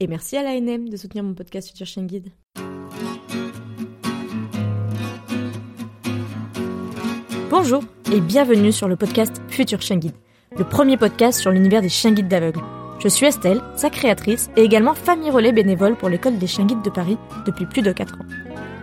Et 0.00 0.08
merci 0.08 0.36
à 0.36 0.42
l'ANM 0.42 0.88
de 0.88 0.96
soutenir 0.96 1.22
mon 1.22 1.34
podcast 1.34 1.68
Future 1.68 1.86
Chien 1.86 2.02
Guide. 2.02 2.26
Bonjour 7.48 7.84
et 8.12 8.20
bienvenue 8.20 8.72
sur 8.72 8.88
le 8.88 8.96
podcast 8.96 9.40
Future 9.46 9.80
Chien 9.80 9.98
Guide, 9.98 10.16
le 10.58 10.64
premier 10.64 10.96
podcast 10.96 11.38
sur 11.38 11.52
l'univers 11.52 11.80
des 11.80 11.88
chiens 11.88 12.10
guides 12.10 12.26
d'aveugles. 12.26 12.60
Je 12.98 13.06
suis 13.06 13.26
Estelle, 13.26 13.62
sa 13.76 13.88
créatrice 13.88 14.50
et 14.56 14.62
également 14.62 14.94
famille 14.94 15.30
relais 15.30 15.52
bénévole 15.52 15.94
pour 15.94 16.08
l'école 16.08 16.38
des 16.38 16.48
chiens 16.48 16.66
guides 16.66 16.82
de 16.82 16.90
Paris 16.90 17.16
depuis 17.46 17.66
plus 17.66 17.82
de 17.82 17.92
4 17.92 18.14
ans. 18.14 18.26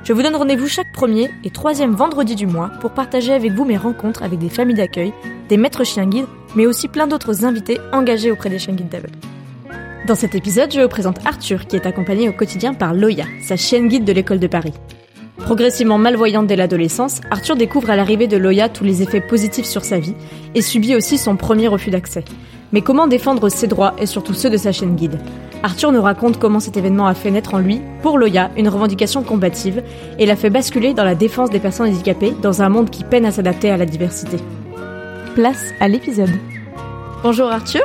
Je 0.06 0.14
vous 0.14 0.22
donne 0.22 0.38
rendez-vous 0.38 0.68
chaque 0.68 0.94
premier 0.94 1.30
et 1.44 1.50
troisième 1.50 1.94
vendredi 1.94 2.36
du 2.36 2.48
mois 2.48 2.70
pour 2.80 2.92
partager 2.92 3.34
avec 3.34 3.52
vous 3.52 3.66
mes 3.66 3.78
rencontres 3.78 4.24
avec 4.24 4.40
des 4.40 4.50
familles 4.50 4.78
d'accueil, 4.78 5.12
des 5.50 5.58
maîtres 5.58 5.84
chiens 5.84 6.08
guides, 6.08 6.28
mais 6.56 6.68
aussi 6.68 6.88
plein 6.88 7.08
d'autres 7.08 7.44
invités 7.44 7.80
engagés 7.92 8.32
auprès 8.32 8.50
des 8.50 8.60
chiens 8.60 8.76
guides 8.76 8.88
d'aveugles. 8.88 9.20
Dans 10.08 10.16
cet 10.16 10.34
épisode, 10.34 10.74
je 10.74 10.82
vous 10.82 10.88
présente 10.88 11.20
Arthur, 11.28 11.68
qui 11.68 11.76
est 11.76 11.86
accompagné 11.86 12.28
au 12.28 12.34
quotidien 12.34 12.74
par 12.74 12.96
Loya, 12.96 13.26
sa 13.40 13.56
chienne 13.56 13.88
guide 13.88 14.04
de 14.04 14.12
l'école 14.12 14.40
de 14.40 14.48
Paris. 14.48 14.74
Progressivement 15.38 16.00
malvoyante 16.00 16.48
dès 16.48 16.56
l'adolescence, 16.56 17.22
Arthur 17.30 17.56
découvre 17.56 17.92
à 17.92 17.96
l'arrivée 17.96 18.26
de 18.26 18.36
Loya 18.36 18.68
tous 18.68 18.84
les 18.84 19.04
effets 19.04 19.22
positifs 19.22 19.66
sur 19.66 19.84
sa 19.84 20.00
vie 20.00 20.16
et 20.56 20.64
subit 20.64 20.96
aussi 20.96 21.20
son 21.20 21.36
premier 21.36 21.68
refus 21.68 21.92
d'accès. 21.92 22.24
Mais 22.72 22.82
comment 22.82 23.06
défendre 23.06 23.48
ses 23.50 23.68
droits 23.68 23.94
et 24.00 24.08
surtout 24.08 24.34
ceux 24.34 24.50
de 24.50 24.58
sa 24.58 24.72
chienne 24.72 24.96
guide? 24.96 25.20
Arthur 25.62 25.92
nous 25.92 26.02
raconte 26.02 26.40
comment 26.40 26.60
cet 26.60 26.78
événement 26.78 27.06
a 27.06 27.14
fait 27.14 27.30
naître 27.30 27.54
en 27.54 27.60
lui, 27.60 27.80
pour 28.02 28.18
Loya, 28.18 28.50
une 28.58 28.70
revendication 28.70 29.22
combative 29.22 29.84
et 30.18 30.26
l'a 30.26 30.36
fait 30.36 30.50
basculer 30.50 30.96
dans 30.96 31.06
la 31.06 31.14
défense 31.14 31.52
des 31.52 31.60
personnes 31.60 31.90
handicapées 31.90 32.34
dans 32.42 32.64
un 32.64 32.70
monde 32.70 32.90
qui 32.90 33.04
peine 33.04 33.26
à 33.26 33.32
s'adapter 33.32 33.70
à 33.70 33.78
la 33.78 33.86
diversité. 33.86 34.38
Place 35.36 35.64
à 35.80 35.88
l'épisode. 35.88 36.32
Bonjour 37.22 37.52
Arthur. 37.52 37.84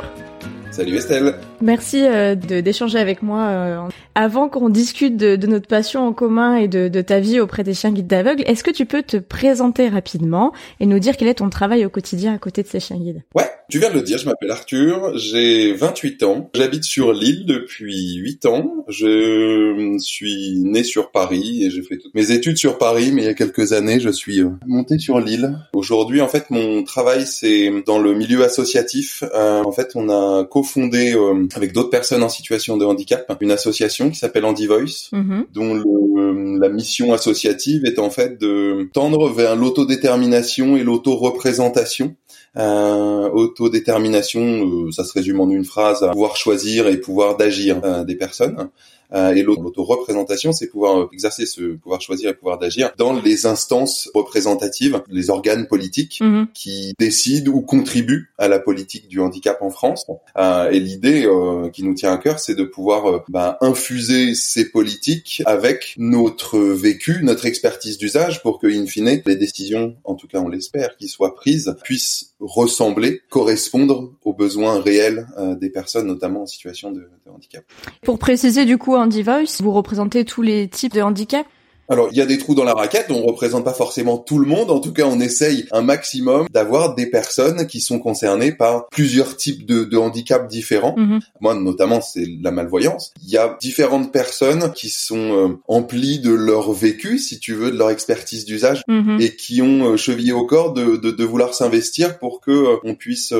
Salut 0.71 0.95
Estelle. 0.95 1.35
Merci 1.61 2.05
euh, 2.05 2.35
d'échanger 2.35 2.99
avec 2.99 3.23
moi. 3.23 3.47
Euh, 3.47 3.81
avant 4.15 4.49
qu'on 4.49 4.69
discute 4.69 5.17
de, 5.17 5.35
de, 5.35 5.47
notre 5.47 5.67
passion 5.67 6.07
en 6.07 6.13
commun 6.13 6.55
et 6.55 6.67
de, 6.67 6.87
de, 6.87 7.01
ta 7.01 7.19
vie 7.19 7.39
auprès 7.39 7.63
des 7.63 7.73
chiens 7.73 7.91
guides 7.91 8.07
d'aveugles, 8.07 8.43
est-ce 8.47 8.63
que 8.63 8.71
tu 8.71 8.85
peux 8.85 9.03
te 9.03 9.17
présenter 9.17 9.89
rapidement 9.89 10.53
et 10.79 10.85
nous 10.85 10.99
dire 10.99 11.17
quel 11.17 11.27
est 11.27 11.35
ton 11.35 11.49
travail 11.49 11.85
au 11.85 11.89
quotidien 11.89 12.33
à 12.33 12.37
côté 12.37 12.63
de 12.63 12.67
ces 12.67 12.79
chiens 12.79 12.97
guides? 12.97 13.23
Ouais, 13.35 13.49
tu 13.69 13.79
viens 13.79 13.89
de 13.89 13.95
le 13.95 14.01
dire, 14.01 14.17
je 14.17 14.25
m'appelle 14.25 14.49
Arthur, 14.51 15.17
j'ai 15.17 15.73
28 15.73 16.23
ans, 16.23 16.49
j'habite 16.53 16.83
sur 16.83 17.11
l'île 17.11 17.45
depuis 17.45 18.15
8 18.15 18.45
ans, 18.45 18.85
je 18.87 19.97
suis 19.99 20.59
né 20.63 20.83
sur 20.83 21.11
Paris 21.11 21.65
et 21.65 21.69
j'ai 21.69 21.81
fait 21.81 21.97
toutes 21.97 22.15
mes 22.15 22.31
études 22.31 22.57
sur 22.57 22.77
Paris, 22.77 23.11
mais 23.13 23.23
il 23.23 23.25
y 23.25 23.29
a 23.29 23.33
quelques 23.33 23.73
années, 23.73 23.99
je 23.99 24.09
suis 24.09 24.41
euh, 24.41 24.49
monté 24.65 24.97
sur 24.99 25.19
l'île. 25.19 25.59
Aujourd'hui, 25.73 26.21
en 26.21 26.27
fait, 26.27 26.49
mon 26.49 26.83
travail, 26.83 27.25
c'est 27.27 27.71
dans 27.85 27.99
le 27.99 28.13
milieu 28.13 28.43
associatif. 28.43 29.23
Euh, 29.35 29.63
en 29.63 29.71
fait, 29.71 29.91
on 29.95 30.09
a 30.09 30.45
cofondé 30.45 31.13
euh, 31.13 31.46
avec 31.55 31.73
d'autres 31.73 31.89
personnes 31.89 32.23
en 32.23 32.29
situation 32.29 32.77
de 32.77 32.85
handicap 32.85 33.25
une 33.41 33.51
association 33.51 34.09
qui 34.09 34.17
s'appelle 34.17 34.45
Andy 34.45 34.67
Voice, 34.67 35.09
mm-hmm. 35.13 35.45
dont 35.53 35.73
le, 35.73 36.59
la 36.59 36.69
mission 36.69 37.13
associative 37.13 37.85
est 37.85 37.99
en 37.99 38.09
fait 38.09 38.39
de 38.39 38.89
tendre 38.93 39.29
vers 39.29 39.55
l'autodétermination 39.55 40.77
et 40.77 40.83
l'autoreprésentation 40.83 42.15
euh, 42.57 43.29
autodétermination, 43.29 44.41
euh, 44.41 44.91
ça 44.91 45.03
se 45.03 45.13
résume 45.13 45.39
en 45.41 45.49
une 45.49 45.65
phrase, 45.65 46.07
pouvoir 46.11 46.35
choisir 46.37 46.87
et 46.87 46.97
pouvoir 46.97 47.37
d'agir 47.37 47.81
euh, 47.83 48.03
des 48.03 48.15
personnes. 48.15 48.69
Euh, 49.13 49.33
et 49.33 49.43
l'auto-représentation, 49.43 50.51
c'est 50.51 50.67
pouvoir 50.67 50.97
euh, 50.97 51.09
exercer 51.13 51.45
ce 51.45 51.75
pouvoir 51.75 52.01
choisir 52.01 52.29
et 52.29 52.33
pouvoir 52.33 52.57
d'agir 52.57 52.91
dans 52.97 53.13
les 53.13 53.45
instances 53.45 54.09
représentatives, 54.13 55.01
les 55.09 55.29
organes 55.29 55.67
politiques 55.67 56.19
mhm. 56.21 56.47
qui 56.53 56.93
décident 56.99 57.51
ou 57.51 57.61
contribuent 57.61 58.33
à 58.37 58.47
la 58.47 58.59
politique 58.59 59.07
du 59.07 59.19
handicap 59.19 59.61
en 59.61 59.69
France. 59.69 60.05
Euh, 60.37 60.69
et 60.69 60.79
l'idée 60.79 61.27
qui 61.73 61.83
nous 61.83 61.93
tient 61.93 62.13
à 62.13 62.17
cœur, 62.17 62.39
c'est 62.39 62.55
de 62.55 62.63
pouvoir 62.63 63.23
bah, 63.29 63.57
infuser 63.61 64.35
ces 64.35 64.69
politiques 64.69 65.41
avec 65.45 65.95
notre 65.97 66.59
vécu, 66.59 67.19
notre 67.23 67.45
expertise 67.45 67.97
d'usage, 67.97 68.41
pour 68.41 68.59
que, 68.59 68.67
in 68.67 68.85
fine, 68.85 69.21
les 69.25 69.35
décisions, 69.35 69.95
en 70.03 70.15
tout 70.15 70.27
cas 70.27 70.39
on 70.39 70.47
l'espère, 70.47 70.97
qui 70.97 71.07
soient 71.07 71.35
prises, 71.35 71.75
puissent 71.83 72.33
ressembler, 72.39 73.21
correspondre 73.29 74.13
aux 74.23 74.33
besoins 74.33 74.81
réels 74.81 75.27
des 75.59 75.69
personnes, 75.69 76.07
notamment 76.07 76.43
en 76.43 76.45
situation 76.45 76.91
de, 76.91 77.09
de 77.25 77.31
handicap. 77.31 77.63
Pour 78.03 78.19
préciser 78.19 78.65
du 78.65 78.77
coup 78.77 78.96
Andy 78.97 79.23
Voice, 79.23 79.61
vous 79.61 79.71
représentez 79.71 80.25
tous 80.25 80.41
les 80.41 80.67
types 80.67 80.93
de 80.93 81.01
handicap 81.01 81.45
alors, 81.89 82.09
il 82.11 82.17
y 82.17 82.21
a 82.21 82.25
des 82.25 82.37
trous 82.37 82.55
dans 82.55 82.65
la 82.65 82.73
raquette, 82.73 83.07
on 83.09 83.23
représente 83.23 83.63
pas 83.63 83.73
forcément 83.73 84.17
tout 84.17 84.39
le 84.39 84.45
monde. 84.45 84.71
En 84.71 84.79
tout 84.79 84.91
cas, 84.91 85.05
on 85.05 85.19
essaye 85.19 85.65
un 85.71 85.81
maximum 85.81 86.47
d'avoir 86.51 86.95
des 86.95 87.05
personnes 87.05 87.65
qui 87.65 87.79
sont 87.79 87.99
concernées 87.99 88.51
par 88.51 88.87
plusieurs 88.89 89.37
types 89.37 89.65
de, 89.65 89.85
de 89.85 89.97
handicaps 89.97 90.49
différents. 90.49 90.95
Mhm. 90.97 91.19
Moi, 91.39 91.55
notamment, 91.55 92.01
c'est 92.01 92.27
la 92.41 92.51
malvoyance. 92.51 93.13
Il 93.23 93.29
y 93.29 93.37
a 93.37 93.57
différentes 93.61 94.11
personnes 94.11 94.73
qui 94.73 94.89
sont 94.89 95.15
euh, 95.17 95.59
emplies 95.67 96.19
de 96.19 96.31
leur 96.31 96.73
vécu, 96.73 97.19
si 97.19 97.39
tu 97.39 97.53
veux, 97.53 97.71
de 97.71 97.77
leur 97.77 97.89
expertise 97.89 98.45
d'usage, 98.45 98.81
mhm. 98.87 99.17
et 99.21 99.35
qui 99.35 99.61
ont 99.61 99.93
euh, 99.93 99.97
chevillé 99.97 100.33
au 100.33 100.45
corps 100.45 100.73
de, 100.73 100.97
de, 100.97 101.11
de 101.11 101.23
vouloir 101.23 101.53
s'investir 101.53 102.19
pour 102.19 102.41
que 102.41 102.51
euh, 102.51 102.75
on 102.83 102.95
puisse 102.95 103.33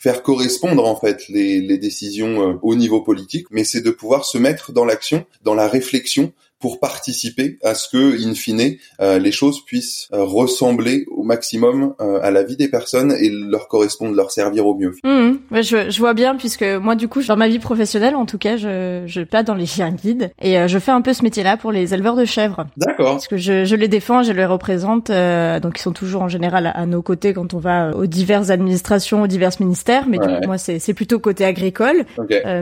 faire 0.00 0.22
correspondre 0.22 0.84
en 0.86 0.96
fait 0.96 1.28
les, 1.28 1.60
les 1.60 1.78
décisions 1.78 2.58
au 2.62 2.74
niveau 2.74 3.00
politique. 3.00 3.46
Mais 3.50 3.64
c'est 3.64 3.80
de 3.80 3.90
pouvoir 3.90 4.24
se 4.24 4.38
mettre 4.38 4.72
dans 4.72 4.84
l'action, 4.84 5.24
dans 5.44 5.54
la 5.54 5.68
réflexion 5.68 6.32
pour 6.62 6.78
participer 6.78 7.58
à 7.64 7.74
ce 7.74 7.88
que, 7.88 8.24
in 8.24 8.34
fine, 8.34 8.76
euh, 9.00 9.18
les 9.18 9.32
choses 9.32 9.64
puissent 9.64 10.08
euh, 10.14 10.22
ressembler 10.22 11.04
au 11.10 11.24
maximum 11.24 11.94
euh, 12.00 12.20
à 12.22 12.30
la 12.30 12.44
vie 12.44 12.56
des 12.56 12.68
personnes 12.68 13.12
et 13.20 13.28
leur 13.28 13.66
correspondre, 13.66 14.14
leur 14.14 14.30
servir 14.30 14.64
au 14.66 14.76
mieux. 14.76 14.94
Mmh, 15.02 15.60
je, 15.60 15.90
je, 15.90 15.98
vois 15.98 16.14
bien, 16.14 16.36
puisque 16.36 16.62
moi, 16.62 16.94
du 16.94 17.08
coup, 17.08 17.20
dans 17.22 17.36
ma 17.36 17.48
vie 17.48 17.58
professionnelle, 17.58 18.14
en 18.14 18.26
tout 18.26 18.38
cas, 18.38 18.56
je, 18.56 19.02
je 19.06 19.22
pas 19.22 19.42
dans 19.42 19.54
les 19.54 19.66
chiens 19.66 19.90
guides 19.90 20.30
et 20.40 20.68
je 20.68 20.78
fais 20.78 20.92
un 20.92 21.00
peu 21.00 21.12
ce 21.12 21.24
métier-là 21.24 21.56
pour 21.56 21.72
les 21.72 21.94
éleveurs 21.94 22.14
de 22.14 22.24
chèvres. 22.24 22.66
D'accord. 22.76 23.12
Parce 23.12 23.26
que 23.26 23.36
je, 23.36 23.64
je 23.64 23.74
les 23.74 23.88
défends, 23.88 24.22
je 24.22 24.32
les 24.32 24.46
représente, 24.46 25.08
donc 25.08 25.78
ils 25.78 25.82
sont 25.82 25.92
toujours 25.92 26.22
en 26.22 26.28
général 26.28 26.70
à, 26.72 26.86
nos 26.86 27.02
côtés 27.02 27.32
quand 27.32 27.54
on 27.54 27.58
va 27.58 27.90
aux 27.96 28.06
diverses 28.06 28.50
administrations, 28.50 29.22
aux 29.22 29.26
divers 29.26 29.50
ministères, 29.58 30.06
mais 30.08 30.18
moi, 30.46 30.58
c'est 30.58 30.94
plutôt 30.94 31.18
côté 31.18 31.44
agricole. 31.44 32.04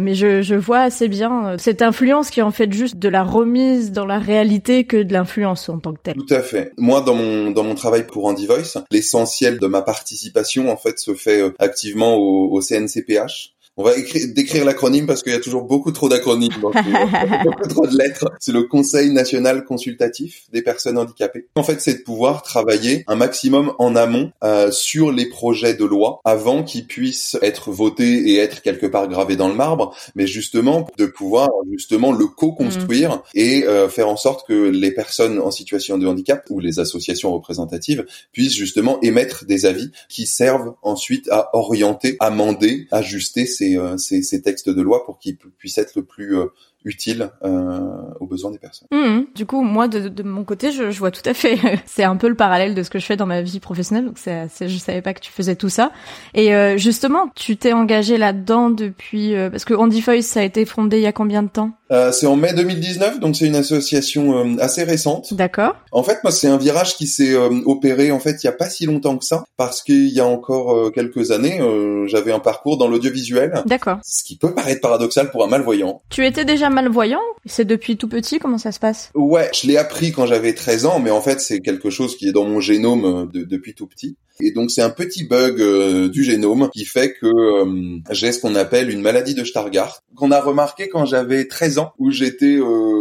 mais 0.01 0.15
je, 0.15 0.41
je 0.41 0.55
vois 0.55 0.81
assez 0.81 1.09
bien 1.09 1.57
cette 1.59 1.83
influence 1.83 2.31
qui 2.31 2.41
est 2.41 2.45
en 2.45 2.51
fait 2.51 2.73
juste 2.73 2.97
de 2.97 3.09
la 3.09 3.23
remise 3.23 3.90
dans 3.93 4.07
la 4.07 4.19
réalité 4.19 4.85
que 4.85 5.03
de 5.03 5.13
l'influence 5.13 5.69
en 5.69 5.79
tant 5.79 5.93
que 5.93 6.01
telle. 6.03 6.15
Tout 6.15 6.35
à 6.35 6.41
fait. 6.41 6.73
Moi, 6.79 7.01
dans 7.01 7.15
mon 7.15 7.51
dans 7.51 7.65
mon 7.65 7.75
travail 7.75 8.07
pour 8.07 8.25
Andy 8.27 8.47
Voice, 8.47 8.85
l'essentiel 8.91 9.59
de 9.59 9.67
ma 9.67 9.83
participation 9.83 10.71
en 10.71 10.77
fait 10.77 10.99
se 10.99 11.15
fait 11.15 11.41
euh, 11.41 11.55
activement 11.59 12.15
au, 12.17 12.51
au 12.51 12.61
CNCPH. 12.61 13.55
On 13.77 13.85
va 13.85 13.97
écrire, 13.97 14.27
décrire 14.35 14.65
l'acronyme 14.65 15.07
parce 15.07 15.23
qu'il 15.23 15.33
y 15.33 15.37
a 15.37 15.41
toujours 15.41 15.63
beaucoup 15.63 15.93
trop 15.93 16.09
d'acronymes, 16.09 16.53
beaucoup 16.61 17.69
trop 17.69 17.87
de 17.87 17.97
lettres. 17.97 18.31
C'est 18.39 18.53
le 18.53 18.65
Conseil 18.65 19.11
national 19.11 19.65
consultatif 19.65 20.45
des 20.53 20.63
personnes 20.63 20.99
handicapées. 20.99 21.47
En 21.55 21.63
fait, 21.63 21.81
c'est 21.81 21.99
de 21.99 22.03
pouvoir 22.03 22.43
travailler 22.43 23.05
un 23.07 23.15
maximum 23.15 23.73
en 23.79 23.97
amont 23.97 24.33
euh, 24.45 24.71
sur 24.71 25.13
les 25.13 25.27
projets 25.27 25.75
de 25.75 25.85
loi 25.85 26.21
avant 26.25 26.63
qu'ils 26.63 26.87
puissent 26.87 27.39
être 27.43 27.71
votés 27.71 28.31
et 28.31 28.37
être 28.37 28.61
quelque 28.63 28.87
part 28.87 29.09
gravés 29.09 29.37
dans 29.37 29.49
le 29.49 29.55
marbre, 29.55 29.95
mais 30.15 30.27
justement 30.27 30.87
de 30.99 31.07
pouvoir 31.07 31.49
justement 31.73 32.13
le 32.13 32.27
co-construire 32.27 33.17
mm. 33.17 33.23
et 33.35 33.65
euh, 33.65 33.89
faire 33.89 34.09
en 34.09 34.17
sorte 34.17 34.47
que 34.47 34.69
les 34.69 34.93
personnes 34.93 35.39
en 35.39 35.51
situation 35.51 35.97
de 35.97 36.07
handicap 36.07 36.45
ou 36.51 36.61
les 36.61 36.79
associations 36.79 37.33
représentatives 37.33 38.05
puissent 38.33 38.57
justement 38.57 39.01
émettre 39.01 39.45
des 39.47 39.67
avis 39.67 39.91
qui 40.09 40.27
servent 40.27 40.75
ensuite 40.83 41.29
à 41.31 41.57
orienter, 41.57 42.17
amender, 42.21 42.87
ajuster 42.91 43.47
ces 43.47 43.70
euh, 43.77 43.97
ces, 43.97 44.43
textes 44.43 44.69
de 44.69 44.83
loi 44.83 45.05
pour 45.05 45.19
qu'ils 45.19 45.37
puissent 45.37 45.79
être 45.79 45.95
le 45.97 46.05
plus 46.05 46.37
euh, 46.37 46.47
utile 46.85 47.31
euh, 47.45 48.03
aux 48.21 48.27
besoins 48.27 48.51
des 48.51 48.59
personnes. 48.59 48.89
Mmh. 48.91 49.27
Du 49.35 49.45
coup, 49.45 49.63
moi, 49.63 49.89
de, 49.89 50.09
de 50.09 50.23
mon 50.23 50.45
côté, 50.45 50.73
je, 50.73 50.91
je, 50.91 50.99
vois 50.99 51.11
tout 51.11 51.27
à 51.29 51.35
fait. 51.35 51.59
c'est 51.87 52.05
un 52.05 52.17
peu 52.17 52.29
le 52.29 52.35
parallèle 52.35 52.75
de 52.75 52.83
ce 52.83 52.91
que 52.91 52.99
je 52.99 53.05
fais 53.05 53.17
dans 53.17 53.27
ma 53.27 53.43
vie 53.43 53.61
professionnelle. 53.61 54.07
Donc, 54.07 54.19
c'est, 54.19 54.49
je 54.61 54.79
savais 54.79 55.03
pas 55.03 55.13
que 55.15 55.21
tu 55.21 55.31
faisais 55.31 55.57
tout 55.57 55.69
ça. 55.69 55.93
Et 56.35 56.55
euh, 56.55 56.77
justement, 56.77 57.29
tu 57.35 57.57
t'es 57.57 57.73
engagé 57.73 58.17
là-dedans 58.17 58.71
depuis 58.71 59.35
euh, 59.35 59.51
parce 59.51 59.65
que 59.65 59.75
Andy 59.75 60.01
Voice, 60.01 60.23
ça 60.23 60.41
a 60.41 60.43
été 60.43 60.65
fondé 60.65 60.99
il 60.99 61.03
y 61.03 61.07
a 61.07 61.13
combien 61.13 61.43
de 61.43 61.49
temps? 61.49 61.73
Euh, 61.91 62.13
C'est 62.13 62.27
en 62.27 62.37
mai 62.37 62.53
2019, 62.55 63.21
donc 63.21 63.37
c'est 63.37 63.47
une 63.47 63.57
association 63.57 64.39
euh, 64.39 64.57
assez 64.61 64.85
récente. 64.85 65.35
D'accord. 65.35 65.75
En 65.93 66.03
fait, 66.03 66.19
moi, 66.23 66.33
c'est 66.33 66.49
un 66.49 66.57
virage 66.57 66.97
qui 66.97 67.07
s'est 67.07 67.35
opéré 67.67 68.11
en 68.13 68.21
fait 68.21 68.43
il 68.43 68.47
y 68.47 68.49
a 68.49 68.53
pas 68.53 68.71
si 68.71 68.87
longtemps 68.87 69.19
que 69.19 69.25
ça, 69.25 69.45
parce 69.57 69.83
qu'il 69.83 70.09
y 70.09 70.21
a 70.21 70.27
encore 70.27 70.93
quelques 70.93 71.31
années, 71.31 71.61
j'avais 72.07 72.33
un 72.33 72.39
parcours 72.39 72.77
dans 72.77 72.89
l'audiovisuel. 72.89 73.63
D'accord. 73.67 73.99
Ce 74.05 74.23
qui 74.23 74.37
peut 74.37 74.55
paraître 74.55 74.81
paradoxal 74.81 75.31
pour 75.31 75.45
un 75.45 75.49
malvoyant. 75.49 76.03
Tu 76.11 76.27
étais 76.27 76.45
déjà 76.45 76.71
malvoyant? 76.71 77.21
C'est 77.47 77.65
depuis 77.65 77.97
tout 77.97 78.09
petit? 78.09 78.39
Comment 78.39 78.59
ça 78.59 78.73
se 78.73 78.79
passe? 78.79 79.11
Ouais, 79.15 79.51
je 79.55 79.67
l'ai 79.67 79.77
appris 79.77 80.13
quand 80.13 80.27
j'avais 80.27 80.55
13 80.55 80.87
ans, 80.87 81.01
mais 81.01 81.11
en 81.11 81.21
fait 81.21 81.41
c'est 81.41 81.61
quelque 81.61 81.91
chose 81.91 82.17
qui 82.17 82.29
est 82.29 82.33
dans 82.33 82.45
mon 82.45 82.61
génome 82.61 83.05
euh, 83.05 83.45
depuis 83.47 83.75
tout 83.75 83.87
petit. 83.87 84.17
Et 84.43 84.53
donc 84.53 84.71
c'est 84.71 84.83
un 84.83 84.91
petit 84.91 85.25
bug 85.25 85.61
euh, 85.61 86.09
du 86.09 86.25
génome 86.25 86.71
qui 86.73 86.85
fait 86.85 87.15
que 87.15 87.27
euh, 87.27 87.99
j'ai 88.11 88.33
ce 88.33 88.41
qu'on 88.41 88.55
appelle 88.55 88.91
une 88.91 89.01
maladie 89.01 89.35
de 89.35 89.45
Stargardt 89.45 90.03
qu'on 90.15 90.31
a 90.31 90.41
remarqué 90.41 90.89
quand 90.89 91.07
j'avais 91.07 91.47
13 91.47 91.79
ans 91.79 91.93
où 91.99 92.11
j'étais 92.11 92.59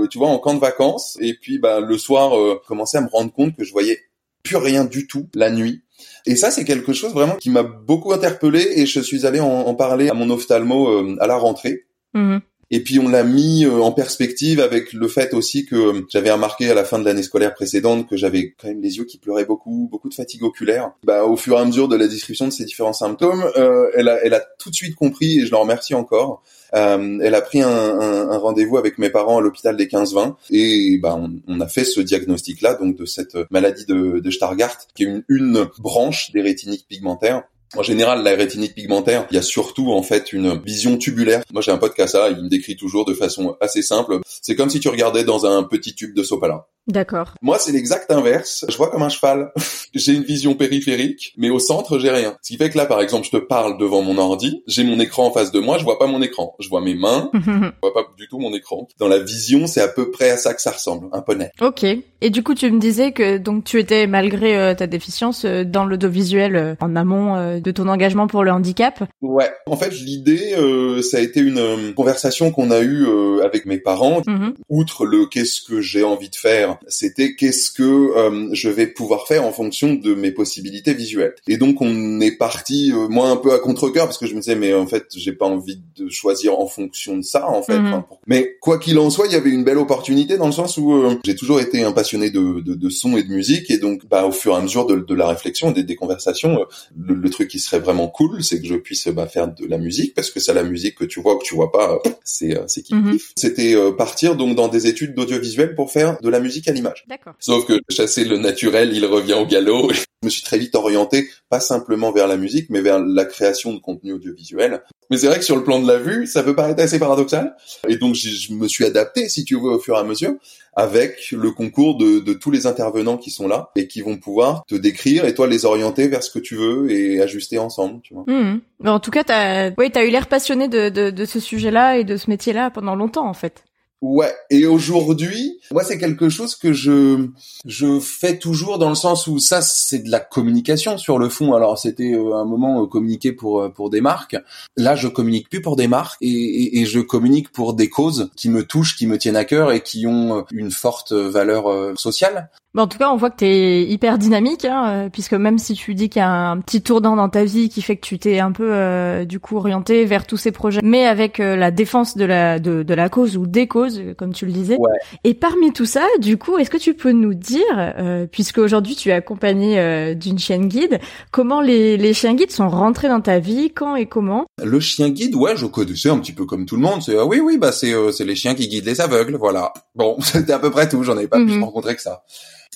tu 0.09 0.17
vois 0.17 0.29
en 0.29 0.39
camp 0.39 0.53
de 0.53 0.59
vacances 0.59 1.17
et 1.19 1.33
puis 1.33 1.59
bah 1.59 1.81
le 1.81 1.97
soir 1.97 2.31
commençais 2.67 2.97
à 2.97 3.01
me 3.01 3.09
rendre 3.09 3.31
compte 3.31 3.55
que 3.55 3.63
je 3.63 3.71
voyais 3.71 3.99
plus 4.43 4.55
rien 4.55 4.85
du 4.85 5.07
tout 5.07 5.27
la 5.33 5.51
nuit 5.51 5.83
et 6.25 6.35
ça, 6.35 6.51
c'est 6.51 6.65
quelque 6.65 6.93
chose 6.93 7.13
vraiment 7.13 7.35
qui 7.35 7.49
m'a 7.49 7.63
beaucoup 7.63 8.13
interpellé 8.13 8.65
et 8.75 8.85
je 8.85 8.99
suis 8.99 9.25
allé 9.25 9.39
en, 9.39 9.73
parler 9.75 10.09
à 10.09 10.13
mon 10.13 10.29
ophtalmo 10.29 10.89
euh, 10.89 11.15
à 11.19 11.27
la 11.27 11.35
rentrée. 11.35 11.85
Mhm. 12.13 12.41
Et 12.71 12.81
puis 12.81 12.99
on 12.99 13.07
l'a 13.07 13.23
mis 13.23 13.65
euh, 13.65 13.81
en 13.81 13.91
perspective 13.91 14.59
avec 14.59 14.93
le 14.93 15.07
fait 15.07 15.33
aussi 15.33 15.65
que 15.65 15.75
euh, 15.75 16.01
j'avais 16.09 16.31
remarqué 16.31 16.69
à 16.69 16.73
la 16.73 16.83
fin 16.83 16.99
de 16.99 17.05
l'année 17.05 17.23
scolaire 17.23 17.53
précédente 17.53 18.07
que 18.07 18.15
j'avais 18.15 18.55
quand 18.59 18.67
même 18.67 18.81
les 18.81 18.97
yeux 18.97 19.05
qui 19.05 19.17
pleuraient 19.17 19.45
beaucoup, 19.45 19.87
beaucoup 19.91 20.09
de 20.09 20.13
fatigue 20.13 20.43
oculaire. 20.43 20.91
Bah, 21.03 21.23
au 21.23 21.35
fur 21.35 21.57
et 21.57 21.61
à 21.61 21.65
mesure 21.65 21.87
de 21.87 21.95
la 21.95 22.07
description 22.07 22.45
de 22.45 22.51
ces 22.51 22.65
différents 22.65 22.93
symptômes, 22.93 23.49
elle, 23.95 24.07
a, 24.07 24.23
elle 24.23 24.33
a 24.33 24.43
tout 24.59 24.69
de 24.69 24.75
suite 24.75 24.95
compris 24.95 25.39
et 25.39 25.45
je 25.45 25.51
l'en 25.51 25.61
remercie 25.61 25.95
encore. 25.95 26.43
Euh, 26.75 27.19
elle 27.21 27.35
a 27.35 27.41
pris 27.41 27.61
un, 27.61 27.69
un, 27.69 28.29
un 28.29 28.37
rendez-vous 28.37 28.77
avec 28.77 28.97
mes 28.97 29.09
parents 29.09 29.39
à 29.39 29.41
l'hôpital 29.41 29.75
des 29.75 29.87
15-20 29.87 30.35
et 30.51 30.99
bah, 31.01 31.19
on, 31.47 31.61
a 31.61 31.67
fait 31.67 31.83
ce 31.83 31.99
diagnostic-là, 31.99 32.75
donc 32.75 32.95
de 32.95 33.05
cette 33.05 33.37
maladie 33.49 33.85
de, 33.85 34.19
de 34.19 34.31
Stargardt, 34.31 34.87
qui 34.95 35.03
est 35.03 35.07
une, 35.07 35.23
une 35.29 35.67
branche 35.79 36.31
des 36.31 36.41
rétiniques 36.41 36.85
pigmentaires. 36.87 37.43
En 37.77 37.83
général, 37.83 38.23
la 38.23 38.35
rétinite 38.35 38.73
pigmentaire, 38.73 39.27
il 39.31 39.35
y 39.35 39.37
a 39.37 39.43
surtout 39.43 39.91
en 39.91 40.01
fait 40.01 40.33
une 40.33 40.59
vision 40.59 40.97
tubulaire. 40.97 41.43
Moi, 41.53 41.61
j'ai 41.61 41.71
un 41.71 41.77
pote 41.77 41.93
qui 41.93 42.01
a 42.01 42.07
ça, 42.07 42.29
il 42.29 42.43
me 42.43 42.49
décrit 42.49 42.75
toujours 42.75 43.05
de 43.05 43.13
façon 43.13 43.55
assez 43.61 43.81
simple. 43.81 44.19
C'est 44.41 44.55
comme 44.55 44.69
si 44.69 44.79
tu 44.79 44.89
regardais 44.89 45.23
dans 45.23 45.45
un 45.45 45.63
petit 45.63 45.93
tube 45.93 46.15
de 46.15 46.23
sopalin. 46.23 46.63
D'accord. 46.87 47.35
Moi, 47.43 47.59
c'est 47.59 47.71
l'exact 47.71 48.11
inverse. 48.11 48.65
Je 48.67 48.75
vois 48.75 48.89
comme 48.89 49.03
un 49.03 49.09
cheval. 49.09 49.51
j'ai 49.93 50.13
une 50.13 50.23
vision 50.23 50.55
périphérique, 50.55 51.33
mais 51.37 51.51
au 51.51 51.59
centre, 51.59 51.99
j'ai 51.99 52.09
rien. 52.09 52.35
Ce 52.41 52.49
qui 52.49 52.57
fait 52.57 52.71
que 52.71 52.77
là, 52.77 52.87
par 52.87 52.99
exemple, 52.99 53.27
je 53.27 53.37
te 53.37 53.37
parle 53.37 53.77
devant 53.77 54.01
mon 54.01 54.17
ordi, 54.17 54.63
j'ai 54.65 54.83
mon 54.83 54.99
écran 54.99 55.27
en 55.27 55.31
face 55.31 55.51
de 55.51 55.59
moi, 55.59 55.77
je 55.77 55.83
vois 55.83 55.99
pas 55.99 56.07
mon 56.07 56.21
écran. 56.23 56.55
Je 56.59 56.67
vois 56.67 56.81
mes 56.81 56.95
mains, 56.95 57.29
je 57.33 57.71
vois 57.81 57.93
pas 57.93 58.07
du 58.17 58.27
tout 58.27 58.39
mon 58.39 58.53
écran. 58.53 58.87
Dans 58.97 59.07
la 59.07 59.19
vision, 59.19 59.67
c'est 59.67 59.81
à 59.81 59.87
peu 59.87 60.09
près 60.09 60.31
à 60.31 60.37
ça 60.37 60.55
que 60.55 60.61
ça 60.61 60.71
ressemble, 60.71 61.09
un 61.11 61.21
poney. 61.21 61.51
Ok. 61.61 61.85
Et 62.21 62.29
du 62.29 62.43
coup, 62.43 62.53
tu 62.53 62.69
me 62.71 62.79
disais 62.79 63.11
que 63.11 63.37
donc 63.37 63.63
tu 63.63 63.79
étais 63.79 64.07
malgré 64.07 64.57
euh, 64.57 64.73
ta 64.73 64.87
déficience 64.87 65.45
euh, 65.45 65.63
dans 65.63 65.85
l'audiovisuel 65.85 66.55
euh, 66.55 66.75
en 66.81 66.95
amont 66.95 67.58
de 67.59 67.71
ton 67.71 67.87
engagement 67.87 68.27
pour 68.27 68.43
le 68.43 68.51
handicap. 68.51 69.03
Ouais. 69.21 69.51
En 69.65 69.77
fait, 69.77 69.91
l'idée, 69.91 70.55
ça 71.01 71.17
a 71.17 71.19
été 71.19 71.39
une 71.39 71.93
conversation 71.95 72.51
qu'on 72.51 72.71
a 72.71 72.81
eue 72.81 73.05
avec 73.43 73.65
mes 73.65 73.77
parents. 73.77 74.21
Mhm. 74.27 74.53
Outre 74.69 75.05
le 75.05 75.25
qu'est-ce 75.25 75.61
que 75.61 75.81
j'ai 75.81 76.03
envie 76.03 76.29
de 76.29 76.35
faire 76.35 76.77
c'était 76.87 77.35
qu'est-ce 77.35 77.71
que 77.71 77.83
euh, 77.83 78.49
je 78.53 78.69
vais 78.69 78.87
pouvoir 78.87 79.27
faire 79.27 79.45
en 79.45 79.51
fonction 79.51 79.93
de 79.93 80.13
mes 80.13 80.31
possibilités 80.31 80.93
visuelles. 80.93 81.33
Et 81.47 81.57
donc 81.57 81.81
on 81.81 82.19
est 82.19 82.37
parti 82.37 82.91
euh, 82.91 83.07
moi 83.07 83.29
un 83.29 83.37
peu 83.37 83.53
à 83.53 83.59
contre-cœur 83.59 84.05
parce 84.05 84.17
que 84.17 84.27
je 84.27 84.35
me 84.35 84.39
disais 84.39 84.55
mais 84.55 84.73
en 84.73 84.87
fait 84.87 85.05
j'ai 85.15 85.33
pas 85.33 85.45
envie 85.45 85.81
de 85.97 86.09
choisir 86.09 86.59
en 86.59 86.67
fonction 86.67 87.17
de 87.17 87.21
ça 87.21 87.49
en 87.49 87.61
fait. 87.61 87.79
Mhm. 87.79 88.03
Mais 88.27 88.57
quoi 88.61 88.79
qu'il 88.79 88.97
en 88.99 89.09
soit, 89.09 89.27
il 89.27 89.33
y 89.33 89.35
avait 89.35 89.49
une 89.49 89.63
belle 89.63 89.77
opportunité 89.77 90.37
dans 90.37 90.47
le 90.47 90.51
sens 90.51 90.77
où 90.77 90.93
euh, 90.93 91.15
j'ai 91.23 91.35
toujours 91.35 91.59
été 91.59 91.83
un 91.83 91.91
passionné 91.91 92.29
de, 92.29 92.61
de, 92.61 92.73
de, 92.73 92.89
son 92.89 93.17
et 93.17 93.23
de 93.23 93.29
musique 93.29 93.69
et 93.71 93.77
donc 93.77 94.05
bah 94.09 94.25
au 94.25 94.31
fur 94.31 94.53
et 94.53 94.57
à 94.57 94.61
mesure 94.61 94.85
de, 94.85 94.95
de 94.95 95.15
la 95.15 95.27
réflexion, 95.27 95.71
des, 95.71 95.83
des 95.83 95.95
conversations, 95.95 96.65
le, 96.97 97.29
truc 97.29 97.48
qui 97.49 97.59
serait 97.59 97.79
vraiment 97.79 98.07
cool, 98.07 98.41
c'est 98.43 98.61
que 98.61 98.67
je 98.67 98.75
puisse 98.75 99.09
bah, 99.09 99.27
faire 99.27 99.49
de 99.49 99.65
la 99.65 99.77
musique 99.77 100.15
parce 100.15 100.31
que 100.31 100.39
c'est 100.39 100.53
la 100.53 100.63
musique 100.63 100.95
que 100.95 101.05
tu 101.05 101.21
vois 101.21 101.35
ou 101.35 101.39
que 101.39 101.45
tu 101.45 101.55
vois 101.55 101.71
pas, 101.71 101.99
c'est 102.23 102.57
c'est 102.67 102.81
qui 102.81 102.95
mhm. 102.95 103.17
C'était 103.35 103.75
partir 103.97 104.35
donc 104.35 104.55
dans 104.55 104.69
des 104.69 104.87
études 104.87 105.13
d'audiovisuel 105.15 105.75
pour 105.75 105.91
faire 105.91 106.17
de 106.21 106.29
la 106.29 106.39
musique 106.39 106.69
l'image. 106.71 107.05
Sauf 107.39 107.65
que 107.65 107.79
chasser 107.89 108.23
le 108.23 108.37
naturel, 108.37 108.91
il 108.93 109.05
revient 109.05 109.33
au 109.33 109.45
galop. 109.45 109.91
je 110.21 110.25
me 110.25 110.29
suis 110.29 110.43
très 110.43 110.57
vite 110.57 110.75
orienté, 110.75 111.29
pas 111.49 111.59
simplement 111.59 112.11
vers 112.11 112.27
la 112.27 112.37
musique, 112.37 112.69
mais 112.69 112.81
vers 112.81 112.99
la 112.99 113.25
création 113.25 113.73
de 113.73 113.79
contenu 113.79 114.13
audiovisuel. 114.13 114.83
Mais 115.09 115.17
c'est 115.17 115.27
vrai 115.27 115.39
que 115.39 115.45
sur 115.45 115.55
le 115.55 115.63
plan 115.63 115.79
de 115.79 115.87
la 115.87 115.97
vue, 115.97 116.27
ça 116.27 116.43
peut 116.43 116.55
paraître 116.55 116.81
assez 116.81 116.99
paradoxal. 116.99 117.55
Et 117.87 117.95
donc, 117.95 118.15
je 118.15 118.53
me 118.53 118.67
suis 118.67 118.85
adapté, 118.85 119.29
si 119.29 119.45
tu 119.45 119.55
veux, 119.55 119.71
au 119.71 119.79
fur 119.79 119.95
et 119.95 119.99
à 119.99 120.03
mesure, 120.03 120.33
avec 120.73 121.31
le 121.31 121.51
concours 121.51 121.97
de, 121.97 122.33
tous 122.33 122.51
les 122.51 122.67
intervenants 122.67 123.17
qui 123.17 123.31
sont 123.31 123.47
là 123.47 123.71
et 123.75 123.87
qui 123.87 124.01
vont 124.01 124.17
pouvoir 124.17 124.63
te 124.67 124.75
décrire 124.75 125.25
et 125.25 125.33
toi 125.33 125.47
les 125.47 125.65
orienter 125.65 126.07
vers 126.07 126.23
ce 126.23 126.31
que 126.31 126.39
tu 126.39 126.55
veux 126.55 126.91
et 126.91 127.21
ajuster 127.21 127.57
ensemble, 127.57 128.01
tu 128.01 128.13
vois. 128.13 128.23
Mmh. 128.27 128.61
En 128.85 128.99
tout 128.99 129.11
cas, 129.11 129.23
t'as, 129.23 129.71
oui, 129.77 129.91
t'as 129.91 130.05
eu 130.05 130.09
l'air 130.09 130.27
passionné 130.27 130.67
de, 130.67 130.89
de 130.89 131.25
ce 131.25 131.39
sujet-là 131.39 131.97
et 131.97 132.03
de 132.03 132.17
ce 132.17 132.29
métier-là 132.29 132.69
pendant 132.69 132.95
longtemps, 132.95 133.27
en 133.27 133.33
fait. 133.33 133.63
Ouais, 134.01 134.33
et 134.49 134.65
aujourd'hui, 134.65 135.59
moi 135.71 135.83
c'est 135.83 135.97
quelque 135.97 136.29
chose 136.29 136.55
que 136.55 136.71
je 136.71 137.27
je 137.65 137.99
fais 137.99 138.39
toujours 138.39 138.77
dans 138.77 138.87
le 138.87 138.95
sens 138.95 139.27
où 139.27 139.39
ça 139.39 139.61
c'est 139.61 139.99
de 139.99 140.09
la 140.09 140.21
communication 140.21 140.97
sur 140.97 141.19
le 141.19 141.27
fond. 141.27 141.53
Alors 141.53 141.77
c'était 141.77 142.13
euh, 142.13 142.33
un 142.35 142.45
moment 142.45 142.81
euh, 142.81 142.85
communiquer 142.85 143.33
pour 143.33 143.61
euh, 143.61 143.67
pour 143.67 143.89
des 143.89 143.99
marques. 143.99 144.37
Là, 144.77 144.95
je 144.95 145.09
communique 145.09 145.49
plus 145.49 145.61
pour 145.61 145.75
des 145.75 145.89
marques 145.89 146.17
et, 146.21 146.79
et, 146.79 146.85
je 146.85 147.01
communique 147.01 147.51
pour 147.51 147.73
des 147.73 147.89
causes 147.89 148.31
qui 148.37 148.47
me 148.47 148.63
touchent, 148.63 148.95
qui 148.95 149.05
me 149.05 149.17
tiennent 149.17 149.35
à 149.35 149.43
cœur 149.43 149.73
et 149.73 149.81
qui 149.81 150.07
ont 150.07 150.45
une 150.51 150.71
forte 150.71 151.11
valeur 151.11 151.97
sociale. 151.99 152.49
Bon, 152.73 152.83
en 152.83 152.87
tout 152.87 152.97
cas, 152.97 153.09
on 153.11 153.17
voit 153.17 153.29
que 153.29 153.37
tu 153.37 153.45
es 153.45 153.83
hyper 153.83 154.17
dynamique, 154.17 154.65
hein, 154.65 155.09
puisque 155.11 155.33
même 155.33 155.57
si 155.57 155.73
tu 155.73 155.95
dis 155.95 156.09
qu'il 156.09 156.19
y 156.19 156.23
a 156.23 156.29
un 156.29 156.59
petit 156.59 156.81
tournant 156.81 157.15
dans 157.15 157.29
ta 157.29 157.43
vie 157.43 157.69
qui 157.69 157.81
fait 157.81 157.95
que 157.95 158.05
tu 158.05 158.19
t'es 158.19 158.39
un 158.39 158.51
peu 158.51 159.25
du 159.25 159.39
coup 159.39 159.57
orienté 159.57 160.05
vers 160.05 160.27
tous 160.27 160.37
ces 160.37 160.51
projets, 160.51 160.79
mais 160.83 161.05
avec 161.05 161.39
la 161.39 161.71
défense 161.71 162.15
de 162.15 162.25
la 162.25 162.59
de, 162.59 162.83
de 162.83 162.93
la 162.93 163.09
cause 163.09 163.37
ou 163.37 163.47
des 163.47 163.67
causes 163.67 164.01
comme 164.17 164.33
tu 164.33 164.45
le 164.45 164.51
disais. 164.51 164.77
Et 165.23 165.33
parmi 165.33 165.73
tout 165.73 165.85
ça, 165.85 166.05
du 166.19 166.37
coup, 166.37 166.57
est-ce 166.57 166.69
que 166.69 166.77
tu 166.77 166.93
peux 166.93 167.11
nous 167.11 167.33
dire, 167.33 167.61
euh, 167.77 168.25
puisque 168.25 168.57
aujourd'hui 168.57 168.95
tu 168.95 169.09
es 169.09 169.13
accompagné 169.13 169.79
euh, 169.79 170.13
d'une 170.13 170.39
chienne 170.39 170.67
guide, 170.67 170.99
comment 171.31 171.61
les, 171.61 171.97
les 171.97 172.13
chiens 172.13 172.35
guides 172.35 172.51
sont 172.51 172.69
rentrés 172.69 173.09
dans 173.09 173.21
ta 173.21 173.39
vie, 173.39 173.71
quand 173.71 173.95
et 173.95 174.05
comment? 174.05 174.45
Le 174.63 174.79
chien 174.79 175.09
guide, 175.09 175.35
ouais, 175.35 175.55
je 175.55 175.65
connaissais 175.65 176.09
un 176.09 176.19
petit 176.19 176.33
peu 176.33 176.45
comme 176.45 176.65
tout 176.65 176.75
le 176.75 176.81
monde. 176.81 177.01
C'est 177.01 177.17
ah 177.17 177.25
oui, 177.25 177.39
oui, 177.39 177.57
bah 177.57 177.71
c'est 177.71 177.93
euh, 177.93 178.11
c'est 178.11 178.25
les 178.25 178.35
chiens 178.35 178.55
qui 178.55 178.67
guident 178.67 178.85
les 178.85 179.01
aveugles, 179.01 179.35
voilà. 179.35 179.73
Bon, 179.95 180.17
c'était 180.21 180.53
à 180.53 180.59
peu 180.59 180.71
près 180.71 180.87
tout. 180.87 181.03
J'en 181.03 181.17
avais 181.17 181.27
pas 181.27 181.37
plus 181.37 181.55
mhm. 181.55 181.63
rencontré 181.63 181.95
que 181.95 182.01
ça. 182.01 182.23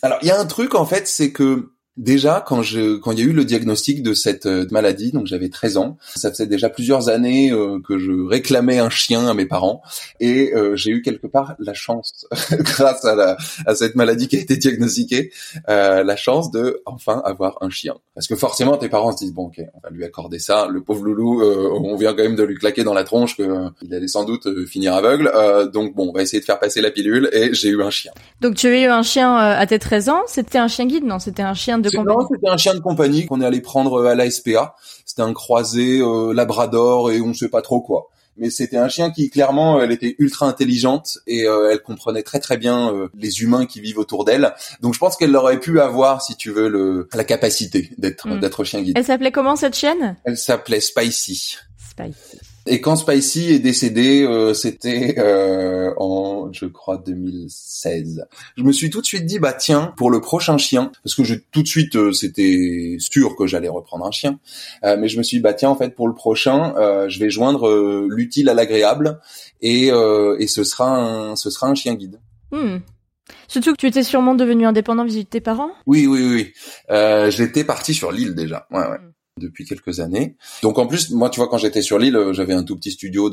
Alors 0.04 0.20
il 0.22 0.28
y 0.28 0.32
a 0.32 0.40
un 0.40 0.46
truc 0.46 0.76
en 0.76 0.86
fait, 0.86 1.08
c'est 1.08 1.32
que 1.32 1.72
Déjà, 1.96 2.44
quand 2.46 2.64
je, 2.64 2.98
quand 2.98 3.12
il 3.12 3.20
y 3.20 3.22
a 3.22 3.26
eu 3.26 3.34
le 3.34 3.46
diagnostic 3.46 4.02
de 4.02 4.16
cette 4.16 4.48
euh, 4.48 4.66
maladie, 4.72 5.12
donc 5.12 5.28
j'avais 5.28 5.50
13 5.50 5.78
ans, 5.78 5.98
ça 6.16 6.32
faisait 6.32 6.48
déjà 6.48 6.68
plusieurs 6.68 7.08
années 7.08 7.52
euh, 7.52 7.80
que 7.88 8.00
je 8.00 8.12
réclamais 8.12 8.80
un 8.80 8.90
chien 8.90 9.28
à 9.28 9.36
mes 9.36 9.46
parents, 9.46 9.84
et 10.20 10.56
euh, 10.56 10.76
j'ai 10.76 10.90
eu 10.90 11.04
quelque 11.04 11.28
part 11.28 11.54
la 11.60 11.76
chance, 11.76 12.26
grâce 12.52 13.06
à, 13.06 13.14
la, 13.14 13.38
à 13.68 13.76
cette 13.76 13.94
maladie 13.94 14.28
qui 14.28 14.38
a 14.38 14.40
été 14.40 14.58
diagnostiquée, 14.58 15.32
la 15.68 16.16
chance 16.16 16.50
de 16.50 16.82
enfin 16.86 17.22
avoir 17.26 17.60
un 17.62 17.70
chien. 17.70 17.96
Parce 18.16 18.28
que 18.28 18.36
forcément, 18.36 18.78
tes 18.78 18.90
parents 18.90 19.12
se 19.12 19.24
disent 19.24 19.34
bon, 19.34 19.48
ok, 19.48 19.62
on 19.76 19.80
va 19.84 19.90
lui 19.92 20.04
accorder 20.04 20.40
ça. 20.40 20.68
Le 20.68 20.82
pauvre 20.82 21.04
loulou, 21.04 21.44
on 21.44 21.96
vient 21.96 22.14
quand 22.14 22.24
même 22.24 22.36
de 22.36 22.44
lui 22.44 22.56
claquer 22.56 22.84
dans 22.84 22.94
la 22.94 23.04
tronche 23.04 23.38
que 23.38 23.44
il 23.82 23.94
allait 23.94 24.08
sans 24.08 24.24
doute 24.24 24.66
finir 24.66 24.94
aveugle. 24.94 25.32
donc 25.72 25.96
bon, 25.96 26.10
on 26.10 26.14
va 26.14 26.22
essayer 26.22 26.40
de 26.40 26.46
faire 26.46 26.60
passer 26.60 26.82
la 26.82 26.92
pilule, 26.92 27.30
et 27.34 27.54
j'ai 27.54 27.70
eu 27.70 27.82
un 27.82 27.90
chien. 27.90 28.12
Donc 28.42 28.56
tu 28.56 28.68
as 28.68 28.82
eu 28.82 28.86
un 28.86 29.04
chien 29.04 29.36
à 29.36 29.66
tes 29.68 29.80
13 29.80 30.10
ans. 30.10 30.22
C'était 30.28 30.58
un 30.58 30.68
chien 30.68 30.86
guide, 30.86 31.06
non? 31.06 31.20
C'était 31.20 31.44
un 31.44 31.54
chien 31.54 31.80
c'était 31.90 32.50
un 32.50 32.58
chien 32.58 32.74
de 32.74 32.80
compagnie 32.80 33.26
qu'on 33.26 33.42
est 33.42 33.46
allé 33.46 33.62
prendre 33.62 34.02
euh, 34.02 34.08
à 34.08 34.16
la 34.16 34.30
SPA. 34.30 34.76
C'était 35.06 35.22
un 35.22 35.34
croisé 35.34 36.00
euh, 36.00 36.34
labrador 36.34 37.12
et 37.12 37.22
on 37.22 37.28
ne 37.28 37.34
sait 37.34 37.50
pas 37.50 37.62
trop 37.62 37.82
quoi. 37.82 38.10
Mais 38.36 38.50
c'était 38.50 38.78
un 38.78 38.90
chien 38.90 39.12
qui 39.12 39.30
clairement, 39.30 39.80
elle 39.80 39.92
était 39.92 40.16
ultra 40.18 40.48
intelligente 40.48 41.20
et 41.28 41.48
euh, 41.48 41.70
elle 41.72 41.84
comprenait 41.84 42.24
très 42.24 42.40
très 42.40 42.58
bien 42.58 42.92
les 43.16 43.44
humains 43.44 43.68
qui 43.68 43.80
vivent 43.80 44.00
autour 44.00 44.26
d'elle. 44.26 44.54
Donc 44.82 44.96
je 44.96 45.00
pense 45.00 45.18
qu'elle 45.18 45.36
aurait 45.36 45.60
pu 45.60 45.80
avoir, 45.80 46.24
si 46.24 46.36
tu 46.36 46.50
veux, 46.50 46.68
le, 46.68 47.08
la 47.14 47.24
capacité 47.24 47.92
d'être 48.00 48.28
hmm. 48.28 48.40
d'être 48.40 48.64
chien 48.64 48.82
guide. 48.82 48.98
Elle 48.98 49.06
s'appelait 49.06 49.32
comment 49.32 49.56
cette 49.56 49.76
chienne? 49.76 50.16
Elle 50.24 50.38
s'appelait 50.38 50.80
Spicy. 50.82 51.58
Spicy. 51.78 52.40
Et 52.66 52.80
quand 52.80 52.96
Spicy 52.96 53.52
est 53.52 53.60
décédé, 53.60 54.24
euh, 54.24 54.54
c'était 54.54 55.16
euh, 55.18 55.94
en, 55.98 56.52
je 56.54 56.66
crois, 56.66 56.98
2016. 56.98 58.26
Je 58.56 58.64
me 58.64 58.72
suis 58.72 58.90
tout 58.90 59.02
de 59.02 59.06
suite 59.06 59.26
dit, 59.26 59.40
bah 59.40 59.54
tiens, 59.54 59.94
pour 59.98 60.10
le 60.10 60.22
prochain 60.22 60.58
chien, 60.58 60.92
parce 61.04 61.16
que 61.16 61.24
je, 61.24 61.36
tout 61.52 61.62
de 61.62 61.68
suite, 61.68 61.96
euh, 61.96 62.14
c'était 62.14 62.96
sûr 63.00 63.36
que 63.36 63.48
j'allais 63.48 63.68
reprendre 63.68 64.06
un 64.06 64.12
chien, 64.12 64.40
mais 64.84 65.08
je 65.08 65.18
me 65.18 65.24
suis 65.24 65.38
dit, 65.38 65.42
bah 65.42 65.54
tiens, 65.54 65.70
en 65.70 65.76
fait, 65.76 65.96
pour 65.96 66.08
le 66.08 66.14
prochain, 66.14 66.74
je 67.08 67.20
vais 67.20 67.30
joindre 67.30 68.08
l'utile 68.10 68.50
à 68.50 68.54
l'agréable, 68.54 69.20
et, 69.62 69.88
et 69.88 70.48
ce 70.48 70.64
sera 70.64 70.96
un, 70.96 71.36
ce 71.36 71.50
sera 71.50 71.68
un 71.68 71.76
chien 71.76 71.96
guide. 71.96 72.20
Hmm. 72.52 72.78
Surtout 73.48 73.72
que 73.74 73.78
tu 73.78 73.88
étais 73.88 74.04
sûrement 74.04 74.36
devenu 74.36 74.66
indépendant 74.66 75.06
vis 75.06 75.26
tes 75.26 75.42
parents? 75.42 75.72
Oui, 75.86 76.08
oui, 76.08 76.24
oui. 76.24 76.54
Euh, 76.92 77.30
J'étais 77.32 77.64
parti 77.64 77.94
sur 77.94 78.12
l'île 78.12 78.36
déjà. 78.36 78.68
Ouais, 78.72 78.80
ouais. 78.82 78.98
Hmm 78.98 79.13
depuis 79.40 79.66
quelques 79.66 80.00
années. 80.00 80.36
Donc 80.62 80.78
en 80.78 80.88
plus, 80.88 81.12
moi, 81.12 81.30
tu 81.30 81.40
vois, 81.40 81.50
quand 81.50 81.58
j'étais 81.58 81.82
sur 81.82 81.98
l'île, 81.98 82.20
j'avais 82.32 82.54
un 82.54 82.64
tout 82.64 82.76
petit 82.76 82.92
studio 82.92 83.30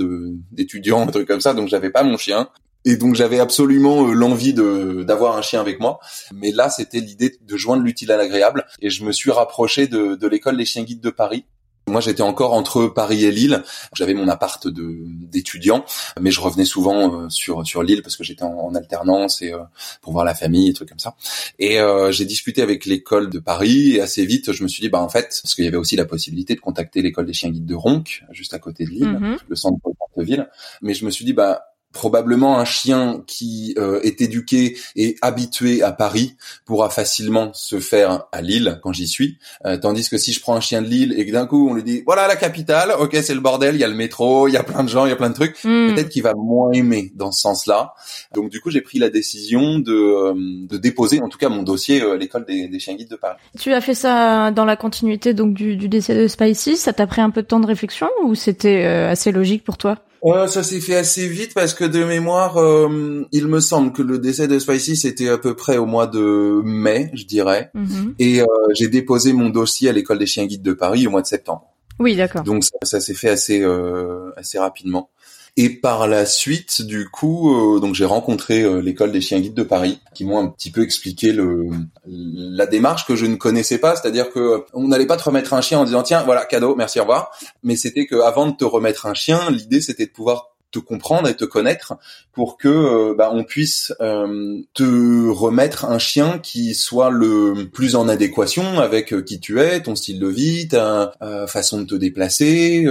d'étudiants, 0.51 1.03
un 1.09 1.11
truc 1.11 1.29
comme 1.29 1.41
ça, 1.41 1.55
donc 1.55 1.69
j'avais 1.69 1.91
pas 1.91 2.03
mon 2.03 2.17
chien. 2.17 2.49
Et 2.87 2.97
donc 2.97 3.15
j'avais 3.15 3.41
absolument 3.41 4.09
euh, 4.09 4.13
l'envie 4.15 4.55
d'avoir 4.55 5.37
un 5.37 5.43
chien 5.43 5.61
avec 5.61 5.81
moi. 5.81 6.01
Mais 6.35 6.51
là, 6.51 6.71
c'était 6.71 7.01
l'idée 7.01 7.37
de 7.41 7.57
joindre 7.57 7.83
l'utile 7.83 8.11
à 8.11 8.17
l'agréable. 8.17 8.65
Et 8.81 8.89
je 8.89 9.05
me 9.05 9.13
suis 9.13 9.31
rapproché 9.31 9.87
de, 9.87 10.15
de 10.15 10.27
l'école 10.27 10.57
des 10.57 10.65
chiens 10.65 10.83
guides 10.83 11.03
de 11.03 11.11
Paris. 11.11 11.45
Moi, 11.91 12.01
j'étais 12.01 12.23
encore 12.23 12.55
entre 12.55 12.87
Paris 12.87 13.25
et 13.25 13.31
Lille. 13.31 13.63
J'avais 13.95 14.15
mon 14.15 14.29
appart 14.29 14.67
de 14.67 14.99
d'étudiant, 15.07 15.85
mais 16.21 16.31
je 16.31 16.41
revenais 16.41 16.65
souvent 16.65 17.29
sur 17.29 17.67
sur 17.67 17.83
Lille 17.83 18.03
parce 18.03 18.17
que 18.17 18.25
j'étais 18.25 18.43
en, 18.43 18.75
alternance 18.75 19.43
et 19.43 19.53
pour 20.01 20.13
voir 20.13 20.25
la 20.25 20.35
famille 20.35 20.69
et 20.69 20.73
trucs 20.73 20.89
comme 20.89 20.99
ça. 20.99 21.17
Et 21.59 21.79
j'ai 22.11 22.25
discuté 22.25 22.63
avec 22.63 22.87
l'école 22.87 23.31
de 23.31 23.39
Paris 23.39 23.97
et 23.97 24.01
assez 24.01 24.25
vite, 24.25 24.53
je 24.53 24.63
me 24.63 24.69
suis 24.69 24.81
dit 24.81 24.89
bah 24.89 25.01
en 25.01 25.09
fait, 25.09 25.41
parce 25.43 25.55
qu'il 25.55 25.65
y 25.65 25.69
avait 25.69 25.77
aussi 25.77 25.97
la 25.97 26.05
possibilité 26.05 26.55
de 26.55 26.61
contacter 26.61 27.03
l'école 27.03 27.27
des 27.27 27.33
chiens 27.33 27.51
guides 27.51 27.67
de 27.67 27.75
Ronc, 27.75 28.05
juste 28.31 28.55
à 28.55 28.59
côté 28.59 28.85
de 28.85 28.91
Lille, 28.91 29.19
mm-hmm. 29.21 29.39
le 29.49 29.57
centre 29.57 29.79
de 30.17 30.23
ville. 30.23 30.49
Mais 30.83 30.95
je 30.95 31.05
me 31.05 31.11
suis 31.11 31.25
dit 31.25 31.33
bah 31.33 31.70
probablement 31.93 32.59
un 32.59 32.65
chien 32.65 33.23
qui 33.27 33.75
euh, 33.77 34.01
est 34.03 34.21
éduqué 34.21 34.77
et 34.95 35.17
habitué 35.23 35.83
à 35.83 35.91
Paris 35.91 36.37
pourra 36.65 36.89
facilement 36.89 37.53
se 37.53 37.81
faire 37.81 38.27
à 38.31 38.43
Lille 38.43 38.79
quand 38.83 38.93
j'y 38.93 39.09
suis, 39.09 39.39
euh, 39.67 39.77
tandis 39.77 40.09
que 40.09 40.17
si 40.17 40.33
je 40.33 40.41
prends 40.41 40.55
un 40.55 40.61
chien 40.61 40.83
de 40.83 40.87
Lille 40.87 41.15
et 41.17 41.27
que 41.27 41.33
d'un 41.33 41.47
coup 41.47 41.69
on 41.69 41.75
lui 41.75 41.83
dit 41.83 42.03
voilà 42.07 42.29
la 42.29 42.37
capitale, 42.37 42.93
ok 42.99 43.17
c'est 43.23 43.35
le 43.35 43.41
bordel, 43.41 43.75
il 43.75 43.81
y 43.81 43.85
a 43.85 43.89
le 43.89 43.95
métro, 43.95 44.47
il 44.47 44.55
y 44.55 44.57
a 44.57 44.63
plein 44.63 44.85
de 44.85 44.89
gens, 44.89 45.05
il 45.05 45.09
y 45.09 45.13
a 45.13 45.17
plein 45.17 45.31
de 45.31 45.35
trucs, 45.35 45.57
hmm. 45.65 45.95
peut-être 45.95 46.11
qu'il 46.11 46.23
va 46.23 46.35
moins 46.35 46.71
aimer 46.73 47.13
dans 47.17 47.33
ce 47.33 47.41
sens-là. 47.41 47.95
Donc 48.35 48.51
du 48.51 48.61
coup 48.61 48.71
j'ai 48.71 48.83
pris 48.83 48.99
la 48.99 49.11
décision 49.11 49.81
de, 49.81 49.93
euh, 49.93 50.35
de 50.37 50.77
déposer 50.77 51.21
en 51.21 51.29
tout 51.29 51.39
cas 51.39 51.49
mon 51.49 51.65
dossier 51.65 52.03
à 52.03 52.17
l'école 52.17 52.45
des, 52.45 52.69
des, 52.69 52.79
chiens 52.79 52.95
guides 52.95 53.11
de 53.11 53.17
Paris. 53.17 53.39
Tu 53.59 53.73
as 53.73 53.81
fait 53.81 53.95
ça 53.95 54.53
dans 54.53 54.65
la 54.65 54.77
continuité 54.77 55.35
donc 55.35 55.55
du, 55.55 55.77
du 55.77 55.89
décès 55.89 56.15
de 56.15 56.29
Spicy, 56.29 56.77
ça 56.77 56.93
t'a 56.93 57.09
pris 57.09 57.21
un 57.21 57.31
peu 57.31 57.43
de 57.43 57.49
temps 57.49 57.61
de 57.61 57.67
réflexion 57.67 58.09
ou 58.25 58.37
c'était 58.37 58.85
assez 58.85 59.33
logique 59.33 59.65
pour 59.65 59.77
toi? 59.77 59.99
Ouais, 60.23 60.49
ça 60.49 60.63
s'est 60.63 60.81
fait 60.81 60.97
assez 60.97 61.27
vite 61.27 61.55
parce 61.55 61.73
que 61.73 61.85
de 61.85 62.05
mémoire, 62.05 62.59
euh, 62.59 63.27
il 63.33 63.47
me 63.47 63.61
semble 63.61 63.93
que 63.93 64.03
le 64.03 64.19
décès 64.19 64.49
de 64.49 64.59
Spicy 64.59 64.97
c'était 64.97 65.29
à 65.29 65.39
peu 65.39 65.55
près 65.55 65.79
au 65.79 65.87
mois 65.87 66.07
de 66.07 66.61
mai, 66.63 67.11
je 67.15 67.25
dirais, 67.25 67.71
mhm. 67.75 68.15
et 68.19 68.43
euh, 68.43 68.47
j'ai 68.75 68.89
déposé 68.89 69.33
mon 69.33 69.49
dossier 69.49 69.89
à 69.89 69.93
l'école 69.93 70.19
des 70.19 70.27
chiens 70.27 70.47
guides 70.47 70.63
de 70.63 70.73
Paris 70.75 71.07
au 71.07 71.11
mois 71.11 71.23
de 71.23 71.27
septembre. 71.27 71.67
Oui, 71.99 72.17
d'accord. 72.17 72.45
Donc 72.45 72.65
ça, 72.65 72.77
ça 72.83 73.01
s'est 73.01 73.15
fait 73.15 73.29
assez 73.29 73.63
euh, 73.63 74.31
assez 74.37 74.59
rapidement. 74.59 75.11
Et 75.57 75.69
par 75.69 76.07
la 76.07 76.27
suite, 76.27 76.83
du 76.83 77.09
coup, 77.09 77.55
euh, 77.55 77.81
donc 77.81 77.95
j'ai 77.95 78.05
rencontré 78.05 78.63
euh, 78.63 78.81
l'école 78.81 79.13
des 79.13 79.21
chiens 79.21 79.41
guides 79.41 79.55
de 79.55 79.63
Paris, 79.63 80.01
qui 80.15 80.25
m'ont 80.25 80.39
un 80.39 80.49
petit 80.49 80.71
peu 80.71 80.83
expliqué 80.83 81.33
le 81.33 81.67
la 82.07 82.67
démarche 82.67 83.07
que 83.07 83.17
je 83.17 83.27
ne 83.27 83.37
connaissais 83.37 83.79
pas, 83.79 83.97
c'est-à-dire 83.97 84.31
que 84.31 84.65
on 84.73 84.89
n'allait 84.89 85.07
pas 85.07 85.17
te 85.17 85.25
remettre 85.25 85.55
un 85.55 85.61
chien 85.61 85.79
en 85.79 85.85
disant 85.85 86.03
tiens 86.03 86.23
voilà 86.23 86.45
cadeau 86.45 86.75
merci 86.77 86.99
au 86.99 87.03
revoir, 87.03 87.33
mais 87.63 87.77
c'était 87.77 88.07
que 88.07 88.17
avant 88.21 88.47
de 88.47 88.57
te 88.57 88.65
remettre 88.65 89.07
un 89.07 89.15
chien, 89.15 89.51
l'idée 89.51 89.81
c'était 89.81 90.07
de 90.07 90.13
pouvoir 90.13 90.51
te 90.71 90.79
comprendre 90.79 91.29
et 91.29 91.35
te 91.35 91.45
connaître 91.45 91.95
pour 92.33 92.57
que 92.57 92.69
euh, 92.69 93.15
bah, 93.19 93.31
on 93.33 93.43
puisse 93.43 93.93
te 93.99 95.29
remettre 95.29 95.85
un 95.85 95.99
chien 95.99 96.39
qui 96.39 96.75
soit 96.75 97.11
le 97.11 97.69
plus 97.73 97.97
en 97.97 98.09
adéquation 98.09 98.79
avec 98.79 99.25
qui 99.25 99.41
tu 99.41 99.61
es, 99.61 99.83
ton 99.83 99.97
style 99.97 100.21
de 100.21 100.29
vie, 100.29 100.69
ta 100.69 101.13
façon 101.49 101.81
de 101.81 101.87
te 101.87 101.95
déplacer. 101.97 102.87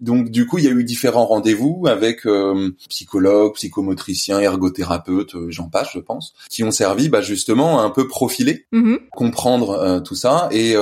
Donc 0.00 0.30
du 0.30 0.46
coup, 0.46 0.58
il 0.58 0.64
y 0.64 0.68
a 0.68 0.70
eu 0.70 0.84
différents 0.84 1.26
rendez-vous 1.26 1.86
avec 1.88 2.24
euh, 2.26 2.70
psychologues, 2.88 3.54
psychomotriciens, 3.54 4.38
ergothérapeutes, 4.38 5.34
euh, 5.34 5.46
j'en 5.50 5.68
passe, 5.68 5.88
je 5.92 5.98
pense, 5.98 6.34
qui 6.50 6.62
ont 6.62 6.70
servi 6.70 7.08
bah, 7.08 7.20
justement 7.20 7.80
à 7.80 7.82
un 7.82 7.90
peu 7.90 8.06
profiler, 8.06 8.66
mm-hmm. 8.72 9.08
comprendre 9.10 9.70
euh, 9.70 10.00
tout 10.00 10.14
ça. 10.14 10.48
Et 10.52 10.74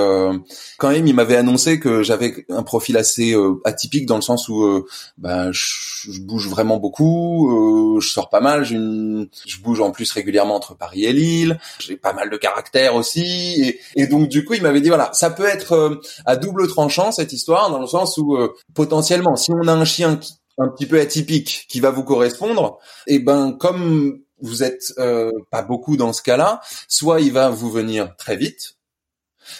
quand 0.78 0.90
même, 0.90 1.06
il 1.06 1.14
m'avait 1.14 1.36
annoncé 1.36 1.80
que 1.80 2.02
j'avais 2.02 2.46
un 2.50 2.62
profil 2.62 2.96
assez 2.96 3.34
atypique 3.64 4.06
dans 4.06 4.16
le 4.16 4.22
sens 4.22 4.48
où 4.48 4.84
bah, 5.16 5.50
je, 5.52 6.20
bouge 6.20 6.48
vraiment 6.48 6.78
beaucoup, 6.78 7.98
je 8.00 8.08
sors 8.08 8.28
pas 8.28 8.40
mal, 8.40 8.70
une... 8.70 9.28
je 9.46 9.60
bouge 9.60 9.80
en 9.80 9.90
plus 9.90 10.10
régulièrement 10.12 10.56
entre 10.56 10.76
Paris 10.76 11.04
et 11.04 11.12
Lille, 11.12 11.58
j'ai 11.78 11.96
pas 11.96 12.12
mal 12.12 12.30
de 12.30 12.36
caractère 12.36 12.94
aussi. 12.94 13.62
Et, 13.62 13.80
et 13.94 14.06
donc 14.06 14.28
du 14.28 14.44
coup, 14.44 14.54
il 14.54 14.62
m'avait 14.62 14.80
dit 14.80 14.88
voilà, 14.88 15.10
ça 15.12 15.30
peut 15.30 15.46
être 15.46 16.00
à 16.26 16.36
double 16.36 16.68
tranchant 16.68 17.12
cette 17.12 17.32
histoire 17.32 17.70
dans 17.70 17.80
le 17.80 17.86
sens 17.86 18.18
où 18.18 18.36
potentiellement 18.74 19.05
si 19.06 19.50
on 19.52 19.68
a 19.68 19.72
un 19.72 19.84
chien 19.84 20.20
un 20.58 20.68
petit 20.68 20.86
peu 20.86 21.00
atypique 21.00 21.66
qui 21.68 21.80
va 21.80 21.90
vous 21.90 22.04
correspondre, 22.04 22.78
et 23.06 23.14
eh 23.14 23.18
ben 23.18 23.52
comme 23.52 24.20
vous 24.40 24.62
êtes 24.62 24.92
euh, 24.98 25.30
pas 25.50 25.62
beaucoup 25.62 25.96
dans 25.96 26.12
ce 26.12 26.22
cas-là, 26.22 26.60
soit 26.88 27.20
il 27.20 27.32
va 27.32 27.48
vous 27.48 27.70
venir 27.70 28.16
très 28.16 28.36
vite, 28.36 28.76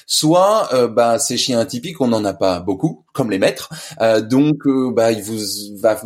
soit 0.06 0.72
euh, 0.74 0.88
bah 0.88 1.18
ces 1.18 1.36
chiens 1.36 1.60
atypiques 1.60 2.00
on 2.00 2.08
n'en 2.08 2.24
a 2.24 2.34
pas 2.34 2.60
beaucoup 2.60 3.05
comme 3.16 3.30
les 3.30 3.38
maîtres 3.38 3.70
euh, 4.00 4.20
donc 4.20 4.58
bah 4.94 5.10
il 5.10 5.22
vous 5.22 5.38
va 5.80 6.00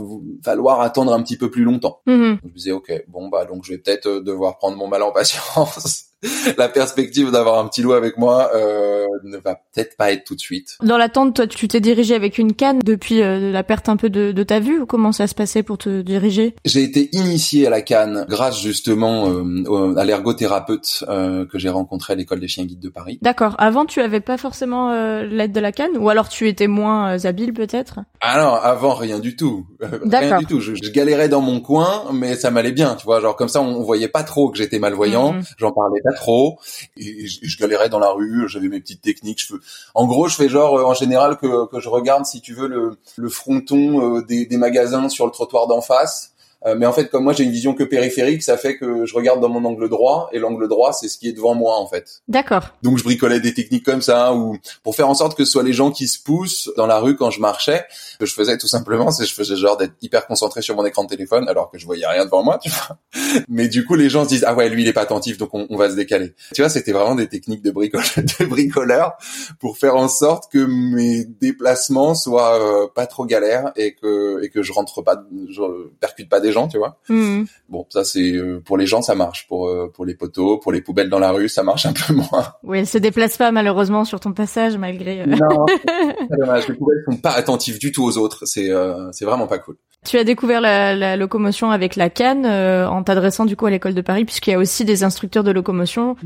falloir 0.44 0.80
attendre 0.80 1.12
un 1.12 1.22
petit 1.22 1.36
peu 1.36 1.50
plus 1.50 1.64
longtemps 1.64 2.00
mm-hmm. 2.06 2.38
je 2.42 2.48
me 2.48 2.54
disais 2.54 2.72
ok 2.72 3.04
bon 3.08 3.28
bah 3.28 3.44
donc 3.44 3.64
je 3.64 3.72
vais 3.72 3.78
peut-être 3.78 4.20
devoir 4.20 4.58
prendre 4.58 4.76
mon 4.76 4.86
mal 4.86 5.02
en 5.02 5.12
patience 5.12 6.10
la 6.58 6.68
perspective 6.68 7.30
d'avoir 7.30 7.58
un 7.58 7.66
petit 7.66 7.82
loup 7.82 7.94
avec 7.94 8.18
moi 8.18 8.50
euh, 8.54 9.06
ne 9.24 9.38
va 9.38 9.54
peut-être 9.54 9.96
pas 9.96 10.12
être 10.12 10.24
tout 10.24 10.34
de 10.34 10.40
suite. 10.40 10.76
Dans 10.82 10.98
l'attente, 10.98 11.34
toi, 11.34 11.46
tu 11.46 11.66
t'es 11.66 11.80
dirigé 11.80 12.14
avec 12.14 12.36
une 12.36 12.54
canne 12.54 12.80
depuis 12.84 13.22
euh, 13.22 13.50
la 13.50 13.62
perte 13.62 13.88
un 13.88 13.96
peu 13.96 14.10
de, 14.10 14.32
de, 14.32 14.42
ta 14.42 14.60
vue 14.60 14.80
ou 14.80 14.86
comment 14.86 15.12
ça 15.12 15.26
se 15.26 15.34
passait 15.34 15.62
pour 15.62 15.78
te 15.78 16.02
diriger? 16.02 16.54
J'ai 16.64 16.82
été 16.82 17.08
initié 17.12 17.66
à 17.66 17.70
la 17.70 17.80
canne 17.80 18.26
grâce 18.28 18.60
justement 18.60 19.30
euh, 19.30 19.96
à 19.96 20.04
l'ergothérapeute 20.04 21.04
euh, 21.08 21.46
que 21.46 21.58
j'ai 21.58 21.70
rencontré 21.70 22.12
à 22.12 22.16
l'école 22.16 22.40
des 22.40 22.48
chiens 22.48 22.64
guides 22.64 22.80
de 22.80 22.90
Paris. 22.90 23.18
D'accord. 23.22 23.54
Avant, 23.58 23.86
tu 23.86 24.00
avais 24.00 24.20
pas 24.20 24.36
forcément 24.36 24.92
l'aide 25.22 25.52
de 25.52 25.60
la 25.60 25.72
canne 25.72 25.96
ou 25.96 26.08
alors 26.10 26.28
tu 26.28 26.48
étais 26.48 26.66
moins 26.66 27.00
habile 27.04 27.52
peut-être? 27.52 28.00
Alors 28.21 28.64
avant, 28.64 28.95
rien 28.95 29.19
du 29.19 29.37
tout. 29.37 29.66
rien 29.80 30.38
du 30.38 30.47
tout. 30.47 30.61
Je, 30.61 30.75
je, 30.75 30.90
galérais 30.90 31.28
dans 31.28 31.40
mon 31.40 31.61
coin, 31.61 32.04
mais 32.12 32.37
ça 32.37 32.50
m'allait 32.50 32.73
bien, 32.73 32.95
tu 32.95 33.04
vois. 33.04 33.21
Genre 33.21 33.37
comme 33.37 33.49
ça, 33.49 33.61
on, 33.61 33.83
voyait 33.83 34.09
pas 34.09 34.23
trop 34.23 34.50
que 34.50 34.59
j'étais 34.59 34.78
malvoyant. 34.78 35.35
Mm-hmm. 35.35 35.54
J'en 35.59 35.73
parlais 35.73 36.00
pas 36.02 36.12
trop 36.12 36.59
et 36.97 37.26
je, 37.26 37.59
galérais 37.59 37.88
dans 37.88 37.99
la 37.99 38.11
rue 38.11 38.49
j'avais 38.49 38.69
mes 38.69 38.80
petites 38.80 39.02
techniques 39.02 39.40
je 39.40 39.54
en 39.95 40.07
gros 40.07 40.28
je 40.28 40.35
fais 40.35 40.49
genre 40.49 40.78
euh, 40.78 40.85
en 40.85 40.95
général 40.95 41.37
que, 41.37 41.66
que 41.66 41.80
je 41.80 41.88
regarde 41.88 42.25
si 42.25 42.40
tu 42.40 42.54
veux 42.54 42.69
le, 42.69 42.97
le 43.16 43.28
fronton 43.28 44.16
euh, 44.16 44.23
des, 44.23 44.47
des 44.47 44.57
magasins 44.57 45.09
sur 45.09 45.26
le 45.26 45.33
trottoir 45.33 45.66
d'en 45.66 45.80
face 45.80 46.33
euh, 46.66 46.74
mais 46.76 46.86
en 46.86 46.92
fait, 46.92 47.08
comme 47.08 47.24
moi 47.24 47.32
j'ai 47.32 47.44
une 47.44 47.50
vision 47.50 47.74
que 47.74 47.84
périphérique, 47.84 48.42
ça 48.42 48.58
fait 48.58 48.76
que 48.76 49.06
je 49.06 49.14
regarde 49.14 49.40
dans 49.40 49.48
mon 49.48 49.64
angle 49.64 49.88
droit 49.88 50.28
et 50.32 50.38
l'angle 50.38 50.68
droit 50.68 50.92
c'est 50.92 51.08
ce 51.08 51.18
qui 51.18 51.28
est 51.28 51.32
devant 51.32 51.54
moi 51.54 51.76
en 51.78 51.86
fait. 51.86 52.20
D'accord. 52.28 52.74
Donc 52.82 52.98
je 52.98 53.04
bricolais 53.04 53.40
des 53.40 53.54
techniques 53.54 53.84
comme 53.84 54.02
ça 54.02 54.34
ou 54.34 54.58
pour 54.82 54.94
faire 54.94 55.08
en 55.08 55.14
sorte 55.14 55.36
que 55.36 55.44
ce 55.44 55.52
soit 55.52 55.62
les 55.62 55.72
gens 55.72 55.90
qui 55.90 56.06
se 56.06 56.22
poussent 56.22 56.70
dans 56.76 56.86
la 56.86 56.98
rue 56.98 57.16
quand 57.16 57.30
je 57.30 57.40
marchais. 57.40 57.84
Ce 57.90 58.18
que 58.18 58.26
je 58.26 58.34
faisais 58.34 58.58
tout 58.58 58.68
simplement, 58.68 59.10
c'est 59.10 59.24
je 59.24 59.34
faisais 59.34 59.56
genre 59.56 59.78
d'être 59.78 59.94
hyper 60.02 60.26
concentré 60.26 60.60
sur 60.60 60.76
mon 60.76 60.84
écran 60.84 61.04
de 61.04 61.08
téléphone 61.08 61.48
alors 61.48 61.70
que 61.70 61.78
je 61.78 61.86
voyais 61.86 62.06
rien 62.06 62.26
devant 62.26 62.42
moi, 62.42 62.58
tu 62.62 62.70
vois. 62.70 62.98
Mais 63.48 63.68
du 63.68 63.86
coup 63.86 63.94
les 63.94 64.10
gens 64.10 64.24
se 64.24 64.28
disent 64.28 64.44
ah 64.46 64.54
ouais 64.54 64.68
lui 64.68 64.82
il 64.82 64.88
est 64.88 64.92
pas 64.92 65.02
attentif 65.02 65.38
donc 65.38 65.50
on, 65.54 65.76
va 65.76 65.88
se 65.88 65.96
décaler. 65.96 66.34
Tu 66.54 66.60
vois 66.60 66.68
c'était 66.68 66.92
vraiment 66.92 67.14
des 67.14 67.28
techniques 67.28 67.62
de 67.62 67.70
bricole 67.70 68.02
de 68.16 68.44
bricoleur 68.44 69.14
pour 69.58 69.78
faire 69.78 69.96
en 69.96 70.08
sorte 70.08 70.52
que 70.52 70.58
mes 70.58 71.24
déplacements 71.24 72.14
soient 72.14 72.60
euh, 72.60 72.86
pas 72.94 73.06
trop 73.06 73.24
galères 73.24 73.72
et 73.76 73.94
que 73.94 74.42
et 74.42 74.50
que 74.50 74.62
je 74.62 74.72
rentre 74.72 75.00
pas, 75.00 75.24
je 75.48 75.62
percute 76.00 76.28
pas 76.28 76.40
des 76.40 76.50
gens, 76.52 76.69
tu 76.69 76.78
vois. 76.78 76.99
Hmm. 77.09 77.45
Bon, 77.69 77.87
ça 77.88 78.04
c'est 78.04 78.33
euh, 78.33 78.61
pour 78.64 78.76
les 78.76 78.87
gens 78.87 79.02
ça 79.02 79.14
marche, 79.14 79.47
pour 79.49 79.69
euh, 79.69 79.90
pour 79.92 80.04
les 80.04 80.14
poteaux, 80.14 80.59
pour 80.59 80.73
les 80.73 80.80
poubelles 80.80 81.09
dans 81.09 81.19
la 81.19 81.30
rue, 81.30 81.49
ça 81.49 81.62
marche 81.62 81.87
un 81.87 81.92
peu 81.92 82.14
moins. 82.14 82.26
Oui, 82.62 82.78
elles 82.78 82.87
se 82.87 82.99
déplacent 82.99 83.37
pas 83.37 83.50
malheureusement 83.52 84.04
sur 84.04 84.21
ton 84.21 84.33
passage 84.33 84.76
malgré. 84.76 85.23
Euh, 85.23 85.26
non, 85.26 85.66
c'est 86.30 86.37
dommage. 86.38 86.69
Les 86.69 86.75
poubelles 86.75 87.02
sont 87.09 87.16
pas 87.16 87.33
attentives 87.33 87.78
du 87.78 87.92
tout 87.92 88.04
aux 88.04 88.19
autres. 88.19 88.47
C'est 88.47 88.71
c'est 89.12 89.25
vraiment 89.25 89.47
pas 89.47 89.59
cool. 89.59 89.76
Tu 90.07 90.16
as 90.16 90.25
découvert 90.25 90.62
la, 90.62 90.97
la 90.97 91.16
locomotion 91.16 91.71
avec 91.71 91.95
la 91.95 92.09
canne 92.09 92.47
en 92.47 93.02
t'adressant 93.02 93.45
du 93.45 93.54
coup 93.54 93.66
à 93.66 93.71
l'école 93.71 93.92
de 93.92 94.00
Paris, 94.00 94.25
puisqu'il 94.25 94.50
y 94.50 94.54
a 94.54 94.59
aussi 94.59 94.87
des 94.87 95.04
instructeurs 95.04 95.45
de 95.45 95.50
locomotion 95.50 96.16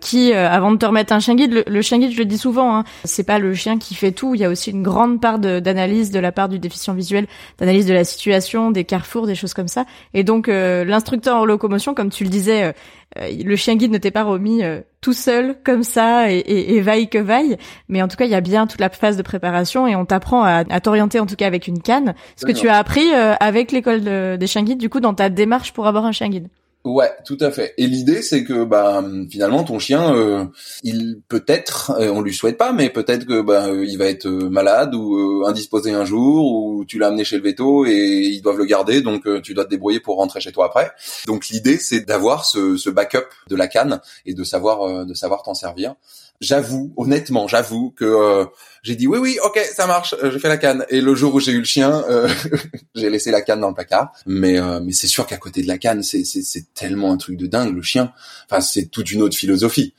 qui, 0.00 0.32
avant 0.34 0.72
de 0.72 0.76
te 0.76 0.84
remettre 0.84 1.12
un 1.14 1.20
chien 1.20 1.34
guide, 1.34 1.64
le, 1.66 1.82
chien 1.82 1.98
guide, 1.98 2.12
je 2.12 2.18
le 2.18 2.26
dis 2.26 2.36
souvent, 2.36 2.76
hein, 2.76 2.84
c'est 3.04 3.24
pas 3.24 3.38
le 3.38 3.54
chien 3.54 3.78
qui 3.78 3.94
fait 3.94 4.12
tout. 4.12 4.34
Il 4.34 4.40
y 4.40 4.44
a 4.44 4.50
aussi 4.50 4.70
une 4.70 4.82
grande 4.82 5.20
part 5.20 5.38
d'analyse 5.38 6.10
de, 6.10 6.16
de 6.16 6.20
la 6.20 6.32
part 6.32 6.48
du 6.48 6.58
déficient 6.58 6.94
visuel, 6.94 7.26
d'analyse 7.58 7.86
de 7.86 7.94
la 7.94 8.04
situation, 8.04 8.70
des 8.70 8.84
carrefours, 8.84 9.26
des 9.26 9.34
choses 9.34 9.54
comme 9.54 9.68
ça. 9.68 9.71
Et 10.14 10.24
donc 10.24 10.48
euh, 10.48 10.84
l'instructeur 10.84 11.36
en 11.36 11.44
locomotion, 11.44 11.94
comme 11.94 12.10
tu 12.10 12.24
le 12.24 12.30
disais, 12.30 12.64
euh, 12.64 12.72
euh, 13.18 13.30
le 13.44 13.56
chien 13.56 13.76
guide 13.76 13.90
ne 13.90 13.98
t'est 13.98 14.10
pas 14.10 14.22
remis 14.22 14.62
tout 15.00 15.12
seul 15.12 15.56
comme 15.64 15.82
ça 15.82 16.32
et, 16.32 16.38
et, 16.46 16.80
vaille 16.80 17.08
que 17.08 17.18
vaille. 17.18 17.56
Mais 17.88 18.02
en 18.02 18.08
tout 18.08 18.16
cas, 18.16 18.24
il 18.24 18.30
y 18.30 18.34
a 18.34 18.40
bien 18.40 18.66
toute 18.66 18.80
la 18.80 18.88
phase 18.88 19.16
de 19.16 19.22
préparation 19.22 19.86
et 19.86 19.96
on 19.96 20.04
t'apprend 20.04 20.44
à, 20.44 20.64
t'orienter 20.80 21.20
en 21.20 21.26
tout 21.26 21.36
cas 21.36 21.46
avec 21.46 21.66
une 21.66 21.82
canne. 21.82 22.14
Ce 22.36 22.46
que 22.46 22.52
tu 22.52 22.68
as 22.68 22.76
appris 22.76 23.12
avec 23.12 23.72
l'école 23.72 24.02
des 24.38 24.46
chiens 24.46 24.62
guides, 24.62 24.78
du 24.78 24.88
coup, 24.88 25.00
dans 25.00 25.14
ta 25.14 25.28
démarche 25.28 25.72
pour 25.72 25.86
avoir 25.86 26.06
un 26.06 26.12
chien 26.12 26.28
guide. 26.28 26.48
Ouais, 26.84 27.12
tout 27.24 27.38
à 27.40 27.52
fait. 27.52 27.74
Et 27.78 27.86
l'idée, 27.86 28.22
c'est 28.22 28.42
que 28.42 28.64
bah 28.64 29.04
finalement 29.30 29.62
ton 29.62 29.78
chien, 29.78 30.16
euh, 30.16 30.46
il 30.82 31.20
peut-être, 31.28 31.92
euh, 31.92 32.10
on 32.10 32.20
lui 32.22 32.34
souhaite 32.34 32.58
pas, 32.58 32.72
mais 32.72 32.90
peut-être 32.90 33.24
que 33.24 33.40
bah 33.40 33.68
il 33.70 33.96
va 33.98 34.06
être 34.06 34.26
malade 34.26 34.92
ou 34.96 35.44
indisposé 35.46 35.92
un 35.92 36.04
jour, 36.04 36.44
ou 36.44 36.84
tu 36.84 36.98
l'as 36.98 37.06
amené 37.06 37.22
chez 37.22 37.36
le 37.36 37.44
veto 37.44 37.86
et 37.86 37.92
ils 38.32 38.42
doivent 38.42 38.58
le 38.58 38.64
garder, 38.64 39.00
donc 39.00 39.22
tu 39.42 39.54
dois 39.54 39.64
te 39.64 39.70
débrouiller 39.70 40.00
pour 40.00 40.16
rentrer 40.16 40.40
chez 40.40 40.50
toi 40.50 40.66
après. 40.66 40.90
Donc 41.28 41.48
l'idée, 41.50 41.76
c'est 41.76 42.00
d'avoir 42.00 42.44
ce, 42.44 42.76
ce, 42.76 42.90
backup 42.90 43.28
de 43.48 43.54
la 43.54 43.68
canne 43.68 44.00
et 44.26 44.34
de 44.34 44.42
savoir 44.42 45.06
de 45.06 45.14
savoir 45.14 45.44
t'en 45.44 45.54
servir 45.54 45.94
j'avoue, 46.42 46.92
honnêtement, 46.96 47.46
j'avoue 47.48 47.92
que 47.92 48.04
euh, 48.04 48.44
j'ai 48.82 48.96
dit 48.96 49.06
oui, 49.06 49.18
oui, 49.18 49.38
ok, 49.42 49.58
ça 49.72 49.86
marche, 49.86 50.14
euh, 50.22 50.30
je 50.30 50.38
fais 50.38 50.48
la 50.48 50.58
canne. 50.58 50.84
Et 50.90 51.00
le 51.00 51.14
jour 51.14 51.34
où 51.34 51.40
j'ai 51.40 51.52
eu 51.52 51.58
le 51.58 51.64
chien, 51.64 52.04
euh, 52.10 52.28
j'ai 52.94 53.08
laissé 53.08 53.30
la 53.30 53.40
canne 53.40 53.60
dans 53.60 53.68
le 53.68 53.74
placard. 53.74 54.12
Mais 54.26 54.60
mais 54.80 54.92
c'est 54.92 55.06
sûr 55.06 55.26
qu'à 55.26 55.38
côté 55.38 55.62
de 55.62 55.68
la 55.68 55.78
canne, 55.78 56.02
c'est 56.02 56.24
c'est 56.24 56.74
tellement 56.74 57.12
un 57.12 57.16
truc 57.16 57.36
de 57.38 57.46
dingue 57.46 57.74
le 57.74 57.82
chien. 57.82 58.12
Enfin, 58.50 58.60
c'est 58.60 58.86
toute 58.86 59.10
une 59.12 59.22
autre 59.22 59.36
philosophie. 59.36 59.94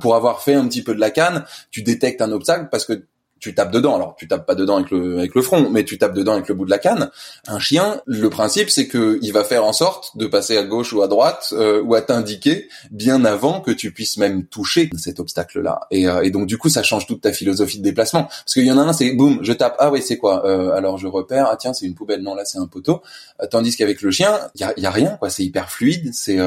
pour 0.00 0.16
avoir 0.16 0.42
fait 0.42 0.54
un 0.54 0.66
petit 0.68 0.82
peu 0.82 0.94
de 0.94 1.00
la 1.00 1.10
canne, 1.10 1.44
tu 1.70 1.82
détectes 1.82 2.20
un 2.20 2.32
obstacle 2.32 2.68
parce 2.70 2.84
que 2.84 3.04
tu 3.44 3.54
tapes 3.54 3.72
dedans. 3.72 3.94
Alors 3.94 4.16
tu 4.16 4.26
tapes 4.26 4.46
pas 4.46 4.54
dedans 4.54 4.76
avec 4.76 4.90
le 4.90 5.18
avec 5.18 5.34
le 5.34 5.42
front, 5.42 5.68
mais 5.68 5.84
tu 5.84 5.98
tapes 5.98 6.14
dedans 6.14 6.32
avec 6.32 6.48
le 6.48 6.54
bout 6.54 6.64
de 6.64 6.70
la 6.70 6.78
canne. 6.78 7.10
Un 7.46 7.58
chien, 7.58 8.00
le 8.06 8.30
principe 8.30 8.70
c'est 8.70 8.88
que 8.88 9.18
il 9.20 9.34
va 9.34 9.44
faire 9.44 9.64
en 9.66 9.74
sorte 9.74 10.16
de 10.16 10.26
passer 10.26 10.56
à 10.56 10.62
gauche 10.62 10.94
ou 10.94 11.02
à 11.02 11.08
droite 11.08 11.52
euh, 11.52 11.82
ou 11.82 11.94
à 11.94 12.00
t'indiquer 12.00 12.68
bien 12.90 13.22
avant 13.26 13.60
que 13.60 13.70
tu 13.70 13.92
puisses 13.92 14.16
même 14.16 14.46
toucher 14.46 14.88
cet 14.96 15.20
obstacle-là. 15.20 15.80
Et, 15.90 16.08
euh, 16.08 16.22
et, 16.22 16.30
donc 16.30 16.46
du 16.46 16.56
coup 16.56 16.70
ça 16.70 16.82
change 16.82 17.06
toute 17.06 17.20
ta 17.20 17.32
philosophie 17.32 17.78
de 17.78 17.84
déplacement 17.84 18.24
parce 18.24 18.54
qu'il 18.54 18.64
y 18.64 18.72
en 18.72 18.78
a 18.78 18.80
un 18.80 18.94
c'est 18.94 19.12
boum 19.12 19.40
je 19.42 19.52
tape 19.52 19.76
ah 19.78 19.90
oui 19.90 20.00
c'est 20.00 20.16
quoi? 20.16 20.46
Euh, 20.46 20.74
alors 20.74 20.96
je 20.96 21.06
repère 21.06 21.46
ah 21.50 21.56
tiens 21.56 21.74
c'est 21.74 21.84
une 21.84 21.94
poubelle 21.94 22.22
non 22.22 22.34
là 22.34 22.46
c'est 22.46 22.58
un 22.58 22.66
poteau 22.66 23.02
tandis 23.50 23.76
qu'avec 23.76 24.00
le 24.00 24.10
chien 24.10 24.38
il 24.54 24.62
y 24.62 24.64
a, 24.64 24.72
y 24.78 24.86
a, 24.86 24.90
rien 24.90 25.18
quoi 25.18 25.28
c'est 25.28 25.44
hyper 25.44 25.70
fluide 25.70 26.14
c'est 26.14 26.38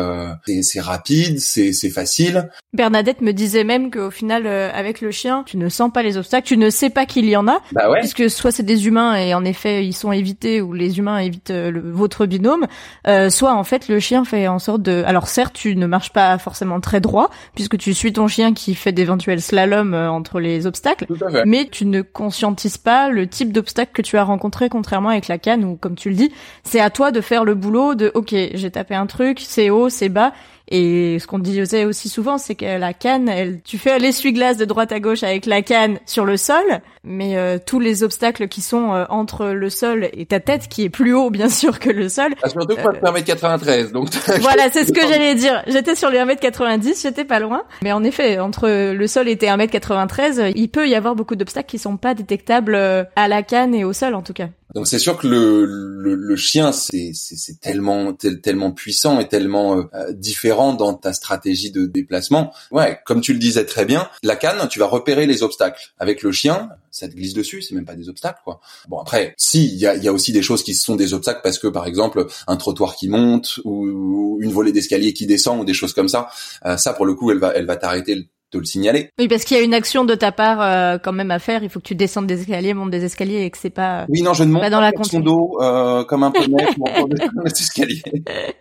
c'est 0.63 0.79
rapide 0.79 1.39
c'est 1.39 1.73
c'est 1.73 1.91
facile. 1.91 2.49
Bernadette 2.73 3.21
me 3.21 3.33
disait 3.33 3.63
même 3.63 3.91
qu'au 3.91 4.09
final 4.09 4.47
avec 4.47 5.01
le 5.01 5.11
chien 5.11 5.43
tu 5.45 5.57
ne 5.57 5.69
sens 5.69 5.91
pas 5.93 6.01
les 6.01 6.17
obstacles 6.17 6.47
tu 6.47 6.57
ne 6.57 6.71
sais 6.71 6.87
pas 6.89 7.06
qu'il 7.06 7.25
y 7.25 7.36
en 7.36 7.48
a 7.48 7.60
bah 7.72 7.89
ouais. 7.89 8.00
puisque 8.00 8.29
soit 8.29 8.51
c'est 8.51 8.63
des 8.63 8.88
humains 8.88 9.15
et 9.15 9.34
en 9.34 9.44
effet 9.46 9.86
ils 9.86 9.94
sont 9.94 10.12
évités 10.12 10.62
ou 10.62 10.74
les 10.74 11.00
humains 11.00 11.20
évitent 11.20 11.50
le, 11.50 11.79
votre 11.79 12.25
binôme 12.25 12.67
euh, 13.08 13.29
soit 13.29 13.53
en 13.53 13.63
fait 13.63 13.88
le 13.88 14.00
chien 14.00 14.25
fait 14.25 14.48
en 14.48 14.60
sorte 14.60 14.82
de 14.82 15.03
alors 15.06 15.27
certes 15.27 15.53
tu 15.53 15.75
ne 15.75 15.88
marches 15.88 16.12
pas 16.12 16.38
forcément 16.38 16.79
très 16.79 17.01
droit 17.01 17.29
puisque 17.56 17.77
tu 17.77 17.94
suis 17.94 18.13
ton 18.13 18.27
chien 18.27 18.53
qui 18.53 18.75
fait 18.75 18.91
d'éventuels 18.91 19.41
slaloms 19.41 19.94
euh, 19.94 20.10
entre 20.10 20.39
les 20.39 20.65
obstacles 20.65 21.08
mais 21.46 21.65
tu 21.65 21.86
ne 21.86 22.01
conscientises 22.01 22.77
pas 22.77 23.10
le 23.10 23.27
type 23.27 23.51
d'obstacle 23.51 23.91
que 23.94 24.01
tu 24.01 24.17
as 24.17 24.24
rencontré 24.24 24.70
contrairement 24.70 25.10
avec 25.10 25.27
la 25.27 25.38
canne 25.38 25.63
où 25.63 25.75
comme 25.75 25.96
tu 25.96 26.10
le 26.10 26.15
dis 26.15 26.32
c'est 26.63 26.79
à 26.79 26.89
toi 26.89 27.12
de 27.12 27.22
faire 27.22 27.46
le 27.46 27.56
boulot 27.56 27.96
de 27.96 28.12
ok 28.13 28.34
j'ai 28.53 28.72
tapé 28.72 28.96
un 28.96 29.08
truc 29.08 29.39
c'est 29.41 29.70
haut 29.70 29.89
c'est 29.89 30.10
bas 30.10 30.34
et 30.69 31.17
ce 31.19 31.27
qu'on 31.27 31.39
disait 31.39 31.86
aussi 31.86 32.09
souvent, 32.09 32.38
c'est 32.38 32.55
que 32.55 32.65
la 32.65 32.93
canne, 32.93 33.29
elle, 33.29 33.62
tu 33.62 33.77
fais 33.77 34.00
l'essuie-glace 34.00 34.57
de 34.57 34.65
droite 34.65 34.91
à 34.91 35.00
gauche 35.00 35.24
avec 35.24 35.45
la 35.45 35.62
canne 35.62 36.00
sur 36.05 36.25
le 36.25 36.36
sol, 36.36 36.63
mais 37.05 37.38
euh, 37.38 37.57
tous 37.63 37.79
les 37.79 38.03
obstacles 38.03 38.50
qui 38.50 38.62
sont 38.62 38.93
euh, 38.93 39.05
entre 39.09 39.47
le 39.47 39.69
sol 39.69 40.09
et 40.12 40.25
ta 40.25 40.41
tête, 40.41 40.67
qui 40.67 40.83
est 40.83 40.89
plus 40.89 41.13
haut 41.13 41.29
bien 41.29 41.47
sûr 41.47 41.79
que 41.79 41.89
le 41.89 42.09
sol. 42.09 42.33
Ah, 42.43 42.50
surtout 42.50 42.75
pas 42.75 42.89
euh, 42.89 43.19
1m93, 43.19 43.91
donc. 43.93 44.09
voilà, 44.41 44.69
c'est 44.69 44.83
ce 44.83 44.91
que 44.91 45.01
j'allais 45.01 45.36
dire. 45.36 45.63
J'étais 45.67 45.95
sur 45.95 46.09
les 46.09 46.19
1m90, 46.19 47.01
j'étais 47.01 47.25
pas 47.25 47.39
loin. 47.39 47.63
Mais 47.81 47.93
en 47.93 48.03
effet, 48.03 48.39
entre 48.39 48.67
le 48.91 49.07
sol 49.07 49.29
et 49.29 49.36
1m93, 49.36 50.51
il 50.53 50.69
peut 50.69 50.89
y 50.89 50.95
avoir 50.95 51.15
beaucoup 51.15 51.38
d'obstacles 51.38 51.69
qui 51.69 51.79
sont 51.79 51.95
pas 51.95 52.13
détectables 52.13 52.75
à 52.75 53.27
la 53.29 53.41
canne 53.41 53.74
et 53.74 53.86
au 53.86 53.93
sol 53.93 54.15
en 54.15 54.21
tout 54.21 54.33
cas. 54.33 54.50
Donc 54.75 54.88
c'est 54.88 55.00
sûr 55.00 55.17
que 55.17 55.27
le, 55.27 55.65
le, 55.65 56.15
le 56.15 56.36
chien 56.36 56.71
c'est 56.71 57.13
tellement 57.62 58.13
tellement 58.13 58.71
puissant 58.71 59.19
et 59.19 59.27
tellement 59.27 59.77
euh, 59.93 60.12
différent 60.12 60.74
dans 60.74 60.93
ta 60.93 61.13
stratégie 61.13 61.71
de 61.71 61.86
déplacement. 61.86 62.53
Ouais, 62.71 63.00
comme 63.05 63.21
tu 63.21 63.33
le 63.33 63.39
disais 63.39 63.65
très 63.65 63.86
bien, 63.86 64.09
la 64.24 64.36
canne, 64.36 64.67
tu 64.67 64.79
vas 64.79 64.88
repérer 64.88 65.25
les 65.25 65.43
obstacles. 65.43 65.93
Avec 66.00 66.21
le 66.21 66.31
chien, 66.31 66.69
ça 66.91 67.07
te 67.07 67.15
glisse 67.15 67.33
dessus, 67.33 67.62
c'est 67.62 67.75
même 67.75 67.86
pas 67.86 67.95
des 67.95 68.09
obstacles 68.09 68.41
quoi. 68.43 68.59
Bon 68.88 69.00
après, 69.00 69.33
si 69.38 69.65
il 69.65 69.77
y 69.77 69.88
a, 69.88 69.95
y 69.95 70.07
a 70.07 70.13
aussi 70.13 70.31
des 70.31 70.41
choses 70.41 70.63
qui 70.63 70.75
sont 70.75 70.95
des 70.95 71.13
obstacles 71.13 71.41
parce 71.43 71.59
que 71.59 71.67
par 71.67 71.86
exemple 71.88 72.27
un 72.47 72.57
trottoir 72.57 72.95
qui 72.95 73.07
monte 73.07 73.59
ou, 73.63 74.38
une 74.39 74.51
volée 74.51 74.71
d'escalier 74.71 75.13
qui 75.13 75.25
descend 75.25 75.59
ou 75.59 75.65
des 75.65 75.74
choses 75.74 75.93
comme 75.93 76.09
ça, 76.09 76.29
euh, 76.65 76.77
ça 76.77 76.93
pour 76.93 77.05
le 77.05 77.15
coup 77.15 77.31
elle 77.31 77.39
va 77.39 77.53
elle 77.55 77.65
va 77.65 77.75
t'arrêter 77.75 78.29
de 78.51 78.59
le 78.59 78.65
signaler. 78.65 79.09
Oui, 79.19 79.27
parce 79.27 79.43
qu'il 79.43 79.57
y 79.57 79.59
a 79.59 79.63
une 79.63 79.73
action 79.73 80.05
de 80.05 80.15
ta 80.15 80.31
part 80.31 80.61
euh, 80.61 80.97
quand 80.97 81.11
même 81.11 81.31
à 81.31 81.39
faire. 81.39 81.63
Il 81.63 81.69
faut 81.69 81.79
que 81.79 81.87
tu 81.87 81.95
descendes 81.95 82.27
des 82.27 82.41
escaliers, 82.41 82.73
montes 82.73 82.91
des 82.91 83.03
escaliers 83.03 83.43
et 83.43 83.51
que 83.51 83.57
c'est 83.57 83.69
pas. 83.69 84.05
Oui, 84.09 84.21
non, 84.21 84.33
je 84.33 84.43
ne 84.43 84.51
monte 84.51 84.61
pas 84.61 84.69
dans 84.69 84.79
la 84.79 84.91
son 85.03 85.19
dos 85.19 85.57
euh, 85.61 86.03
comme 86.05 86.23
un 86.23 86.31
poney 86.31 86.65
pour 86.75 87.07
des 87.09 87.51
escaliers. 87.51 88.01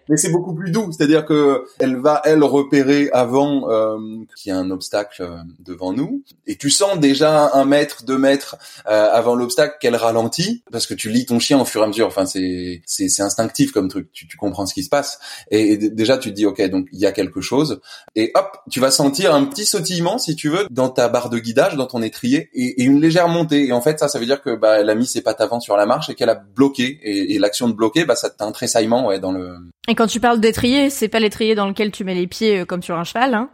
Mais 0.08 0.16
c'est 0.16 0.30
beaucoup 0.30 0.54
plus 0.54 0.70
doux, 0.70 0.90
c'est-à-dire 0.92 1.24
que 1.24 1.64
elle 1.78 1.96
va 1.96 2.20
elle 2.24 2.42
repérer 2.42 3.08
avant 3.12 3.70
euh, 3.70 3.96
qu'il 4.36 4.50
y 4.50 4.52
a 4.52 4.58
un 4.58 4.70
obstacle 4.70 5.22
euh, 5.22 5.36
devant 5.60 5.92
nous, 5.92 6.22
et 6.46 6.56
tu 6.56 6.70
sens 6.70 6.98
déjà 6.98 7.50
un 7.54 7.64
mètre, 7.64 8.04
deux 8.04 8.18
mètres 8.18 8.56
euh, 8.88 9.10
avant 9.12 9.34
l'obstacle 9.34 9.76
qu'elle 9.80 9.96
ralentit 9.96 10.62
parce 10.70 10.86
que 10.86 10.94
tu 10.94 11.10
lis 11.10 11.26
ton 11.26 11.38
chien 11.38 11.60
au 11.60 11.64
fur 11.64 11.82
et 11.82 11.84
à 11.84 11.86
mesure. 11.88 12.06
Enfin, 12.06 12.26
c'est 12.26 12.82
c'est 12.86 13.08
c'est 13.08 13.22
instinctif 13.22 13.72
comme 13.72 13.88
truc. 13.88 14.10
Tu, 14.12 14.26
tu 14.26 14.36
comprends 14.36 14.66
ce 14.66 14.74
qui 14.74 14.82
se 14.82 14.88
passe 14.88 15.18
et, 15.50 15.72
et 15.72 15.76
déjà 15.76 16.18
tu 16.18 16.30
te 16.30 16.34
dis 16.34 16.46
ok 16.46 16.60
donc 16.70 16.86
il 16.92 16.98
y 16.98 17.06
a 17.06 17.12
quelque 17.12 17.40
chose 17.40 17.80
et 18.14 18.32
hop 18.34 18.58
tu 18.70 18.80
vas 18.80 18.90
sentir 18.90 19.34
un 19.34 19.44
petit 19.44 19.66
sautillement, 19.76 20.18
si 20.18 20.36
tu 20.36 20.48
veux, 20.48 20.66
dans 20.70 20.88
ta 20.88 21.08
barre 21.08 21.30
de 21.30 21.38
guidage, 21.38 21.76
dans 21.76 21.86
ton 21.86 22.02
étrier, 22.02 22.50
et, 22.54 22.82
une 22.82 23.00
légère 23.00 23.28
montée. 23.28 23.66
Et 23.66 23.72
en 23.72 23.80
fait, 23.80 23.98
ça, 23.98 24.08
ça 24.08 24.18
veut 24.18 24.26
dire 24.26 24.42
que 24.42 24.54
bah, 24.54 24.80
elle 24.80 24.90
a 24.90 24.94
mis 24.94 25.06
ses 25.06 25.22
pattes 25.22 25.40
avant 25.40 25.60
sur 25.60 25.76
la 25.76 25.86
marche 25.86 26.10
et 26.10 26.14
qu'elle 26.14 26.30
a 26.30 26.34
bloqué. 26.34 26.98
Et, 27.02 27.38
l'action 27.38 27.68
de 27.68 27.74
bloquer, 27.74 28.04
bah, 28.04 28.16
ça 28.16 28.30
t'a 28.30 28.44
un 28.44 28.52
tressaillement, 28.52 29.06
ouais, 29.06 29.20
dans 29.20 29.32
le. 29.32 29.56
Et 29.88 29.94
quand 29.94 30.06
tu 30.06 30.18
parles 30.18 30.40
d'étrier, 30.40 30.90
c'est 30.90 31.08
pas 31.08 31.20
l'étrier 31.20 31.54
dans 31.54 31.68
lequel 31.68 31.92
tu 31.92 32.02
mets 32.02 32.14
les 32.14 32.26
pieds 32.26 32.60
euh, 32.60 32.64
comme 32.64 32.82
sur 32.82 32.98
un 32.98 33.04
cheval, 33.04 33.34
hein 33.34 33.50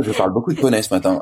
Je 0.00 0.10
parle 0.12 0.32
beaucoup 0.32 0.52
de 0.52 0.58
poney 0.58 0.80
ce 0.82 0.92
matin. 0.92 1.20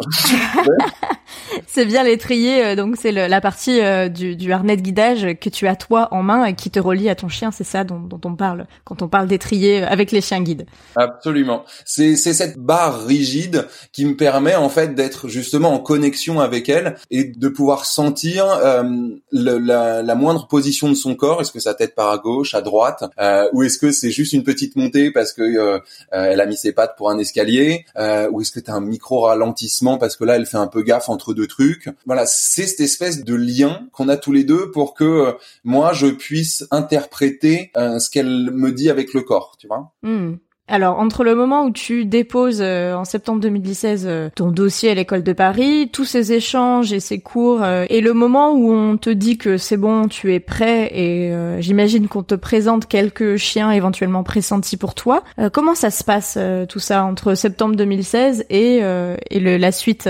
c'est 1.66 1.84
bien 1.84 2.04
l'étrier, 2.04 2.64
euh, 2.64 2.76
donc 2.76 2.96
c'est 2.96 3.10
la 3.10 3.40
partie 3.40 3.80
euh, 3.80 4.08
du, 4.08 4.36
du, 4.36 4.52
harnais 4.52 4.76
de 4.76 4.82
guidage 4.82 5.26
que 5.40 5.48
tu 5.48 5.66
as 5.66 5.74
toi 5.74 6.08
en 6.12 6.22
main 6.22 6.44
et 6.44 6.54
qui 6.54 6.70
te 6.70 6.78
relie 6.78 7.08
à 7.08 7.14
ton 7.16 7.28
chien. 7.28 7.50
C'est 7.50 7.64
ça 7.64 7.82
dont, 7.82 7.98
dont, 7.98 8.20
on 8.24 8.36
parle 8.36 8.66
quand 8.84 9.02
on 9.02 9.08
parle 9.08 9.26
d'étrier 9.26 9.82
avec 9.82 10.12
les 10.12 10.20
chiens 10.20 10.40
guides. 10.40 10.66
Absolument. 10.94 11.64
C'est 11.84 12.16
cette 12.16 12.58
barre 12.58 13.04
rigide 13.04 13.66
qui 13.92 14.04
me 14.04 14.16
permet 14.16 14.54
en 14.54 14.68
fait 14.68 14.94
d'être 14.94 15.28
justement 15.28 15.72
en 15.72 15.80
connexion 15.80 16.40
avec 16.40 16.68
elle 16.68 16.96
et 17.10 17.24
de 17.24 17.48
pouvoir 17.48 17.86
sentir 17.86 18.46
euh, 18.46 18.84
le, 19.32 19.58
la, 19.58 20.02
la, 20.02 20.14
moindre 20.14 20.46
position 20.46 20.88
de 20.88 20.94
son 20.94 21.16
corps. 21.16 21.40
Est-ce 21.40 21.52
que 21.52 21.60
sa 21.60 21.74
tête 21.74 21.94
part 21.94 22.10
à 22.10 22.18
gauche, 22.18 22.54
à 22.54 22.60
droite, 22.60 23.04
euh, 23.18 23.48
ou 23.52 23.62
est-ce 23.64 23.78
que 23.78 23.90
c'est 23.90 24.11
juste 24.12 24.32
une 24.32 24.44
petite 24.44 24.76
montée 24.76 25.10
parce 25.10 25.32
que 25.32 25.42
euh, 25.42 25.78
elle 26.10 26.40
a 26.40 26.46
mis 26.46 26.56
ses 26.56 26.72
pattes 26.72 26.96
pour 26.96 27.10
un 27.10 27.18
escalier, 27.18 27.84
ou 27.96 28.40
est-ce 28.40 28.52
que 28.52 28.60
tu 28.60 28.70
as 28.70 28.74
un 28.74 28.80
micro 28.80 29.20
ralentissement 29.20 29.98
parce 29.98 30.16
que 30.16 30.24
là 30.24 30.36
elle 30.36 30.46
fait 30.46 30.56
un 30.56 30.66
peu 30.66 30.82
gaffe 30.82 31.08
entre 31.08 31.34
deux 31.34 31.46
trucs. 31.46 31.88
Voilà, 32.06 32.26
c'est 32.26 32.66
cette 32.66 32.80
espèce 32.80 33.24
de 33.24 33.34
lien 33.34 33.86
qu'on 33.92 34.08
a 34.08 34.16
tous 34.16 34.32
les 34.32 34.44
deux 34.44 34.70
pour 34.70 34.94
que 34.94 35.34
moi 35.64 35.92
je 35.92 36.06
puisse 36.08 36.66
interpréter 36.70 37.70
ce 37.74 38.10
qu'elle 38.10 38.50
me 38.50 38.72
dit 38.72 38.90
avec 38.90 39.14
le 39.14 39.22
corps, 39.22 39.56
tu 39.58 39.66
vois. 39.66 39.92
Hmm. 40.02 40.36
Alors, 40.68 41.00
entre 41.00 41.24
le 41.24 41.34
moment 41.34 41.64
où 41.64 41.72
tu 41.72 42.04
déposes 42.04 42.60
euh, 42.60 42.94
en 42.94 43.04
septembre 43.04 43.40
2016 43.40 44.04
euh, 44.06 44.28
ton 44.34 44.52
dossier 44.52 44.90
à 44.90 44.94
l'école 44.94 45.24
de 45.24 45.32
Paris, 45.32 45.90
tous 45.92 46.04
ces 46.04 46.32
échanges 46.32 46.92
et 46.92 47.00
ces 47.00 47.18
cours, 47.18 47.64
euh, 47.64 47.84
et 47.90 48.00
le 48.00 48.12
moment 48.12 48.52
où 48.52 48.72
on 48.72 48.96
te 48.96 49.10
dit 49.10 49.38
que 49.38 49.58
c'est 49.58 49.76
bon, 49.76 50.06
tu 50.06 50.32
es 50.32 50.38
prêt, 50.38 50.88
et 50.94 51.32
j'imagine 51.60 52.06
qu'on 52.06 52.22
te 52.22 52.36
présente 52.36 52.86
quelques 52.86 53.36
chiens 53.36 53.72
éventuellement 53.72 54.22
pressentis 54.22 54.76
pour 54.76 54.94
toi, 54.94 55.24
comment 55.52 55.74
ça 55.74 55.90
se 55.90 56.04
passe 56.04 56.38
tout 56.68 56.78
ça 56.78 57.04
entre 57.04 57.34
septembre 57.34 57.74
2016 57.76 58.44
et, 58.50 58.76
et 58.78 59.40
le, 59.40 59.56
la 59.56 59.72
suite 59.72 60.08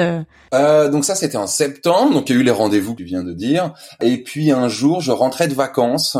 Donc 0.53 1.05
ça, 1.05 1.15
c'était 1.15 1.37
en 1.37 1.47
septembre, 1.47 2.12
donc 2.12 2.29
il 2.29 2.35
y 2.35 2.38
a 2.38 2.41
eu 2.41 2.45
les 2.45 2.51
rendez-vous 2.51 2.93
que 2.93 2.99
tu 2.99 3.05
viens 3.05 3.23
de 3.23 3.33
dire, 3.33 3.73
et 4.01 4.19
puis 4.19 4.51
un 4.51 4.69
jour, 4.69 5.01
je 5.01 5.12
rentrais 5.12 5.49
de 5.49 5.55
vacances, 5.55 6.17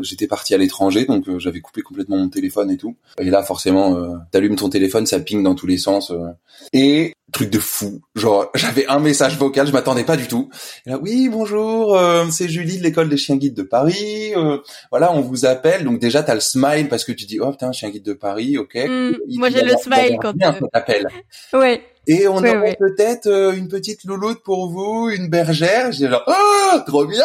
j'étais 0.00 0.26
parti 0.26 0.54
à 0.54 0.58
l'étranger, 0.58 1.04
donc 1.04 1.24
j'avais 1.38 1.60
coupé 1.60 1.82
complètement 1.82 2.16
mon 2.16 2.28
téléphone 2.28 2.70
et 2.70 2.76
tout, 2.76 2.96
et 3.18 3.30
là, 3.30 3.42
forcément, 3.42 3.75
euh, 3.76 4.16
t'allumes 4.32 4.56
ton 4.56 4.68
téléphone, 4.68 5.06
ça 5.06 5.20
ping 5.20 5.42
dans 5.42 5.54
tous 5.54 5.66
les 5.66 5.78
sens. 5.78 6.10
Euh. 6.10 6.28
Et 6.72 7.12
truc 7.32 7.50
de 7.50 7.58
fou, 7.58 8.00
genre 8.14 8.50
j'avais 8.54 8.86
un 8.86 8.98
message 8.98 9.36
vocal, 9.36 9.66
je 9.66 9.72
m'attendais 9.72 10.04
pas 10.04 10.16
du 10.16 10.26
tout. 10.26 10.48
Et 10.86 10.90
là, 10.90 10.98
oui, 11.00 11.28
bonjour, 11.28 11.96
euh, 11.96 12.24
c'est 12.30 12.48
Julie 12.48 12.78
de 12.78 12.82
l'école 12.82 13.08
des 13.08 13.16
chiens 13.16 13.36
guides 13.36 13.54
de 13.54 13.62
Paris. 13.62 14.32
voilà, 14.90 15.12
on 15.12 15.20
vous 15.20 15.44
appelle. 15.44 15.84
Donc 15.84 15.98
déjà 15.98 16.22
t'as 16.22 16.34
le 16.34 16.40
smile 16.40 16.88
parce 16.88 17.04
que 17.04 17.12
tu 17.12 17.26
dis 17.26 17.38
oh 17.40 17.50
putain 17.50 17.72
chien 17.72 17.90
guide 17.90 18.04
de 18.04 18.14
Paris, 18.14 18.58
ok. 18.58 18.74
Mm, 18.74 19.12
moi 19.38 19.50
j'ai 19.50 19.62
le 19.62 19.76
smile 19.76 20.18
quand 20.20 20.34
on 20.42 20.66
t'appelle. 20.68 21.06
Ouais. 21.52 21.82
Et 22.08 22.28
on 22.28 22.36
aurait 22.36 22.76
peut-être 22.78 23.54
une 23.56 23.66
petite 23.66 24.04
louloute 24.04 24.42
pour 24.44 24.70
vous, 24.70 25.10
une 25.10 25.28
bergère. 25.28 25.90
J'ai 25.90 26.08
genre 26.08 26.22
oh 26.26 26.78
trop 26.86 27.04
bien. 27.04 27.24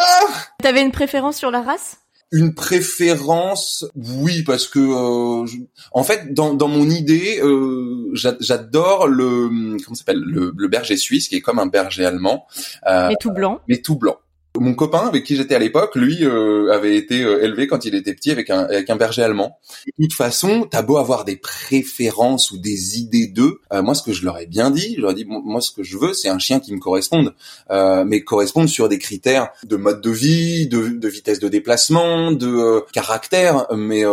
T'avais 0.60 0.82
une 0.82 0.90
préférence 0.90 1.36
sur 1.36 1.52
la 1.52 1.62
race? 1.62 2.01
Une 2.32 2.54
préférence, 2.54 3.84
oui, 3.94 4.42
parce 4.42 4.66
que 4.66 4.78
euh, 4.78 5.46
en 5.92 6.02
fait, 6.02 6.32
dans, 6.32 6.54
dans 6.54 6.68
mon 6.68 6.88
idée, 6.88 7.38
euh, 7.42 8.10
j'adore 8.14 9.06
le 9.06 9.48
comment 9.84 9.94
s'appelle 9.94 10.20
le, 10.20 10.52
le, 10.56 10.68
berger 10.68 10.96
suisse 10.96 11.28
qui 11.28 11.36
est 11.36 11.40
comme 11.42 11.58
un 11.58 11.66
berger 11.66 12.06
allemand, 12.06 12.46
euh, 12.86 13.08
mais 13.08 13.16
tout 13.20 13.32
blanc. 13.32 13.60
Mais 13.68 13.82
tout 13.82 13.96
blanc. 13.96 14.16
Mon 14.58 14.74
copain 14.74 15.06
avec 15.06 15.24
qui 15.24 15.36
j'étais 15.36 15.54
à 15.54 15.58
l'époque, 15.58 15.96
lui, 15.96 16.18
euh, 16.22 16.70
avait 16.72 16.94
été 16.94 17.22
euh, 17.22 17.42
élevé 17.42 17.66
quand 17.66 17.86
il 17.86 17.94
était 17.94 18.12
petit 18.12 18.30
avec 18.30 18.50
un, 18.50 18.64
avec 18.64 18.90
un 18.90 18.96
berger 18.96 19.22
allemand. 19.22 19.58
de 19.98 20.04
toute 20.04 20.12
façon, 20.12 20.68
t'as 20.70 20.82
beau 20.82 20.98
avoir 20.98 21.24
des 21.24 21.36
préférences 21.36 22.50
ou 22.50 22.58
des 22.58 22.98
idées 22.98 23.28
d'eux, 23.28 23.60
euh, 23.72 23.82
moi 23.82 23.94
ce 23.94 24.02
que 24.02 24.12
je 24.12 24.24
leur 24.24 24.38
ai 24.38 24.44
bien 24.44 24.70
dit, 24.70 24.96
je 24.96 25.00
leur 25.00 25.12
ai 25.12 25.14
dit, 25.14 25.24
moi 25.26 25.62
ce 25.62 25.72
que 25.72 25.82
je 25.82 25.96
veux, 25.96 26.12
c'est 26.12 26.28
un 26.28 26.38
chien 26.38 26.60
qui 26.60 26.74
me 26.74 26.80
corresponde, 26.80 27.34
mais 27.70 28.22
corresponde 28.22 28.68
sur 28.68 28.88
des 28.90 28.98
critères 28.98 29.48
de 29.64 29.76
mode 29.76 30.02
de 30.02 30.10
vie, 30.10 30.66
de, 30.66 30.88
de 30.88 31.08
vitesse 31.08 31.38
de 31.38 31.48
déplacement, 31.48 32.32
de 32.32 32.84
caractère, 32.92 33.66
mais 33.74 34.04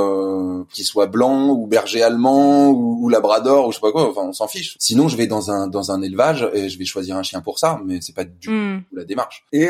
qui 0.71 0.84
soit 0.84 1.08
blanc 1.08 1.49
ou 1.49 1.67
berger 1.67 2.02
allemand 2.02 2.69
ou, 2.69 3.10
labrador 3.10 3.67
ou 3.67 3.71
je 3.71 3.78
sais 3.78 3.82
pas 3.82 3.91
quoi, 3.91 4.10
enfin 4.10 4.21
on 4.23 4.34
s'en 4.34 4.47
fiche. 4.47 4.75
Sinon, 4.80 5.08
je 5.10 5.17
vais 5.17 5.28
dans 5.28 5.52
un 5.52 5.67
dans 5.67 5.91
un 5.91 6.02
élevage 6.02 6.47
et 6.54 6.69
je 6.69 6.78
vais 6.78 6.86
choisir 6.86 7.17
un 7.17 7.23
chien 7.23 7.41
pour 7.41 7.60
ça, 7.60 7.82
mais 7.86 7.99
c'est 8.02 8.15
pas 8.15 8.23
du 8.23 8.49
hmm. 8.49 8.82
tout 8.89 8.95
la 8.95 9.04
démarche. 9.04 9.43
Et 9.52 9.69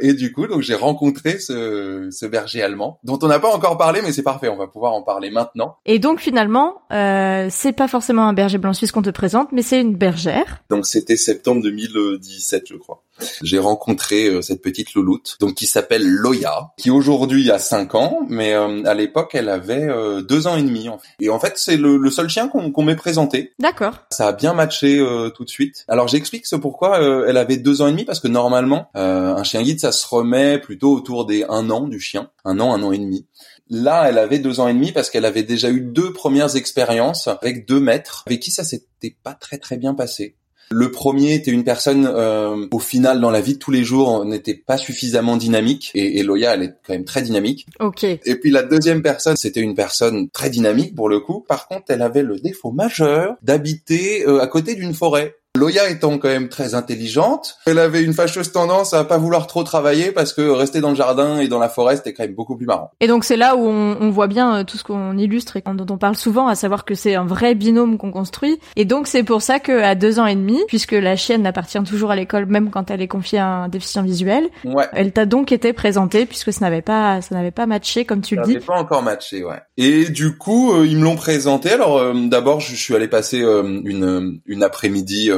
et 0.00 0.14
du 0.14 0.32
coup, 0.32 0.46
donc 0.46 0.62
j'ai 0.62 0.74
rencontré 0.74 1.38
ce, 1.38 2.08
ce, 2.10 2.26
berger 2.26 2.62
allemand 2.62 2.98
dont 3.04 3.18
on 3.22 3.28
n'a 3.28 3.38
pas 3.38 3.54
encore 3.54 3.76
parlé, 3.78 4.00
mais 4.02 4.12
c'est 4.12 4.22
parfait, 4.22 4.48
on 4.48 4.56
va 4.56 4.66
pouvoir 4.66 4.92
en 4.92 5.02
parler 5.02 5.30
maintenant. 5.30 5.76
Et 5.86 5.98
donc 5.98 6.20
finalement, 6.20 6.82
euh, 6.92 7.48
c'est 7.50 7.72
pas 7.72 7.88
forcément 7.88 8.26
un 8.28 8.32
berger 8.32 8.58
blanc 8.58 8.72
suisse 8.72 8.92
qu'on 8.92 9.02
te 9.02 9.10
présente, 9.10 9.52
mais 9.52 9.62
c'est 9.62 9.80
une 9.80 9.96
bergère. 9.96 10.62
Donc 10.70 10.86
c'était 10.86 11.16
septembre 11.16 11.62
2017, 11.62 12.64
je 12.68 12.76
crois. 12.76 13.02
J'ai 13.42 13.58
rencontré 13.58 14.26
euh, 14.26 14.42
cette 14.42 14.62
petite 14.62 14.94
louloute, 14.94 15.36
donc 15.40 15.54
qui 15.54 15.66
s'appelle 15.66 16.06
Loya, 16.06 16.72
qui 16.76 16.90
aujourd'hui 16.90 17.50
a 17.50 17.58
5 17.58 17.94
ans, 17.94 18.20
mais 18.28 18.54
euh, 18.54 18.84
à 18.84 18.94
l'époque 18.94 19.30
elle 19.34 19.48
avait 19.48 19.84
euh, 19.84 20.22
deux 20.22 20.46
ans 20.46 20.56
et 20.56 20.62
demi. 20.62 20.88
En 20.88 20.98
fait. 20.98 21.08
Et 21.20 21.30
en 21.30 21.38
fait 21.38 21.54
c'est 21.56 21.76
le, 21.76 21.96
le, 21.96 22.10
seul 22.10 22.28
chien 22.28 22.48
qu'on 22.48 22.82
m'ait 22.82 22.96
présenté. 22.96 23.52
D'accord. 23.58 23.94
Ça 24.10 24.28
a 24.28 24.32
bien 24.32 24.54
matché 24.54 25.04
tout 25.34 25.44
de 25.44 25.50
suite. 25.50 25.84
Alors 25.88 26.08
j'explique 26.08 26.46
ce 26.46 26.56
pourquoi 26.56 26.98
elle 26.98 27.36
avait 27.36 27.56
deux 27.56 27.82
ans 27.82 27.88
et 27.88 27.90
demi 27.90 28.04
parce 28.04 28.20
que 28.20 28.28
normalement 28.28 28.88
un 28.94 29.42
chien 29.42 29.62
guide 29.62 29.80
ça 29.80 29.92
se 29.92 30.06
remet 30.06 30.58
plutôt 30.58 30.92
autour 30.92 31.26
des 31.26 31.44
un 31.48 31.70
an 31.70 31.88
du 31.88 32.00
chien, 32.00 32.30
un 32.44 32.60
an, 32.60 32.74
un 32.74 32.82
an 32.82 32.92
et 32.92 32.98
demi. 32.98 33.26
Là, 33.68 34.08
elle 34.08 34.18
avait 34.18 34.38
deux 34.38 34.60
ans 34.60 34.68
et 34.68 34.74
demi 34.74 34.92
parce 34.92 35.10
qu'elle 35.10 35.24
avait 35.24 35.42
déjà 35.42 35.70
eu 35.70 35.80
deux 35.80 36.12
premières 36.12 36.54
expériences 36.56 37.26
avec 37.26 37.66
deux 37.66 37.80
maîtres 37.80 38.22
avec 38.26 38.40
qui 38.40 38.50
ça 38.52 38.62
s'était 38.64 39.16
pas 39.22 39.34
très 39.34 39.58
très 39.58 39.76
bien 39.76 39.94
passé. 39.94 40.36
Le 40.70 40.90
premier 40.90 41.34
était 41.34 41.50
une 41.50 41.64
personne, 41.64 42.10
euh, 42.12 42.66
au 42.72 42.78
final, 42.78 43.20
dans 43.20 43.30
la 43.30 43.40
vie 43.40 43.54
de 43.54 43.58
tous 43.58 43.70
les 43.70 43.84
jours, 43.84 44.24
n'était 44.24 44.54
pas 44.54 44.76
suffisamment 44.76 45.36
dynamique. 45.36 45.92
Et, 45.94 46.18
et, 46.18 46.22
Loya, 46.22 46.54
elle 46.54 46.62
est 46.62 46.74
quand 46.86 46.92
même 46.92 47.04
très 47.04 47.22
dynamique. 47.22 47.66
Ok. 47.80 48.04
Et 48.04 48.34
puis 48.40 48.50
la 48.50 48.62
deuxième 48.62 49.02
personne, 49.02 49.36
c'était 49.36 49.60
une 49.60 49.74
personne 49.74 50.28
très 50.30 50.50
dynamique 50.50 50.94
pour 50.94 51.08
le 51.08 51.20
coup. 51.20 51.44
Par 51.46 51.68
contre, 51.68 51.84
elle 51.88 52.02
avait 52.02 52.22
le 52.22 52.38
défaut 52.38 52.72
majeur 52.72 53.36
d'habiter 53.42 54.26
euh, 54.26 54.40
à 54.40 54.46
côté 54.46 54.74
d'une 54.74 54.94
forêt. 54.94 55.36
Loya 55.56 55.88
étant 55.90 56.18
quand 56.18 56.28
même 56.28 56.48
très 56.48 56.74
intelligente, 56.74 57.56
elle 57.66 57.78
avait 57.78 58.02
une 58.02 58.12
fâcheuse 58.12 58.52
tendance 58.52 58.94
à 58.94 59.04
pas 59.04 59.18
vouloir 59.18 59.46
trop 59.46 59.62
travailler 59.62 60.12
parce 60.12 60.32
que 60.32 60.42
rester 60.42 60.80
dans 60.80 60.90
le 60.90 60.96
jardin 60.96 61.38
et 61.38 61.48
dans 61.48 61.58
la 61.58 61.68
forêt 61.68 61.96
c'était 61.96 62.12
quand 62.12 62.24
même 62.24 62.34
beaucoup 62.34 62.56
plus 62.56 62.66
marrant. 62.66 62.90
Et 63.00 63.06
donc 63.06 63.24
c'est 63.24 63.36
là 63.36 63.56
où 63.56 63.66
on, 63.66 63.96
on, 64.00 64.10
voit 64.10 64.26
bien 64.26 64.58
euh, 64.58 64.64
tout 64.64 64.76
ce 64.78 64.84
qu'on 64.84 65.16
illustre 65.18 65.56
et 65.56 65.62
dont 65.74 65.86
on 65.90 65.98
parle 65.98 66.16
souvent, 66.16 66.48
à 66.48 66.54
savoir 66.54 66.84
que 66.84 66.94
c'est 66.94 67.14
un 67.14 67.26
vrai 67.26 67.54
binôme 67.54 67.98
qu'on 67.98 68.12
construit. 68.12 68.58
Et 68.76 68.84
donc 68.84 69.06
c'est 69.06 69.22
pour 69.22 69.42
ça 69.42 69.58
qu'à 69.58 69.94
deux 69.94 70.18
ans 70.18 70.26
et 70.26 70.34
demi, 70.34 70.60
puisque 70.68 70.92
la 70.92 71.16
chienne 71.16 71.46
appartient 71.46 71.82
toujours 71.84 72.10
à 72.10 72.16
l'école 72.16 72.46
même 72.46 72.70
quand 72.70 72.90
elle 72.90 73.02
est 73.02 73.08
confiée 73.08 73.38
à 73.38 73.46
un 73.46 73.68
déficient 73.68 74.02
visuel, 74.02 74.48
ouais. 74.64 74.86
elle 74.92 75.12
t'a 75.12 75.26
donc 75.26 75.52
été 75.52 75.72
présentée 75.72 76.26
puisque 76.26 76.52
ça 76.52 76.64
n'avait 76.64 76.82
pas 76.82 77.20
ça 77.20 77.34
n'avait 77.34 77.50
pas 77.50 77.66
matché 77.66 78.04
comme 78.04 78.20
tu 78.20 78.36
ça 78.36 78.42
le 78.42 78.46
dis. 78.46 78.58
pas 78.58 78.78
encore 78.78 79.02
matché, 79.02 79.44
ouais. 79.44 79.60
Et 79.76 80.04
du 80.04 80.36
coup 80.36 80.72
euh, 80.72 80.86
ils 80.86 80.96
me 80.98 81.04
l'ont 81.04 81.16
présenté. 81.16 81.70
Alors 81.70 81.98
euh, 81.98 82.14
d'abord 82.26 82.60
je, 82.60 82.74
suis 82.74 82.94
allé 82.94 83.08
passer 83.08 83.42
euh, 83.42 83.80
une 83.84 84.40
une 84.46 84.62
après-midi 84.62 85.30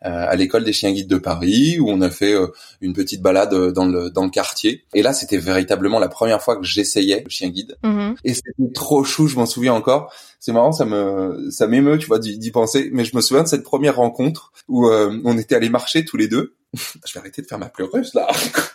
à 0.00 0.34
l'école 0.36 0.64
des 0.64 0.72
chiens 0.72 0.92
guides 0.92 1.08
de 1.08 1.18
Paris 1.18 1.78
où 1.78 1.90
on 1.90 2.00
a 2.00 2.10
fait 2.10 2.34
euh, 2.34 2.48
une 2.80 2.92
petite 2.92 3.22
balade 3.22 3.54
euh, 3.54 3.72
dans 3.72 3.86
le 3.86 4.10
dans 4.10 4.24
le 4.24 4.30
quartier. 4.30 4.84
Et 4.94 5.02
là, 5.02 5.12
c'était 5.12 5.38
véritablement 5.38 5.98
la 5.98 6.08
première 6.08 6.42
fois 6.42 6.56
que 6.56 6.64
j'essayais 6.64 7.22
le 7.24 7.30
chien 7.30 7.48
guide. 7.48 7.76
Mhm. 7.82 8.16
Et 8.24 8.34
c'était 8.34 8.72
trop 8.74 9.04
chou, 9.04 9.26
je 9.26 9.36
m'en 9.36 9.46
souviens 9.46 9.74
encore. 9.74 10.12
C'est 10.40 10.52
marrant, 10.52 10.72
ça 10.72 10.84
me 10.84 11.48
ça 11.50 11.66
m'émeut, 11.66 11.98
tu 11.98 12.06
vois, 12.06 12.18
d'y 12.18 12.50
penser. 12.50 12.90
Mais 12.92 13.04
je 13.04 13.14
me 13.16 13.20
souviens 13.20 13.42
de 13.42 13.48
cette 13.48 13.62
première 13.62 13.96
rencontre 13.96 14.52
où 14.68 14.88
euh, 14.88 15.20
on 15.24 15.38
était 15.38 15.54
allés 15.54 15.70
marcher 15.70 16.04
tous 16.04 16.16
les 16.16 16.28
deux. 16.28 16.54
je 16.74 17.12
vais 17.12 17.20
arrêter 17.20 17.42
de 17.42 17.46
faire 17.46 17.58
ma 17.58 17.68
pleureuse 17.68 18.14
là. 18.14 18.26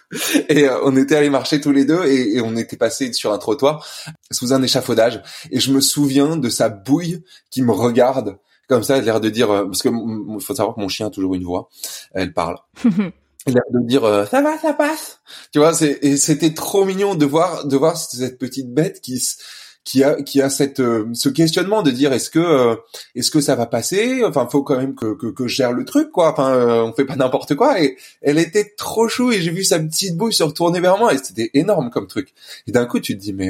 et 0.50 0.68
on 0.84 0.96
était 0.96 1.16
allés 1.16 1.32
marcher 1.32 1.60
tous 1.60 1.72
les 1.72 1.84
deux 1.84 2.06
et, 2.06 2.36
et 2.36 2.42
on 2.42 2.56
était 2.56 2.78
passé 2.78 3.12
sur 3.12 3.34
un 3.34 3.40
trottoir 3.40 3.86
sous 4.32 4.54
un 4.54 4.62
échafaudage. 4.62 5.22
Et 5.52 5.60
je 5.60 5.72
me 5.72 5.82
souviens 5.82 6.38
de 6.38 6.50
sa 6.50 6.70
bouille 6.70 7.24
qui 7.50 7.64
me 7.64 7.72
regarde 7.72 8.38
comme 8.68 8.84
ça, 8.84 8.98
elle 8.98 9.04
a 9.04 9.06
l'air 9.06 9.22
de 9.22 9.30
dire, 9.30 9.48
parce 9.48 9.82
que 9.82 9.90
faut 10.40 10.56
savoir 10.56 10.76
que 10.76 10.82
mon 10.82 10.90
chien 10.90 11.08
a 11.08 11.10
toujours 11.10 11.36
une 11.36 11.44
voix, 11.44 11.70
elle 12.14 12.34
parle. 12.34 12.58
Elle 13.48 13.58
a 13.58 13.62
l'air 13.72 13.82
de 13.82 13.88
dire 13.88 14.04
euh, 14.04 14.26
ça 14.26 14.42
va, 14.42 14.58
ça 14.58 14.74
passe. 14.74 15.22
Tu 15.54 15.60
vois, 15.60 15.74
c'est 15.74 16.00
et 16.02 16.18
c'était 16.18 16.54
trop 16.54 16.84
mignon 16.84 17.16
de 17.16 17.26
voir 17.26 17.66
de 17.66 17.78
voir 17.78 17.96
cette 17.96 18.38
petite 18.38 18.74
bête 18.74 19.00
qui 19.00 19.24
qui 19.86 20.04
a 20.04 20.22
qui 20.22 20.42
a 20.42 20.50
cette 20.50 20.82
euh, 20.82 21.08
ce 21.14 21.30
questionnement 21.30 21.82
de 21.82 21.92
dire 21.92 22.12
est-ce 22.12 22.30
que 22.30 22.40
euh, 22.40 22.76
est-ce 23.16 23.32
que 23.32 23.40
ça 23.40 23.56
va 23.56 23.66
passer? 23.66 24.22
Enfin 24.26 24.50
faut 24.52 24.64
quand 24.64 24.76
même 24.76 24.96
que 24.96 25.16
que, 25.16 25.28
que 25.28 25.48
je 25.48 25.56
gère 25.56 25.72
le 25.72 25.86
truc 25.86 26.12
quoi 26.12 26.34
enfin 26.34 26.84
on 26.84 26.92
fait 26.92 27.06
pas 27.06 27.16
n'importe 27.16 27.56
quoi 27.56 27.82
et 27.82 27.96
elle 28.22 28.38
était 28.38 28.74
trop 28.78 29.08
chou 29.08 29.32
et 29.32 29.42
j'ai 29.42 29.52
vu 29.52 29.64
sa 29.64 29.80
petite 29.80 30.18
bouille 30.18 30.34
se 30.34 30.44
retourner 30.44 30.82
vers 30.82 30.98
moi 30.98 31.14
et 31.14 31.18
c'était 31.18 31.52
énorme 31.54 31.90
comme 31.90 32.08
truc 32.08 32.34
et 32.68 32.74
d'un 32.74 32.86
coup 32.86 33.00
tu 33.00 33.18
te 33.18 33.22
dis 33.22 33.32
mais 33.32 33.50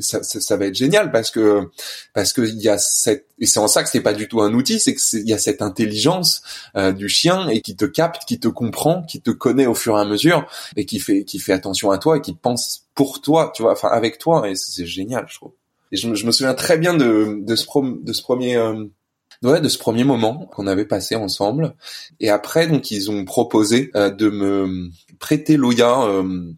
ça, 0.00 0.22
ça, 0.22 0.40
ça, 0.40 0.56
va 0.56 0.66
être 0.66 0.74
génial 0.74 1.10
parce 1.10 1.30
que 1.30 1.68
parce 2.14 2.32
que 2.32 2.42
il 2.42 2.60
y 2.60 2.68
a 2.68 2.78
cette 2.78 3.26
et 3.38 3.46
c'est 3.46 3.60
en 3.60 3.68
ça 3.68 3.82
que 3.82 3.88
c'est 3.88 4.00
pas 4.00 4.14
du 4.14 4.28
tout 4.28 4.40
un 4.40 4.52
outil, 4.54 4.80
c'est 4.80 4.94
que 4.94 5.00
il 5.16 5.28
y 5.28 5.32
a 5.32 5.38
cette 5.38 5.62
intelligence 5.62 6.42
euh, 6.76 6.92
du 6.92 7.08
chien 7.08 7.48
et 7.48 7.60
qui 7.60 7.76
te 7.76 7.84
capte, 7.84 8.24
qui 8.26 8.40
te 8.40 8.48
comprend, 8.48 9.02
qui 9.02 9.20
te 9.20 9.30
connaît 9.30 9.66
au 9.66 9.74
fur 9.74 9.96
et 9.96 10.00
à 10.00 10.04
mesure 10.04 10.46
et 10.76 10.86
qui 10.86 10.98
fait 10.98 11.24
qui 11.24 11.38
fait 11.38 11.52
attention 11.52 11.90
à 11.90 11.98
toi 11.98 12.16
et 12.18 12.20
qui 12.20 12.34
pense 12.34 12.86
pour 12.94 13.20
toi, 13.20 13.52
tu 13.54 13.62
vois, 13.62 13.72
enfin 13.72 13.88
avec 13.88 14.18
toi 14.18 14.48
et 14.48 14.54
c'est 14.54 14.86
génial, 14.86 15.26
je 15.28 15.36
trouve. 15.36 15.52
Et 15.90 15.96
je, 15.96 16.14
je, 16.14 16.26
me 16.26 16.32
souviens 16.32 16.54
très 16.54 16.76
bien 16.78 16.94
de 16.94 17.38
de 17.40 17.56
ce 17.56 17.66
de 18.02 18.12
ce 18.12 18.22
premier 18.22 18.56
euh, 18.56 18.84
ouais, 19.42 19.60
de 19.60 19.68
ce 19.68 19.78
premier 19.78 20.04
moment 20.04 20.46
qu'on 20.52 20.66
avait 20.66 20.84
passé 20.84 21.16
ensemble. 21.16 21.74
Et 22.20 22.30
après, 22.30 22.66
donc, 22.66 22.90
ils 22.90 23.10
ont 23.10 23.24
proposé 23.24 23.90
euh, 23.94 24.10
de 24.10 24.28
me 24.30 24.90
prêter 25.18 25.56
Loya 25.56 26.02
euh, 26.02 26.52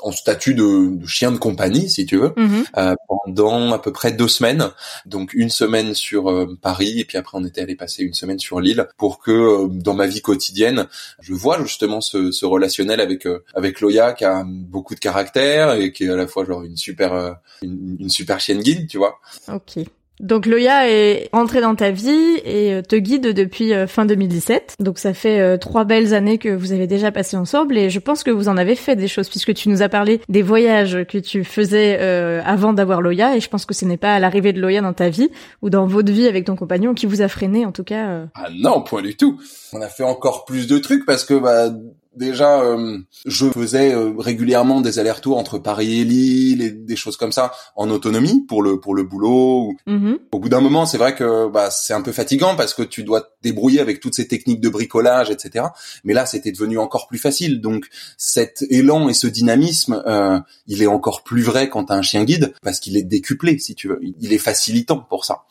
en 0.00 0.12
statut 0.12 0.54
de, 0.54 0.96
de, 0.96 1.06
chien 1.06 1.32
de 1.32 1.38
compagnie, 1.38 1.88
si 1.88 2.06
tu 2.06 2.16
veux, 2.16 2.28
mm-hmm. 2.30 2.64
euh, 2.76 2.94
pendant 3.08 3.72
à 3.72 3.78
peu 3.78 3.92
près 3.92 4.12
deux 4.12 4.28
semaines. 4.28 4.70
Donc 5.04 5.34
une 5.34 5.50
semaine 5.50 5.94
sur 5.94 6.30
euh, 6.30 6.56
Paris 6.60 7.00
et 7.00 7.04
puis 7.04 7.18
après 7.18 7.38
on 7.38 7.44
était 7.44 7.60
allé 7.60 7.74
passer 7.74 8.02
une 8.02 8.14
semaine 8.14 8.38
sur 8.38 8.60
l'île 8.60 8.88
pour 8.96 9.18
que 9.18 9.30
euh, 9.30 9.68
dans 9.68 9.94
ma 9.94 10.06
vie 10.06 10.22
quotidienne, 10.22 10.86
je 11.20 11.34
vois 11.34 11.62
justement 11.62 12.00
ce, 12.00 12.30
ce 12.30 12.46
relationnel 12.46 13.00
avec 13.00 13.26
euh, 13.26 13.44
avec 13.54 13.80
Loya 13.80 14.12
qui 14.12 14.24
a 14.24 14.44
beaucoup 14.46 14.94
de 14.94 15.00
caractère 15.00 15.74
et 15.74 15.92
qui 15.92 16.04
est 16.04 16.10
à 16.10 16.16
la 16.16 16.26
fois 16.26 16.44
genre 16.44 16.62
une 16.62 16.76
super 16.76 17.36
une, 17.62 17.96
une 18.00 18.10
super 18.10 18.40
chienne 18.40 18.60
guide, 18.60 18.88
tu 18.88 18.98
vois. 18.98 19.18
Ok. 19.48 19.84
Donc 20.20 20.46
Loya 20.46 20.88
est 20.88 21.28
entrée 21.32 21.60
dans 21.60 21.74
ta 21.74 21.90
vie 21.90 22.40
et 22.44 22.72
euh, 22.72 22.82
te 22.82 22.96
guide 22.96 23.34
depuis 23.34 23.74
euh, 23.74 23.86
fin 23.86 24.06
2017. 24.06 24.76
Donc 24.80 24.98
ça 24.98 25.12
fait 25.12 25.40
euh, 25.40 25.58
trois 25.58 25.84
belles 25.84 26.14
années 26.14 26.38
que 26.38 26.48
vous 26.48 26.72
avez 26.72 26.86
déjà 26.86 27.12
passé 27.12 27.36
ensemble 27.36 27.76
et 27.76 27.90
je 27.90 27.98
pense 27.98 28.22
que 28.22 28.30
vous 28.30 28.48
en 28.48 28.56
avez 28.56 28.76
fait 28.76 28.96
des 28.96 29.08
choses 29.08 29.28
puisque 29.28 29.52
tu 29.52 29.68
nous 29.68 29.82
as 29.82 29.88
parlé 29.88 30.20
des 30.28 30.42
voyages 30.42 31.04
que 31.04 31.18
tu 31.18 31.44
faisais 31.44 31.98
avant 32.44 32.72
d'avoir 32.72 33.02
Loya 33.02 33.36
et 33.36 33.40
je 33.40 33.48
pense 33.48 33.66
que 33.66 33.74
ce 33.74 33.84
n'est 33.84 33.96
pas 33.96 34.18
l'arrivée 34.18 34.52
de 34.52 34.60
Loya 34.60 34.80
dans 34.80 34.92
ta 34.92 35.08
vie 35.08 35.28
ou 35.62 35.70
dans 35.70 35.86
votre 35.86 36.12
vie 36.12 36.26
avec 36.26 36.44
ton 36.44 36.56
compagnon 36.56 36.94
qui 36.94 37.06
vous 37.06 37.22
a 37.22 37.28
freiné 37.28 37.66
en 37.66 37.72
tout 37.72 37.84
cas. 37.84 38.22
Ah 38.34 38.48
non, 38.54 38.82
point 38.82 39.02
du 39.02 39.16
tout. 39.16 39.40
On 39.72 39.80
a 39.80 39.88
fait 39.88 40.04
encore 40.04 40.44
plus 40.44 40.66
de 40.66 40.78
trucs 40.78 41.04
parce 41.04 41.24
que 41.24 41.34
bah 41.34 41.70
déjà 42.16 42.60
euh, 42.60 42.98
je 43.24 43.46
faisais 43.50 43.94
euh, 43.94 44.12
régulièrement 44.18 44.80
des 44.80 44.98
allers-retours 44.98 45.38
entre 45.38 45.58
Paris 45.58 46.00
et 46.00 46.04
Lille 46.04 46.62
et 46.62 46.70
des 46.70 46.96
choses 46.96 47.16
comme 47.16 47.32
ça 47.32 47.52
en 47.76 47.90
autonomie 47.90 48.44
pour 48.46 48.62
le 48.62 48.80
pour 48.80 48.94
le 48.94 49.02
boulot 49.02 49.72
mm-hmm. 49.86 50.18
au 50.32 50.38
bout 50.38 50.48
d'un 50.48 50.60
moment 50.60 50.86
c'est 50.86 50.98
vrai 50.98 51.14
que 51.14 51.48
bah 51.48 51.70
c'est 51.70 51.92
un 51.92 52.02
peu 52.02 52.12
fatigant 52.12 52.56
parce 52.56 52.74
que 52.74 52.82
tu 52.82 53.04
dois 53.04 53.35
débrouiller 53.46 53.80
avec 53.80 54.00
toutes 54.00 54.14
ces 54.14 54.28
techniques 54.28 54.60
de 54.60 54.68
bricolage 54.68 55.30
etc 55.30 55.66
mais 56.04 56.14
là 56.14 56.26
c'était 56.26 56.52
devenu 56.52 56.78
encore 56.78 57.06
plus 57.08 57.18
facile 57.18 57.60
donc 57.60 57.86
cet 58.16 58.64
élan 58.70 59.08
et 59.08 59.14
ce 59.14 59.26
dynamisme 59.26 60.02
euh, 60.06 60.38
il 60.66 60.82
est 60.82 60.86
encore 60.86 61.22
plus 61.22 61.42
vrai 61.42 61.68
quand 61.68 61.84
t'as 61.84 61.96
un 61.96 62.02
chien 62.02 62.24
guide 62.24 62.54
parce 62.62 62.80
qu'il 62.80 62.96
est 62.96 63.02
décuplé 63.02 63.58
si 63.58 63.74
tu 63.74 63.88
veux 63.88 64.00
il 64.02 64.32
est 64.32 64.38
facilitant 64.38 64.98
pour 64.98 65.24
ça 65.24 65.44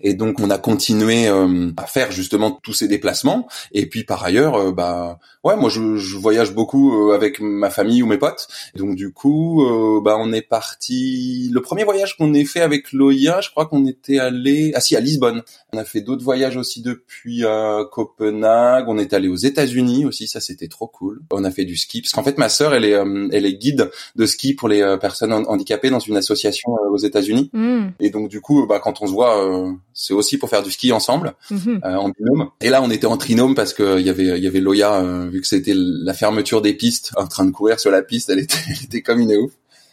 et 0.00 0.14
donc 0.14 0.40
on 0.40 0.50
a 0.50 0.58
continué 0.58 1.28
à 1.28 1.86
faire 1.86 2.12
justement 2.12 2.50
tous 2.62 2.72
ces 2.72 2.88
déplacements 2.88 3.48
et 3.72 3.86
puis 3.86 4.04
par 4.04 4.24
ailleurs 4.24 4.72
bah 4.72 5.18
ouais 5.44 5.56
moi 5.56 5.70
je 5.70 5.96
je 5.96 6.16
voyage 6.16 6.52
beaucoup 6.52 6.92
euh, 6.94 7.14
avec 7.14 7.40
ma 7.40 7.70
famille 7.70 8.02
ou 8.02 8.06
mes 8.06 8.18
potes. 8.18 8.48
Donc 8.76 8.96
du 8.96 9.12
coup, 9.12 9.64
euh, 9.64 10.00
bah 10.00 10.16
on 10.18 10.32
est 10.32 10.42
parti. 10.42 11.50
Le 11.52 11.60
premier 11.60 11.84
voyage 11.84 12.16
qu'on 12.16 12.34
ait 12.34 12.44
fait 12.44 12.60
avec 12.60 12.92
Loya, 12.92 13.40
je 13.40 13.50
crois 13.50 13.66
qu'on 13.66 13.86
était 13.86 14.18
allé, 14.18 14.72
ah 14.74 14.80
si, 14.80 14.96
à 14.96 15.00
Lisbonne. 15.00 15.42
On 15.72 15.78
a 15.78 15.84
fait 15.84 16.00
d'autres 16.00 16.24
voyages 16.24 16.56
aussi 16.56 16.82
depuis 16.82 17.41
euh, 17.44 17.84
Copenhague. 17.84 18.86
On 18.88 18.98
est 18.98 19.12
allé 19.12 19.28
aux 19.28 19.36
États-Unis 19.36 20.04
aussi, 20.04 20.26
ça 20.26 20.40
c'était 20.40 20.68
trop 20.68 20.86
cool. 20.86 21.20
On 21.30 21.44
a 21.44 21.50
fait 21.50 21.64
du 21.64 21.76
ski 21.76 22.02
parce 22.02 22.12
qu'en 22.12 22.22
fait 22.22 22.38
ma 22.38 22.48
sœur, 22.48 22.74
elle 22.74 22.84
est, 22.84 22.92
elle 23.32 23.46
est 23.46 23.54
guide 23.54 23.90
de 24.16 24.26
ski 24.26 24.54
pour 24.54 24.68
les 24.68 24.96
personnes 25.00 25.32
handicapées 25.32 25.90
dans 25.90 25.98
une 25.98 26.16
association 26.16 26.72
aux 26.90 26.98
États-Unis. 26.98 27.50
Mm. 27.52 27.88
Et 28.00 28.10
donc 28.10 28.28
du 28.28 28.40
coup, 28.40 28.66
bah 28.66 28.80
quand 28.82 29.02
on 29.02 29.06
se 29.06 29.12
voit, 29.12 29.66
c'est 29.92 30.14
aussi 30.14 30.38
pour 30.38 30.48
faire 30.48 30.62
du 30.62 30.70
ski 30.70 30.92
ensemble 30.92 31.34
mm-hmm. 31.50 31.96
en 31.96 32.10
binôme. 32.10 32.50
Et 32.60 32.70
là, 32.70 32.82
on 32.82 32.90
était 32.90 33.06
en 33.06 33.16
trinôme 33.16 33.54
parce 33.54 33.72
que 33.72 33.98
il 33.98 34.06
y 34.06 34.10
avait, 34.10 34.38
il 34.38 34.44
y 34.44 34.46
avait 34.46 34.60
Loya 34.60 35.02
vu 35.30 35.40
que 35.40 35.46
c'était 35.46 35.74
la 35.74 36.14
fermeture 36.14 36.62
des 36.62 36.74
pistes, 36.74 37.12
en 37.16 37.26
train 37.26 37.44
de 37.44 37.50
courir 37.50 37.80
sur 37.80 37.90
la 37.90 38.02
piste, 38.02 38.30
elle 38.30 38.38
était, 38.38 38.58
elle 38.68 38.84
était 38.84 39.02
comme 39.02 39.20
une 39.20 39.36
ouf. 39.36 39.52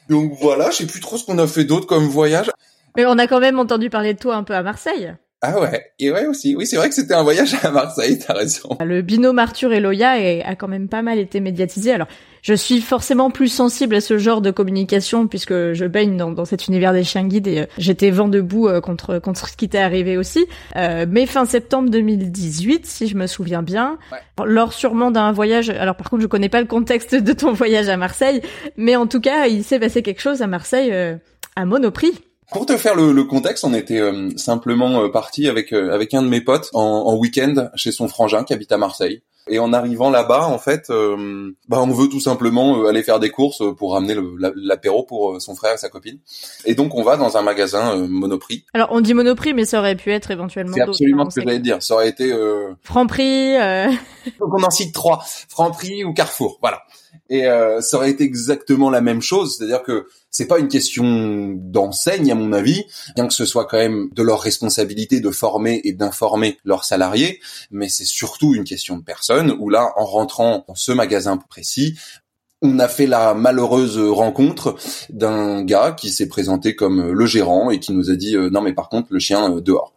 Donc 0.09 0.33
voilà, 0.39 0.71
je 0.71 0.77
sais 0.77 0.87
plus 0.87 0.99
trop 0.99 1.17
ce 1.17 1.25
qu'on 1.25 1.37
a 1.37 1.47
fait 1.47 1.65
d'autre 1.65 1.85
comme 1.85 2.07
voyage. 2.07 2.49
Mais 2.97 3.05
on 3.05 3.17
a 3.17 3.27
quand 3.27 3.39
même 3.39 3.59
entendu 3.59 3.89
parler 3.89 4.13
de 4.13 4.19
toi 4.19 4.35
un 4.35 4.43
peu 4.43 4.55
à 4.55 4.63
Marseille. 4.63 5.13
Ah 5.41 5.57
ouais, 5.61 5.93
et 5.99 6.11
ouais 6.11 6.25
aussi. 6.25 6.53
Oui, 6.55 6.67
c'est 6.67 6.75
vrai 6.75 6.89
que 6.89 6.95
c'était 6.95 7.13
un 7.13 7.23
voyage 7.23 7.55
à 7.63 7.71
Marseille, 7.71 8.19
t'as 8.19 8.33
raison. 8.33 8.77
Le 8.81 9.01
binôme 9.01 9.39
Arthur 9.39 9.71
et 9.71 9.79
Loya 9.79 10.11
a 10.45 10.55
quand 10.55 10.67
même 10.67 10.89
pas 10.89 11.01
mal 11.01 11.17
été 11.17 11.39
médiatisé. 11.39 11.93
Alors, 11.93 12.07
je 12.41 12.53
suis 12.53 12.81
forcément 12.81 13.31
plus 13.31 13.47
sensible 13.47 13.95
à 13.95 14.01
ce 14.01 14.17
genre 14.17 14.41
de 14.41 14.51
communication 14.51 15.27
puisque 15.27 15.73
je 15.73 15.85
baigne 15.85 16.17
dans, 16.17 16.31
dans 16.31 16.43
cet 16.43 16.67
univers 16.67 16.91
des 16.91 17.05
chiens 17.05 17.25
guides 17.25 17.47
et 17.47 17.59
euh, 17.59 17.65
j'étais 17.77 18.11
vent 18.11 18.27
debout 18.27 18.67
euh, 18.67 18.81
contre 18.81 19.19
contre 19.19 19.47
ce 19.47 19.55
qui 19.55 19.69
t'est 19.69 19.79
arrivé 19.79 20.17
aussi. 20.17 20.45
Euh, 20.75 21.05
mais 21.09 21.25
fin 21.25 21.45
septembre 21.45 21.89
2018, 21.89 22.85
si 22.85 23.07
je 23.07 23.15
me 23.15 23.27
souviens 23.27 23.61
bien, 23.61 23.97
ouais. 24.11 24.45
lors 24.45 24.73
sûrement 24.73 25.09
d'un 25.09 25.31
voyage. 25.31 25.69
Alors 25.69 25.95
par 25.95 26.09
contre, 26.09 26.21
je 26.21 26.27
connais 26.27 26.49
pas 26.49 26.61
le 26.61 26.67
contexte 26.67 27.15
de 27.15 27.33
ton 27.33 27.53
voyage 27.53 27.87
à 27.87 27.95
Marseille, 27.95 28.41
mais 28.75 28.97
en 28.97 29.07
tout 29.07 29.21
cas, 29.21 29.47
il 29.47 29.63
s'est 29.63 29.79
passé 29.79 30.01
quelque 30.01 30.21
chose 30.21 30.41
à 30.41 30.47
Marseille 30.47 30.93
à 31.55 31.65
Monoprix. 31.65 32.28
Pour 32.51 32.65
te 32.65 32.77
faire 32.77 32.95
le, 32.95 33.23
contexte, 33.23 33.63
on 33.63 33.73
était 33.73 33.99
euh, 33.99 34.29
simplement 34.37 35.03
euh, 35.03 35.09
parti 35.09 35.47
avec 35.47 35.71
avec 35.71 36.13
un 36.13 36.23
de 36.23 36.27
mes 36.27 36.41
potes 36.41 36.69
en 36.73 37.15
week-end 37.15 37.69
chez 37.75 37.91
son 37.91 38.07
frangin 38.07 38.43
qui 38.43 38.53
habite 38.53 38.71
à 38.71 38.77
Marseille. 38.77 39.21
Et 39.49 39.59
en 39.59 39.73
arrivant 39.73 40.09
là-bas, 40.09 40.47
en 40.47 40.59
fait, 40.59 40.89
bah 40.89 41.81
on 41.81 41.91
veut 41.91 42.07
tout 42.07 42.19
simplement 42.19 42.85
aller 42.85 43.03
faire 43.03 43.19
des 43.19 43.29
courses 43.29 43.63
pour 43.77 43.93
ramener 43.93 44.15
l'apéro 44.55 45.03
pour 45.03 45.41
son 45.41 45.55
frère 45.55 45.73
et 45.73 45.77
sa 45.77 45.89
copine. 45.89 46.19
Et 46.65 46.75
donc 46.75 46.95
on 46.95 47.03
va 47.03 47.17
dans 47.17 47.37
un 47.37 47.41
magasin 47.41 47.95
Monoprix. 48.07 48.65
Alors 48.73 48.89
on 48.91 49.01
dit 49.01 49.13
Monoprix, 49.13 49.53
mais 49.53 49.65
ça 49.65 49.79
aurait 49.79 49.95
pu 49.95 50.11
être 50.11 50.31
éventuellement. 50.31 50.73
C'est 50.75 50.81
absolument 50.81 51.23
hein, 51.23 51.29
ce 51.29 51.35
que 51.35 51.41
j'allais 51.41 51.59
dire. 51.59 51.81
Ça 51.81 51.95
aurait 51.95 52.09
été. 52.09 52.33
Franprix. 52.83 53.57
Donc 54.39 54.53
on 54.53 54.63
en 54.63 54.69
cite 54.69 54.93
trois 54.93 55.23
Franprix 55.47 56.03
ou 56.03 56.13
Carrefour, 56.13 56.57
voilà. 56.61 56.83
Et 57.29 57.45
euh, 57.45 57.79
ça 57.81 57.97
aurait 57.97 58.09
été 58.09 58.23
exactement 58.23 58.89
la 58.89 59.01
même 59.01 59.21
chose, 59.21 59.55
c'est-à-dire 59.55 59.83
que 59.83 60.07
c'est 60.31 60.47
pas 60.47 60.59
une 60.59 60.67
question 60.67 61.53
d'enseigne 61.55 62.31
à 62.31 62.35
mon 62.35 62.53
avis, 62.53 62.85
bien 63.15 63.27
que 63.27 63.33
ce 63.33 63.45
soit 63.45 63.65
quand 63.65 63.77
même 63.77 64.09
de 64.13 64.23
leur 64.23 64.41
responsabilité 64.41 65.19
de 65.19 65.31
former 65.31 65.81
et 65.83 65.93
d'informer 65.93 66.57
leurs 66.65 66.85
salariés, 66.85 67.39
mais 67.71 67.89
c'est 67.89 68.05
surtout 68.05 68.55
une 68.55 68.63
question 68.63 68.97
de 68.97 69.03
personne 69.03 69.38
où 69.47 69.69
là, 69.69 69.91
en 69.95 70.05
rentrant 70.05 70.65
dans 70.67 70.75
ce 70.75 70.91
magasin 70.91 71.37
précis, 71.37 71.95
on 72.61 72.79
a 72.79 72.87
fait 72.87 73.07
la 73.07 73.33
malheureuse 73.33 73.97
rencontre 73.97 74.75
d'un 75.09 75.63
gars 75.63 75.91
qui 75.91 76.09
s'est 76.09 76.27
présenté 76.27 76.75
comme 76.75 77.11
le 77.11 77.25
gérant 77.25 77.69
et 77.69 77.79
qui 77.79 77.93
nous 77.93 78.09
a 78.09 78.15
dit 78.15 78.35
euh, 78.35 78.49
non 78.49 78.61
mais 78.61 78.73
par 78.73 78.89
contre 78.89 79.07
le 79.11 79.19
chien 79.19 79.49
euh, 79.49 79.61
dehors. 79.61 79.93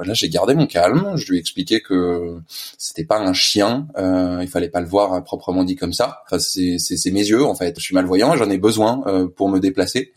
Là 0.00 0.14
j'ai 0.14 0.28
gardé 0.28 0.54
mon 0.54 0.66
calme, 0.66 1.14
je 1.16 1.28
lui 1.28 1.38
ai 1.38 1.40
expliqué 1.40 1.80
que 1.80 2.38
c'était 2.78 3.04
pas 3.04 3.18
un 3.18 3.32
chien, 3.32 3.88
euh, 3.98 4.38
il 4.42 4.48
fallait 4.48 4.68
pas 4.68 4.80
le 4.80 4.86
voir 4.86 5.24
proprement 5.24 5.64
dit 5.64 5.74
comme 5.74 5.92
ça. 5.92 6.22
Enfin 6.26 6.38
c'est 6.38 6.78
c'est 6.78 7.10
mes 7.10 7.26
yeux 7.26 7.44
en 7.44 7.54
fait, 7.54 7.74
je 7.78 7.82
suis 7.84 7.94
malvoyant 7.94 8.36
j'en 8.36 8.48
ai 8.48 8.58
besoin 8.58 9.02
euh, 9.06 9.26
pour 9.26 9.48
me 9.48 9.58
déplacer. 9.58 10.12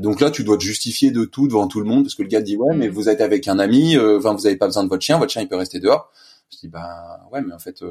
donc 0.00 0.20
là, 0.20 0.30
tu 0.30 0.44
dois 0.44 0.58
te 0.58 0.62
justifier 0.62 1.12
de 1.12 1.24
tout 1.24 1.48
devant 1.48 1.66
tout 1.66 1.80
le 1.80 1.86
monde 1.86 2.02
parce 2.04 2.14
que 2.14 2.22
le 2.22 2.28
gars 2.28 2.42
dit 2.42 2.56
ouais, 2.56 2.74
mais 2.76 2.88
vous 2.88 3.08
êtes 3.08 3.20
avec 3.20 3.48
un 3.48 3.58
ami, 3.58 3.96
enfin 3.96 4.34
vous 4.34 4.46
avez 4.46 4.56
pas 4.56 4.66
besoin 4.66 4.84
de 4.84 4.88
votre 4.88 5.02
chien, 5.02 5.18
votre 5.18 5.32
chien 5.32 5.42
il 5.42 5.48
peut 5.48 5.56
rester 5.56 5.78
dehors. 5.78 6.10
Bah 6.64 7.20
ouais, 7.32 7.40
mais 7.40 7.52
en 7.52 7.58
fait 7.58 7.82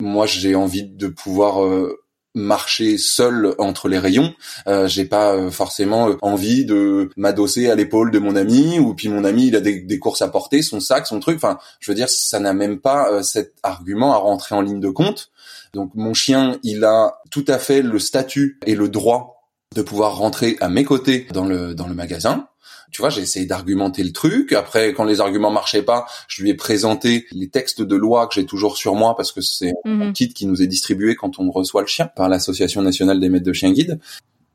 moi 0.00 0.26
j'ai 0.26 0.54
envie 0.54 0.84
de 0.84 1.08
pouvoir 1.08 1.58
marcher 2.34 2.98
seul 2.98 3.54
entre 3.58 3.88
les 3.88 3.98
rayons. 3.98 4.34
Euh, 4.66 4.88
j'ai 4.88 5.04
pas 5.04 5.34
euh, 5.34 5.50
forcément 5.50 6.10
euh, 6.10 6.16
envie 6.20 6.64
de 6.64 7.10
m'adosser 7.16 7.70
à 7.70 7.74
l'épaule 7.74 8.10
de 8.10 8.18
mon 8.18 8.34
ami 8.34 8.78
ou 8.78 8.94
puis 8.94 9.08
mon 9.08 9.24
ami 9.24 9.46
il 9.46 9.56
a 9.56 9.60
des, 9.60 9.98
courses 9.98 10.22
à 10.22 10.28
porter, 10.28 10.62
son 10.62 10.80
sac, 10.80 11.06
son 11.06 11.20
truc. 11.20 11.36
Enfin, 11.36 11.58
je 11.78 11.90
veux 11.90 11.94
dire, 11.94 12.08
ça 12.08 12.40
n'a 12.40 12.52
même 12.52 12.80
pas 12.80 13.10
euh, 13.10 13.22
cet 13.22 13.54
argument 13.62 14.12
à 14.12 14.16
rentrer 14.16 14.54
en 14.54 14.60
ligne 14.60 14.80
de 14.80 14.90
compte. 14.90 15.30
Donc 15.72 15.92
mon 15.94 16.14
chien, 16.14 16.58
il 16.62 16.84
a 16.84 17.20
tout 17.30 17.44
à 17.48 17.58
fait 17.58 17.82
le 17.82 17.98
statut 17.98 18.58
et 18.66 18.74
le 18.74 18.88
droit 18.88 19.48
de 19.74 19.82
pouvoir 19.82 20.16
rentrer 20.16 20.56
à 20.60 20.68
mes 20.68 20.84
côtés 20.84 21.26
dans 21.32 21.44
le 21.44 21.74
dans 21.74 21.88
le 21.88 21.94
magasin 21.94 22.48
tu 22.94 23.02
vois, 23.02 23.10
j'ai 23.10 23.22
essayé 23.22 23.44
d'argumenter 23.44 24.04
le 24.04 24.12
truc. 24.12 24.52
Après, 24.52 24.92
quand 24.92 25.02
les 25.02 25.20
arguments 25.20 25.50
marchaient 25.50 25.82
pas, 25.82 26.06
je 26.28 26.44
lui 26.44 26.50
ai 26.50 26.54
présenté 26.54 27.26
les 27.32 27.48
textes 27.48 27.82
de 27.82 27.96
loi 27.96 28.28
que 28.28 28.34
j'ai 28.36 28.46
toujours 28.46 28.76
sur 28.76 28.94
moi 28.94 29.16
parce 29.16 29.32
que 29.32 29.40
c'est 29.40 29.72
un 29.84 30.06
mhm. 30.06 30.12
kit 30.12 30.32
qui 30.32 30.46
nous 30.46 30.62
est 30.62 30.68
distribué 30.68 31.16
quand 31.16 31.40
on 31.40 31.50
reçoit 31.50 31.80
le 31.80 31.88
chien 31.88 32.08
par 32.14 32.28
l'Association 32.28 32.82
nationale 32.82 33.18
des 33.18 33.28
maîtres 33.28 33.46
de 33.46 33.52
chiens 33.52 33.72
guides. 33.72 33.98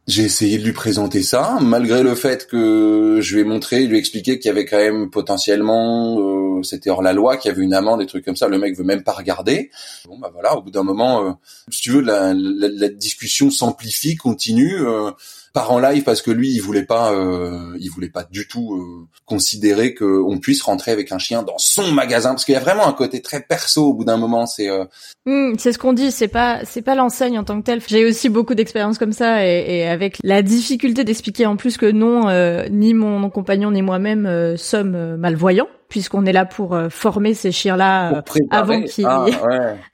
J'ai 0.07 0.23
essayé 0.23 0.57
de 0.57 0.63
lui 0.63 0.71
présenter 0.71 1.21
ça, 1.21 1.57
malgré 1.61 2.01
le 2.01 2.15
fait 2.15 2.47
que 2.47 3.19
je 3.21 3.35
lui 3.35 3.41
ai 3.41 3.43
montré, 3.43 3.85
lui 3.85 3.97
expliqué 3.97 4.39
qu'il 4.39 4.47
y 4.47 4.51
avait 4.51 4.65
quand 4.65 4.77
même 4.77 5.09
potentiellement, 5.09 6.17
euh, 6.17 6.38
c'était 6.63 6.89
hors 6.89 7.01
la 7.01 7.13
loi, 7.13 7.37
qu'il 7.37 7.49
y 7.49 7.53
avait 7.53 7.63
une 7.63 7.73
amende, 7.73 7.99
des 7.99 8.05
trucs 8.05 8.25
comme 8.25 8.35
ça. 8.35 8.47
Le 8.47 8.57
mec 8.57 8.75
veut 8.75 8.83
même 8.83 9.03
pas 9.03 9.13
regarder. 9.13 9.71
Bon 10.07 10.17
bah 10.19 10.29
voilà, 10.33 10.55
au 10.57 10.61
bout 10.61 10.71
d'un 10.71 10.83
moment, 10.83 11.25
euh, 11.25 11.31
si 11.69 11.81
tu 11.81 11.91
veux, 11.91 12.01
la, 12.01 12.33
la, 12.33 12.67
la 12.67 12.89
discussion 12.89 13.49
s'amplifie, 13.49 14.15
continue. 14.15 14.75
Euh, 14.81 15.11
part 15.53 15.71
en 15.71 15.79
live 15.79 16.03
parce 16.03 16.21
que 16.21 16.31
lui 16.31 16.51
il 16.51 16.59
voulait 16.59 16.85
pas 16.85 17.13
euh, 17.13 17.75
il 17.79 17.89
voulait 17.89 18.09
pas 18.09 18.23
du 18.23 18.47
tout 18.47 18.75
euh, 18.75 19.07
considérer 19.25 19.93
qu'on 19.93 20.37
puisse 20.39 20.61
rentrer 20.61 20.91
avec 20.91 21.11
un 21.11 21.17
chien 21.17 21.43
dans 21.43 21.57
son 21.57 21.91
magasin 21.91 22.29
parce 22.29 22.45
qu'il 22.45 22.53
y 22.53 22.57
a 22.57 22.61
vraiment 22.61 22.87
un 22.87 22.93
côté 22.93 23.21
très 23.21 23.41
perso 23.41 23.87
au 23.87 23.93
bout 23.93 24.05
d'un 24.05 24.17
moment 24.17 24.45
c'est 24.45 24.69
euh... 24.69 24.85
Mmh, 25.25 25.53
c'est 25.57 25.73
ce 25.73 25.79
qu'on 25.79 25.93
dit 25.93 26.11
c'est 26.11 26.27
pas 26.27 26.63
c'est 26.65 26.81
pas 26.81 26.95
l'enseigne 26.95 27.39
en 27.39 27.43
tant 27.43 27.59
que 27.59 27.65
telle 27.65 27.81
j'ai 27.87 28.05
aussi 28.05 28.29
beaucoup 28.29 28.55
d'expériences 28.55 28.97
comme 28.97 29.13
ça 29.13 29.45
et, 29.45 29.79
et, 29.79 29.87
avec 29.87 30.17
la 30.23 30.41
difficulté 30.41 31.03
d'expliquer 31.03 31.45
en 31.45 31.55
plus 31.55 31.77
que 31.77 31.89
non 31.89 32.29
euh, 32.29 32.67
ni 32.69 32.93
mon 32.93 33.29
compagnon 33.29 33.71
ni 33.71 33.81
moi-même 33.81 34.25
euh, 34.25 34.57
sommes 34.57 35.17
malvoyants 35.17 35.67
puisqu'on 35.89 36.25
est 36.25 36.31
là 36.31 36.45
pour 36.45 36.75
euh, 36.75 36.87
former 36.89 37.33
ces 37.33 37.51
chiens-là 37.51 38.13
euh, 38.13 38.21
avant 38.51 38.81
qu'ils 38.83 39.05
ah, 39.05 39.25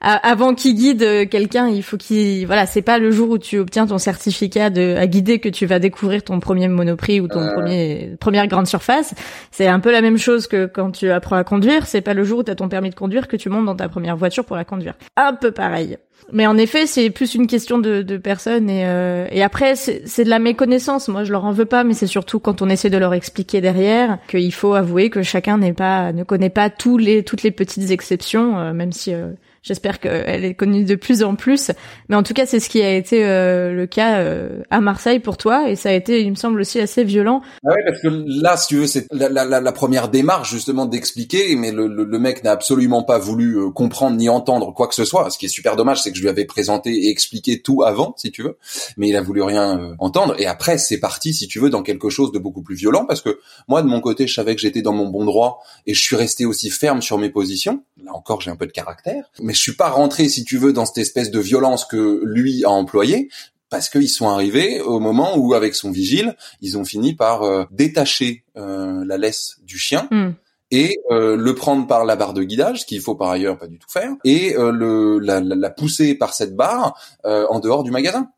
avant 0.00 0.54
qu'ils 0.54 0.74
guident 0.74 1.02
euh, 1.02 1.26
quelqu'un. 1.26 1.68
Il 1.68 1.82
faut 1.82 1.96
qu'il 1.96 2.46
voilà, 2.46 2.66
c'est 2.66 2.82
pas 2.82 2.98
le 2.98 3.10
jour 3.10 3.30
où 3.30 3.38
tu 3.38 3.58
obtiens 3.58 3.86
ton 3.86 3.98
certificat 3.98 4.70
de 4.70 4.94
à 4.96 5.06
guider 5.06 5.40
que 5.40 5.48
tu 5.48 5.64
vas 5.64 5.78
découvrir 5.78 6.22
ton 6.22 6.38
premier 6.38 6.68
monoprix 6.68 7.20
ou 7.20 7.28
ton 7.28 7.48
premier 7.52 8.14
première 8.20 8.46
grande 8.46 8.66
surface. 8.66 9.14
C'est 9.50 9.66
un 9.66 9.80
peu 9.80 9.90
la 9.90 10.02
même 10.02 10.18
chose 10.18 10.46
que 10.46 10.66
quand 10.66 10.90
tu 10.92 11.10
apprends 11.10 11.36
à 11.36 11.44
conduire. 11.44 11.86
C'est 11.86 12.02
pas 12.02 12.14
le 12.14 12.24
jour 12.24 12.40
où 12.40 12.42
tu 12.42 12.50
as 12.50 12.54
ton 12.54 12.68
permis 12.68 12.90
de 12.90 12.94
conduire 12.94 13.26
que 13.26 13.36
tu 13.36 13.48
montes 13.48 13.64
dans 13.64 13.76
ta 13.76 13.88
première 13.88 14.16
voiture 14.16 14.44
pour 14.44 14.56
la 14.56 14.64
conduire. 14.64 14.94
Un 15.16 15.32
peu 15.32 15.50
pareil. 15.50 15.96
Mais 16.32 16.46
en 16.46 16.56
effet, 16.56 16.86
c'est 16.86 17.10
plus 17.10 17.34
une 17.34 17.46
question 17.46 17.78
de, 17.78 18.02
de 18.02 18.16
personnes 18.16 18.68
et, 18.68 18.84
euh, 18.86 19.26
après 19.44 19.76
c'est 19.76 20.24
de 20.24 20.28
la 20.28 20.38
méconnaissance. 20.40 21.08
Moi, 21.08 21.24
je 21.24 21.32
leur 21.32 21.44
en 21.44 21.52
veux 21.52 21.66
pas, 21.66 21.84
mais 21.84 21.94
c'est 21.94 22.08
surtout 22.08 22.40
quand 22.40 22.62
on 22.62 22.68
essaie 22.68 22.90
de 22.90 22.98
leur 22.98 23.14
expliquer 23.14 23.60
derrière 23.60 24.18
qu'il 24.28 24.52
faut 24.52 24.74
avouer 24.74 25.08
que 25.08 25.22
chacun 25.22 25.58
n'est 25.58 25.72
pas 25.72 26.12
ne 26.12 26.24
connaît 26.24 26.50
pas 26.50 26.68
tous 26.68 26.98
les 26.98 27.22
toutes 27.22 27.42
les 27.42 27.52
petites 27.52 27.90
exceptions, 27.90 28.58
euh, 28.58 28.72
même 28.72 28.92
si 28.92 29.14
euh, 29.14 29.30
J'espère 29.66 29.98
qu'elle 29.98 30.44
est 30.44 30.54
connue 30.54 30.84
de 30.84 30.94
plus 30.94 31.24
en 31.24 31.34
plus. 31.34 31.72
Mais 32.08 32.14
en 32.14 32.22
tout 32.22 32.34
cas, 32.34 32.46
c'est 32.46 32.60
ce 32.60 32.68
qui 32.68 32.82
a 32.82 32.94
été 32.94 33.24
euh, 33.24 33.72
le 33.72 33.88
cas 33.88 34.20
euh, 34.20 34.62
à 34.70 34.80
Marseille 34.80 35.18
pour 35.18 35.36
toi. 35.36 35.68
Et 35.68 35.74
ça 35.74 35.88
a 35.88 35.92
été, 35.92 36.22
il 36.22 36.30
me 36.30 36.36
semble 36.36 36.60
aussi, 36.60 36.78
assez 36.78 37.02
violent. 37.02 37.42
Ah 37.64 37.70
ouais, 37.70 37.82
parce 37.84 38.00
que 38.00 38.06
là, 38.06 38.56
si 38.56 38.68
tu 38.68 38.76
veux, 38.76 38.86
c'est 38.86 39.08
la, 39.10 39.28
la, 39.28 39.60
la, 39.60 39.72
première 39.72 40.08
démarche 40.08 40.52
justement 40.52 40.86
d'expliquer. 40.86 41.56
Mais 41.56 41.72
le, 41.72 41.88
le, 41.88 42.04
le 42.04 42.18
mec 42.20 42.44
n'a 42.44 42.52
absolument 42.52 43.02
pas 43.02 43.18
voulu 43.18 43.58
euh, 43.58 43.70
comprendre 43.70 44.16
ni 44.16 44.28
entendre 44.28 44.72
quoi 44.72 44.86
que 44.86 44.94
ce 44.94 45.04
soit. 45.04 45.30
Ce 45.30 45.38
qui 45.38 45.46
est 45.46 45.48
super 45.48 45.74
dommage, 45.74 46.00
c'est 46.00 46.12
que 46.12 46.16
je 46.16 46.22
lui 46.22 46.28
avais 46.28 46.44
présenté 46.44 46.94
et 46.94 47.10
expliqué 47.10 47.60
tout 47.60 47.82
avant, 47.82 48.14
si 48.18 48.30
tu 48.30 48.44
veux. 48.44 48.58
Mais 48.96 49.08
il 49.08 49.16
a 49.16 49.20
voulu 49.20 49.42
rien 49.42 49.96
entendre. 49.98 50.36
Et 50.38 50.46
après, 50.46 50.78
c'est 50.78 51.00
parti, 51.00 51.34
si 51.34 51.48
tu 51.48 51.58
veux, 51.58 51.70
dans 51.70 51.82
quelque 51.82 52.08
chose 52.08 52.30
de 52.30 52.38
beaucoup 52.38 52.62
plus 52.62 52.76
violent. 52.76 53.04
Parce 53.04 53.20
que 53.20 53.40
moi, 53.66 53.82
de 53.82 53.88
mon 53.88 54.00
côté, 54.00 54.28
je 54.28 54.34
savais 54.34 54.54
que 54.54 54.60
j'étais 54.60 54.82
dans 54.82 54.92
mon 54.92 55.08
bon 55.08 55.24
droit. 55.24 55.60
Et 55.88 55.94
je 55.94 56.00
suis 56.00 56.14
resté 56.14 56.44
aussi 56.44 56.70
ferme 56.70 57.02
sur 57.02 57.18
mes 57.18 57.30
positions. 57.30 57.82
Là 58.04 58.12
encore, 58.14 58.40
j'ai 58.40 58.52
un 58.52 58.56
peu 58.56 58.66
de 58.66 58.72
caractère. 58.72 59.24
Mais 59.42 59.55
je 59.56 59.62
suis 59.62 59.74
pas 59.74 59.88
rentré, 59.88 60.28
si 60.28 60.44
tu 60.44 60.58
veux, 60.58 60.72
dans 60.72 60.86
cette 60.86 60.98
espèce 60.98 61.30
de 61.30 61.40
violence 61.40 61.84
que 61.84 62.20
lui 62.24 62.64
a 62.64 62.70
employée, 62.70 63.28
parce 63.70 63.88
qu'ils 63.88 64.08
sont 64.08 64.28
arrivés 64.28 64.80
au 64.80 65.00
moment 65.00 65.36
où, 65.36 65.54
avec 65.54 65.74
son 65.74 65.90
vigile, 65.90 66.36
ils 66.60 66.78
ont 66.78 66.84
fini 66.84 67.14
par 67.14 67.42
euh, 67.42 67.64
détacher 67.70 68.44
euh, 68.56 69.04
la 69.04 69.18
laisse 69.18 69.56
du 69.64 69.78
chien. 69.78 70.08
Hmm. 70.10 70.32
et 70.70 70.98
euh, 71.10 71.36
le 71.36 71.54
prendre 71.54 71.86
par 71.86 72.04
la 72.04 72.16
barre 72.16 72.34
de 72.34 72.42
guidage, 72.42 72.80
ce 72.80 72.86
qu'il 72.86 73.00
faut 73.00 73.14
par 73.14 73.30
ailleurs 73.30 73.56
pas 73.58 73.68
du 73.68 73.78
tout 73.78 73.88
faire, 73.88 74.12
et 74.24 74.54
le, 74.56 75.18
la, 75.18 75.40
la, 75.40 75.70
pousser 75.70 76.14
par 76.14 76.34
cette 76.34 76.56
barre 76.56 76.98
en 77.24 77.60
dehors 77.60 77.84
du 77.84 77.90
magasin 77.90 78.30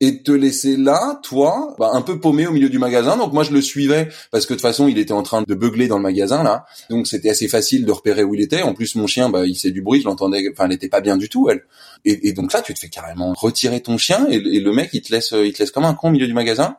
et 0.00 0.22
te 0.22 0.32
laisser 0.32 0.76
là, 0.76 1.20
toi, 1.22 1.74
bah, 1.78 1.90
un 1.92 2.00
peu 2.00 2.18
paumé 2.18 2.46
au 2.46 2.52
milieu 2.52 2.70
du 2.70 2.78
magasin. 2.78 3.18
Donc 3.18 3.32
moi 3.32 3.44
je 3.44 3.52
le 3.52 3.60
suivais 3.60 4.08
parce 4.30 4.46
que 4.46 4.54
de 4.54 4.58
toute 4.58 4.62
façon 4.62 4.88
il 4.88 4.98
était 4.98 5.12
en 5.12 5.22
train 5.22 5.42
de 5.42 5.54
beugler 5.54 5.88
dans 5.88 5.96
le 5.96 6.02
magasin 6.02 6.42
là, 6.42 6.64
donc 6.88 7.06
c'était 7.06 7.30
assez 7.30 7.48
facile 7.48 7.84
de 7.84 7.92
repérer 7.92 8.24
où 8.24 8.34
il 8.34 8.40
était. 8.40 8.62
En 8.62 8.72
plus 8.72 8.94
mon 8.94 9.06
chien, 9.06 9.28
bah 9.28 9.46
il 9.46 9.54
faisait 9.54 9.70
du 9.70 9.82
bruit, 9.82 10.00
je 10.00 10.06
l'entendais, 10.06 10.48
enfin 10.52 10.64
elle 10.66 10.72
était 10.72 10.88
pas 10.88 11.02
bien 11.02 11.16
du 11.16 11.28
tout 11.28 11.50
elle. 11.50 11.64
Et, 12.06 12.32
donc 12.32 12.52
là 12.52 12.62
tu 12.62 12.72
te 12.72 12.78
fais 12.78 12.88
carrément 12.88 13.34
retirer 13.34 13.80
ton 13.80 13.98
chien 13.98 14.26
et, 14.30 14.38
le 14.38 14.72
mec 14.72 14.90
il 14.94 15.02
te 15.02 15.12
laisse, 15.12 15.32
il 15.32 15.52
te 15.52 15.58
laisse 15.58 15.70
comme 15.70 15.84
un 15.84 15.94
con 15.94 16.08
au 16.08 16.12
milieu 16.12 16.26
du 16.26 16.34
magasin. 16.34 16.76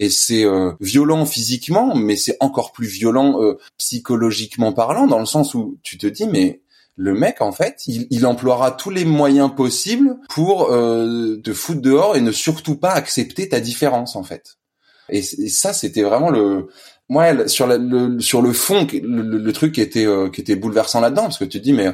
Et 0.00 0.10
c'est 0.10 0.44
euh, 0.44 0.72
violent 0.80 1.24
physiquement, 1.24 1.94
mais 1.94 2.16
c'est 2.16 2.36
encore 2.40 2.72
plus 2.72 2.88
violent 2.88 3.40
euh, 3.40 3.58
psychologiquement 3.78 4.72
parlant, 4.72 5.06
dans 5.06 5.20
le 5.20 5.26
sens 5.26 5.54
où 5.54 5.78
tu 5.84 5.98
te 5.98 6.08
dis 6.08 6.26
mais 6.26 6.63
le 6.96 7.14
mec 7.14 7.40
en 7.40 7.52
fait, 7.52 7.82
il, 7.86 8.26
emploiera 8.26 8.70
tous 8.70 8.90
les 8.90 9.04
moyens 9.04 9.50
possibles 9.54 10.16
pour 10.28 10.70
euh, 10.70 11.40
te 11.42 11.52
foutre 11.52 11.80
dehors 11.80 12.16
et 12.16 12.20
ne 12.20 12.30
surtout 12.30 12.76
pas 12.76 12.92
accepter 12.92 13.48
ta 13.48 13.60
différence 13.60 14.14
en 14.16 14.22
fait. 14.22 14.58
Et, 15.08 15.22
ça, 15.22 15.72
c'était 15.72 16.02
vraiment 16.02 16.30
le 16.30 16.68
moi 17.08 17.48
sur 17.48 17.66
le 17.66 18.20
sur 18.20 18.40
le 18.40 18.52
fond 18.52 18.86
le, 18.92 19.52
truc 19.52 19.74
qui 19.74 19.80
était 19.80 20.06
euh, 20.06 20.30
qui 20.30 20.40
était 20.40 20.56
bouleversant 20.56 21.00
là-dedans 21.00 21.24
parce 21.24 21.38
que 21.38 21.44
tu 21.44 21.58
te 21.58 21.64
dis 21.64 21.74
mais 21.74 21.92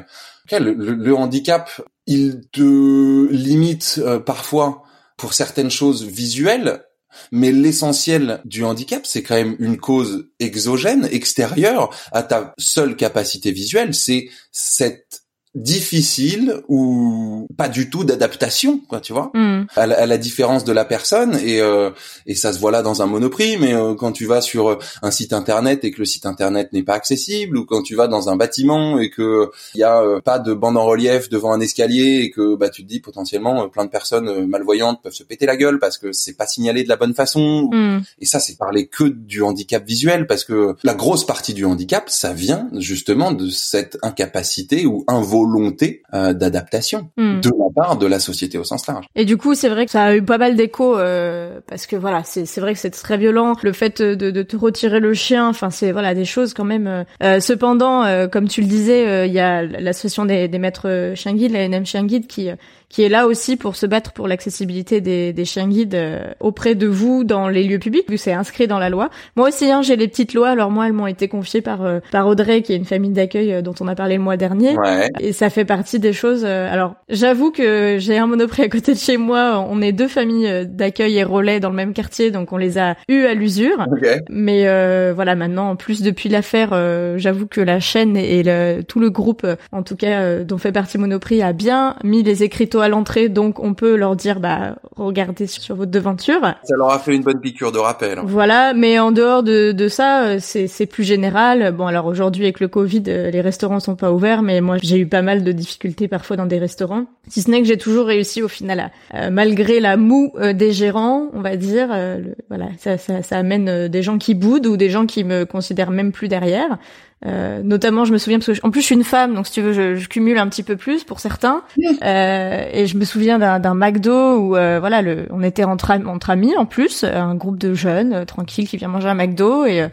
le, 0.51 1.13
handicap 1.13 1.69
il 2.07 2.41
te 2.51 3.27
limite 3.29 3.99
euh, 4.03 4.19
parfois 4.19 4.83
pour 5.17 5.33
certaines 5.33 5.71
choses 5.71 6.05
visuelles 6.05 6.85
mais 7.31 7.51
l'essentiel 7.51 8.41
du 8.45 8.63
handicap, 8.63 9.05
c'est 9.05 9.23
quand 9.23 9.35
même 9.35 9.55
une 9.59 9.77
cause 9.77 10.29
exogène, 10.39 11.07
extérieure 11.11 11.95
à 12.11 12.23
ta 12.23 12.53
seule 12.57 12.95
capacité 12.95 13.51
visuelle. 13.51 13.93
C'est 13.93 14.29
cette 14.51 15.20
difficile 15.53 16.61
ou 16.69 17.45
pas 17.57 17.67
du 17.67 17.89
tout 17.89 18.05
d'adaptation 18.05 18.79
quoi 18.87 19.01
tu 19.01 19.11
vois 19.11 19.31
mm. 19.33 19.65
à, 19.75 19.85
la, 19.85 20.17
différence 20.17 20.63
de 20.63 20.71
la 20.71 20.85
personne 20.85 21.37
et 21.43 21.59
euh, 21.59 21.89
et 22.25 22.35
ça 22.35 22.53
se 22.53 22.59
voit 22.59 22.71
là 22.71 22.81
dans 22.81 23.01
un 23.01 23.05
monoprix 23.05 23.57
mais 23.57 23.73
euh, 23.73 23.93
quand 23.93 24.13
tu 24.13 24.25
vas 24.25 24.39
sur 24.39 24.69
euh, 24.69 24.79
un 25.01 25.11
site 25.11 25.33
internet 25.33 25.83
et 25.83 25.91
que 25.91 25.99
le 25.99 26.05
site 26.05 26.25
internet 26.25 26.71
n'est 26.71 26.83
pas 26.83 26.93
accessible 26.93 27.57
ou 27.57 27.65
quand 27.65 27.81
tu 27.81 27.95
vas 27.95 28.07
dans 28.07 28.29
un 28.29 28.37
bâtiment 28.37 28.97
et 28.97 29.09
que 29.09 29.49
il 29.75 29.81
y 29.81 29.83
a 29.83 30.21
pas 30.23 30.39
de 30.39 30.53
bande 30.53 30.77
en 30.77 30.85
relief 30.85 31.27
devant 31.27 31.51
un 31.51 31.59
escalier 31.59 32.21
et 32.23 32.31
que 32.31 32.55
bah 32.55 32.69
tu 32.69 32.83
te 32.83 32.87
dis 32.87 33.01
potentiellement 33.01 33.67
plein 33.67 33.83
de 33.83 33.89
personnes 33.89 34.45
malvoyantes 34.45 35.01
peuvent 35.03 35.11
se 35.11 35.23
péter 35.23 35.45
la 35.45 35.57
gueule 35.57 35.79
parce 35.79 35.97
que 35.97 36.13
c'est 36.13 36.37
pas 36.37 36.47
signalé 36.47 36.83
de 36.83 36.89
la 36.89 36.95
bonne 36.95 37.13
façon 37.13 37.67
mm. 37.73 38.03
et 38.19 38.25
ça 38.25 38.39
c'est 38.39 38.57
parler 38.57 38.87
que 38.87 39.03
du 39.03 39.41
handicap 39.41 39.85
visuel 39.85 40.27
parce 40.27 40.45
que 40.45 40.75
la 40.83 40.93
grosse 40.93 41.25
partie 41.25 41.53
du 41.53 41.65
handicap 41.65 42.09
ça 42.09 42.31
vient 42.31 42.69
justement 42.77 43.33
de 43.33 43.49
cette 43.49 43.97
incapacité 44.01 44.85
ou 44.85 45.03
involonté 45.09 45.40
volonté 45.45 46.01
euh, 46.13 46.33
d'adaptation 46.33 47.09
Hmm. 47.17 47.39
de 47.41 47.49
la 47.49 47.65
part 47.75 47.97
de 47.97 48.05
la 48.07 48.19
société 48.19 48.57
au 48.57 48.63
sens 48.63 48.85
large. 48.87 49.05
Et 49.15 49.25
du 49.25 49.37
coup, 49.37 49.55
c'est 49.55 49.69
vrai 49.69 49.85
que 49.85 49.91
ça 49.91 50.03
a 50.05 50.15
eu 50.15 50.21
pas 50.23 50.37
mal 50.37 50.55
d'écho 50.55 50.97
euh, 50.97 51.59
parce 51.67 51.85
que 51.87 51.95
voilà, 51.95 52.23
c'est 52.23 52.45
c'est 52.45 52.61
vrai 52.61 52.73
que 52.73 52.79
c'est 52.79 52.89
très 52.91 53.17
violent. 53.17 53.53
Le 53.63 53.73
fait 53.73 54.01
de, 54.01 54.29
de 54.31 54.43
te 54.43 54.55
retirer 54.55 54.99
le 54.99 55.13
chien, 55.13 55.47
enfin 55.47 55.69
c'est 55.69 55.91
voilà 55.91 56.13
des 56.13 56.25
choses 56.25 56.53
quand 56.53 56.63
même. 56.65 56.87
euh. 56.87 57.03
Euh, 57.23 57.39
cependant, 57.39 58.03
euh, 58.03 58.27
comme 58.27 58.47
tu 58.47 58.61
le 58.61 58.67
disais, 58.67 59.07
euh, 59.07 59.25
il 59.25 59.33
y 59.33 59.39
a 59.39 59.63
l'association 59.63 60.25
des, 60.25 60.47
des 60.47 60.59
maîtres 60.59 61.13
chiens 61.15 61.33
guides, 61.33 61.51
la 61.51 61.67
NM 61.67 61.85
Chien 61.85 62.03
Guide, 62.05 62.27
qui 62.27 62.49
euh, 62.49 62.55
qui 62.91 63.03
est 63.03 63.09
là 63.09 63.25
aussi 63.25 63.55
pour 63.55 63.75
se 63.75 63.85
battre 63.85 64.11
pour 64.11 64.27
l'accessibilité 64.27 64.99
des, 64.99 65.31
des 65.31 65.45
chiens 65.45 65.67
guides 65.67 65.95
euh, 65.95 66.19
auprès 66.41 66.75
de 66.75 66.87
vous 66.87 67.23
dans 67.23 67.47
les 67.47 67.63
lieux 67.63 67.79
publics, 67.79 68.09
vu 68.09 68.17
que 68.17 68.21
c'est 68.21 68.33
inscrit 68.33 68.67
dans 68.67 68.79
la 68.79 68.89
loi. 68.89 69.09
Moi 69.37 69.47
aussi, 69.47 69.71
hein, 69.71 69.81
j'ai 69.81 69.95
les 69.95 70.09
petites 70.09 70.33
lois. 70.33 70.49
Alors 70.49 70.71
moi, 70.71 70.87
elles 70.87 70.93
m'ont 70.93 71.07
été 71.07 71.29
confiées 71.29 71.61
par 71.61 71.83
euh, 71.83 71.99
par 72.11 72.27
Audrey, 72.27 72.61
qui 72.61 72.73
est 72.73 72.75
une 72.75 72.85
famille 72.85 73.11
d'accueil 73.11 73.53
euh, 73.53 73.61
dont 73.61 73.73
on 73.79 73.87
a 73.87 73.95
parlé 73.95 74.17
le 74.17 74.21
mois 74.21 74.35
dernier. 74.35 74.77
Ouais. 74.77 75.07
Et 75.21 75.31
ça 75.31 75.49
fait 75.49 75.63
partie 75.63 75.99
des 75.99 76.11
choses. 76.11 76.43
alors, 76.43 76.95
j'avoue 77.07 77.51
que 77.51 77.95
j'ai 77.97 78.17
un 78.17 78.27
monoprix 78.27 78.63
à 78.63 78.69
côté 78.69 78.93
de 78.93 78.97
chez 78.97 79.15
moi. 79.15 79.65
On 79.69 79.81
est 79.81 79.93
deux 79.93 80.09
familles 80.09 80.67
d'accueil 80.67 81.17
et 81.17 81.23
relais 81.23 81.61
dans 81.61 81.69
le 81.69 81.75
même 81.75 81.93
quartier, 81.93 82.29
donc 82.29 82.51
on 82.51 82.57
les 82.57 82.77
a 82.77 82.95
eus 83.07 83.23
à 83.25 83.33
l'usure. 83.33 83.85
Ok. 83.91 84.07
Mais 84.29 84.67
euh, 84.67 85.13
voilà, 85.15 85.35
maintenant, 85.35 85.69
en 85.69 85.75
plus 85.77 86.01
depuis 86.01 86.27
l'affaire, 86.27 86.71
j'avoue 87.17 87.47
que 87.47 87.61
la 87.61 87.79
chaîne 87.79 88.17
et 88.17 88.43
le, 88.43 88.81
tout 88.81 88.99
le 88.99 89.09
groupe, 89.09 89.47
en 89.71 89.83
tout 89.83 89.95
cas 89.95 90.39
dont 90.39 90.57
fait 90.57 90.73
partie 90.73 90.97
Monoprix, 90.97 91.41
a 91.41 91.53
bien 91.53 91.95
mis 92.03 92.23
les 92.23 92.43
écriteaux 92.43 92.80
à 92.81 92.89
l'entrée, 92.89 93.29
donc 93.29 93.59
on 93.59 93.73
peut 93.73 93.95
leur 93.95 94.15
dire, 94.15 94.39
bah, 94.39 94.75
regardez 94.95 95.47
sur, 95.47 95.75
votre 95.75 95.91
devanture. 95.91 96.41
Ça 96.63 96.75
leur 96.77 96.91
a 96.91 96.99
fait 96.99 97.15
une 97.15 97.23
bonne 97.23 97.39
piqûre 97.39 97.71
de 97.71 97.79
rappel. 97.79 98.19
hein. 98.19 98.23
Voilà, 98.25 98.73
mais 98.73 98.99
en 98.99 99.11
dehors 99.11 99.43
de, 99.43 99.71
de 99.71 99.87
ça, 99.87 100.23
euh, 100.23 100.37
c'est 100.39 100.67
c'est 100.67 100.85
plus 100.85 101.03
général. 101.03 101.71
Bon, 101.71 101.87
alors 101.87 102.05
aujourd'hui 102.05 102.43
avec 102.43 102.59
le 102.59 102.67
Covid, 102.67 103.03
euh, 103.07 103.31
les 103.31 103.41
restaurants 103.41 103.79
sont 103.79 103.95
pas 103.95 104.11
ouverts, 104.11 104.41
mais 104.41 104.61
moi 104.61 104.77
j'ai 104.81 104.97
eu 104.97 105.07
pas 105.07 105.21
mal 105.21 105.43
de 105.43 105.51
difficultés 105.51 106.07
parfois 106.07 106.35
dans 106.37 106.45
des 106.45 106.59
restaurants. 106.59 107.05
Si 107.27 107.41
ce 107.41 107.49
n'est 107.51 107.61
que 107.61 107.67
j'ai 107.67 107.77
toujours 107.77 108.05
réussi 108.07 108.41
au 108.41 108.47
final, 108.47 108.91
à, 109.13 109.25
euh, 109.25 109.29
malgré 109.29 109.79
la 109.79 109.97
moue 109.97 110.31
euh, 110.39 110.53
des 110.53 110.71
gérants, 110.71 111.27
on 111.33 111.41
va 111.41 111.55
dire, 111.55 111.89
euh, 111.91 112.17
le- 112.17 112.35
voilà, 112.49 112.65
ça, 112.79 112.97
ça, 112.97 113.21
ça 113.21 113.37
amène 113.37 113.69
euh, 113.69 113.87
des 113.87 114.01
gens 114.03 114.17
qui 114.17 114.33
boudent 114.35 114.67
ou 114.67 114.77
des 114.77 114.89
gens 114.89 115.05
qui 115.05 115.23
me 115.23 115.45
considèrent 115.45 115.91
même 115.91 116.11
plus 116.11 116.27
derrière. 116.27 116.77
Euh, 117.25 117.61
notamment, 117.63 118.03
je 118.05 118.13
me 118.13 118.17
souviens 118.17 118.39
parce 118.39 118.47
que 118.47 118.53
je- 118.55 118.61
en 118.63 118.71
plus 118.71 118.81
je 118.81 118.85
suis 118.87 118.95
une 118.95 119.03
femme, 119.03 119.35
donc 119.35 119.45
si 119.45 119.53
tu 119.53 119.61
veux, 119.61 119.73
je, 119.73 119.95
je 119.95 120.07
cumule 120.09 120.39
un 120.39 120.47
petit 120.47 120.63
peu 120.63 120.75
plus 120.75 121.03
pour 121.03 121.19
certains. 121.19 121.61
Euh, 122.03 122.65
et 122.73 122.87
je 122.87 122.97
me 122.97 123.05
souviens 123.05 123.37
d'un 123.37 123.59
d'un 123.59 123.75
McDo 123.75 124.37
où 124.37 124.55
euh, 124.55 124.79
voilà, 124.79 125.01
le, 125.03 125.27
on 125.29 125.43
était 125.43 125.63
entre, 125.63 125.91
entre 126.07 126.31
amis 126.31 126.55
en 126.57 126.65
plus, 126.65 127.03
un 127.03 127.35
groupe 127.35 127.59
de 127.59 127.73
jeunes 127.75 128.13
euh, 128.13 128.25
tranquilles 128.25 128.67
qui 128.67 128.77
vient 128.77 128.87
manger 128.87 129.07
un 129.07 129.13
McDo 129.13 129.65
et 129.65 129.85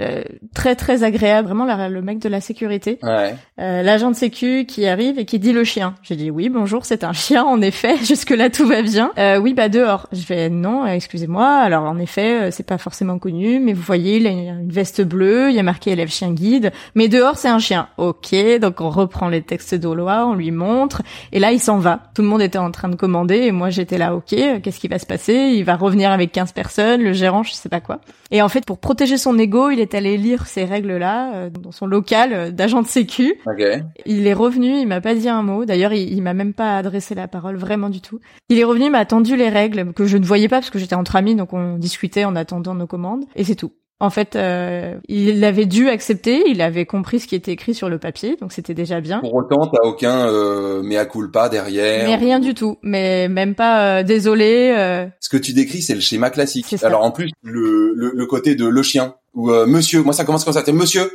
euh, 0.00 0.22
très 0.54 0.74
très 0.76 1.02
agréable, 1.02 1.48
vraiment 1.48 1.64
la- 1.64 1.88
le 1.88 2.02
mec 2.02 2.18
de 2.20 2.28
la 2.28 2.40
sécurité, 2.40 2.98
Ouais. 3.02 3.34
euh, 3.60 3.82
l'agent 3.82 4.10
de 4.10 4.16
sécu 4.16 4.64
qui 4.66 4.86
arrive 4.86 5.18
et 5.18 5.24
qui 5.24 5.38
dit 5.38 5.52
le 5.52 5.64
chien. 5.64 5.94
J'ai 6.02 6.16
dit 6.16 6.30
oui 6.30 6.48
bonjour, 6.48 6.84
c'est 6.84 7.04
un 7.04 7.12
chien 7.12 7.44
en 7.44 7.60
effet. 7.60 7.96
Jusque 8.04 8.30
là 8.30 8.50
tout 8.50 8.66
va 8.66 8.82
bien. 8.82 9.10
Euh, 9.18 9.38
oui 9.38 9.54
bah 9.54 9.68
dehors. 9.68 10.06
Je 10.12 10.20
fais 10.20 10.48
non, 10.50 10.84
euh, 10.84 10.88
excusez-moi. 10.88 11.46
Alors 11.48 11.84
en 11.84 11.98
effet 11.98 12.42
euh, 12.42 12.50
c'est 12.50 12.66
pas 12.66 12.78
forcément 12.78 13.18
connu, 13.18 13.58
mais 13.60 13.72
vous 13.72 13.82
voyez 13.82 14.18
il 14.18 14.26
a 14.26 14.30
une, 14.30 14.68
veste 14.70 15.02
bleue, 15.02 15.50
il 15.50 15.56
y 15.56 15.58
a 15.58 15.62
marqué 15.62 15.90
élève 15.92 16.10
chien 16.10 16.30
guide, 16.32 16.72
mais 16.94 17.08
dehors 17.08 17.36
c'est 17.36 17.48
un 17.48 17.58
chien. 17.58 17.88
Ok, 17.96 18.34
donc 18.60 18.80
on 18.80 18.90
reprend 18.90 19.28
les 19.28 19.42
textes 19.42 19.74
de 19.74 19.88
loi, 19.88 20.26
on 20.26 20.34
lui 20.34 20.50
montre 20.50 21.02
et 21.32 21.38
là 21.40 21.52
il 21.52 21.60
s'en 21.60 21.78
va. 21.78 22.00
Tout 22.14 22.22
le 22.22 22.28
monde 22.28 22.42
était 22.42 22.58
en 22.58 22.70
train 22.70 22.88
de 22.88 22.96
commander 22.96 23.36
et 23.38 23.52
moi 23.52 23.70
j'étais 23.70 23.98
là. 23.98 24.14
Ok, 24.14 24.26
qu'est-ce 24.62 24.78
qui 24.78 24.88
va 24.88 24.98
se 24.98 25.06
passer? 25.06 25.52
Il 25.54 25.64
va 25.64 25.76
revenir 25.76 26.10
avec 26.12 26.30
15 26.32 26.52
personnes, 26.52 27.02
le 27.02 27.12
gérant 27.12 27.42
je 27.42 27.52
sais 27.52 27.68
pas 27.68 27.80
quoi. 27.80 28.00
Et 28.30 28.42
en 28.42 28.48
fait 28.48 28.64
pour 28.64 28.78
protéger 28.78 29.16
son 29.16 29.38
ego, 29.38 29.70
il 29.70 29.80
est 29.80 29.87
allé 29.94 30.16
lire 30.16 30.46
ces 30.46 30.64
règles-là 30.64 31.34
euh, 31.34 31.50
dans 31.50 31.72
son 31.72 31.86
local 31.86 32.32
euh, 32.32 32.50
d'agent 32.50 32.82
de 32.82 32.86
sécu. 32.86 33.34
Ok. 33.46 33.62
Il 34.06 34.26
est 34.26 34.34
revenu, 34.34 34.78
il 34.78 34.86
m'a 34.86 35.00
pas 35.00 35.14
dit 35.14 35.28
un 35.28 35.42
mot. 35.42 35.64
D'ailleurs, 35.64 35.92
il, 35.92 36.12
il 36.12 36.22
m'a 36.22 36.34
même 36.34 36.54
pas 36.54 36.76
adressé 36.76 37.14
la 37.14 37.28
parole, 37.28 37.56
vraiment 37.56 37.90
du 37.90 38.00
tout. 38.00 38.20
Il 38.48 38.58
est 38.58 38.64
revenu, 38.64 38.86
il 38.86 38.90
m'a 38.90 38.98
attendu 38.98 39.36
les 39.36 39.48
règles 39.48 39.92
que 39.92 40.04
je 40.04 40.16
ne 40.16 40.24
voyais 40.24 40.48
pas 40.48 40.56
parce 40.56 40.70
que 40.70 40.78
j'étais 40.78 40.94
entre 40.94 41.16
amis, 41.16 41.34
donc 41.34 41.52
on 41.52 41.76
discutait 41.76 42.24
en 42.24 42.36
attendant 42.36 42.74
nos 42.74 42.86
commandes, 42.86 43.24
et 43.36 43.44
c'est 43.44 43.54
tout. 43.54 43.72
En 44.00 44.10
fait, 44.10 44.36
euh, 44.36 44.94
il 45.08 45.42
avait 45.42 45.66
dû 45.66 45.88
accepter, 45.88 46.44
il 46.48 46.62
avait 46.62 46.86
compris 46.86 47.18
ce 47.18 47.26
qui 47.26 47.34
était 47.34 47.50
écrit 47.50 47.74
sur 47.74 47.88
le 47.88 47.98
papier, 47.98 48.36
donc 48.40 48.52
c'était 48.52 48.72
déjà 48.74 49.00
bien. 49.00 49.18
Pour 49.18 49.34
autant, 49.34 49.66
t'as 49.66 49.82
aucun 49.88 50.28
euh, 50.28 50.82
mea 50.82 51.04
culpa 51.04 51.48
derrière. 51.48 52.06
Mais 52.06 52.14
rien 52.14 52.38
du 52.38 52.54
tout, 52.54 52.78
mais 52.82 53.26
même 53.28 53.56
pas 53.56 53.98
euh, 53.98 54.02
désolé. 54.04 54.72
euh, 54.78 55.06
Ce 55.18 55.28
que 55.28 55.36
tu 55.36 55.52
décris, 55.52 55.82
c'est 55.82 55.96
le 55.96 56.00
schéma 56.00 56.30
classique. 56.30 56.76
Alors 56.84 57.02
en 57.02 57.10
plus, 57.10 57.30
le, 57.42 57.92
le, 57.96 58.12
le 58.14 58.26
côté 58.26 58.54
de 58.54 58.66
le 58.66 58.82
chien 58.84 59.16
ou 59.34 59.50
euh, 59.50 59.66
monsieur, 59.66 60.00
moi 60.04 60.12
ça 60.12 60.24
commence 60.24 60.44
comme 60.44 60.54
ça, 60.54 60.62
t'es 60.62 60.72
monsieur. 60.72 61.10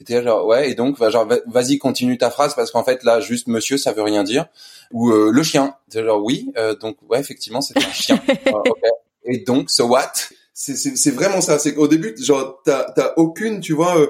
Et 0.00 0.04
t'es 0.04 0.22
genre 0.22 0.46
ouais, 0.46 0.70
et 0.70 0.74
donc 0.76 0.96
genre 1.10 1.26
va- 1.26 1.40
vas-y 1.48 1.78
continue 1.78 2.18
ta 2.18 2.30
phrase 2.30 2.54
parce 2.54 2.70
qu'en 2.70 2.84
fait 2.84 3.02
là 3.02 3.18
juste 3.18 3.48
monsieur 3.48 3.76
ça 3.78 3.90
veut 3.92 4.02
rien 4.02 4.22
dire 4.22 4.46
ou 4.92 5.10
euh, 5.10 5.32
le 5.32 5.42
chien. 5.42 5.74
T'es 5.90 6.04
genre 6.04 6.22
oui, 6.22 6.52
euh, 6.56 6.76
donc 6.76 6.98
ouais 7.10 7.18
effectivement 7.18 7.60
c'est 7.60 7.76
un 7.76 7.90
chien. 7.90 8.20
Ah. 8.46 8.62
Et 9.24 9.38
donc 9.38 9.70
so 9.70 9.86
what? 9.86 10.12
C'est 10.60 11.12
vraiment 11.12 11.40
ça. 11.40 11.60
C'est 11.60 11.72
qu'au 11.72 11.86
début 11.86 12.16
genre 12.20 12.60
t'as 12.64 12.90
t'as 12.90 13.12
aucune 13.16 13.60
tu 13.60 13.74
vois 13.74 13.96
euh, 13.96 14.08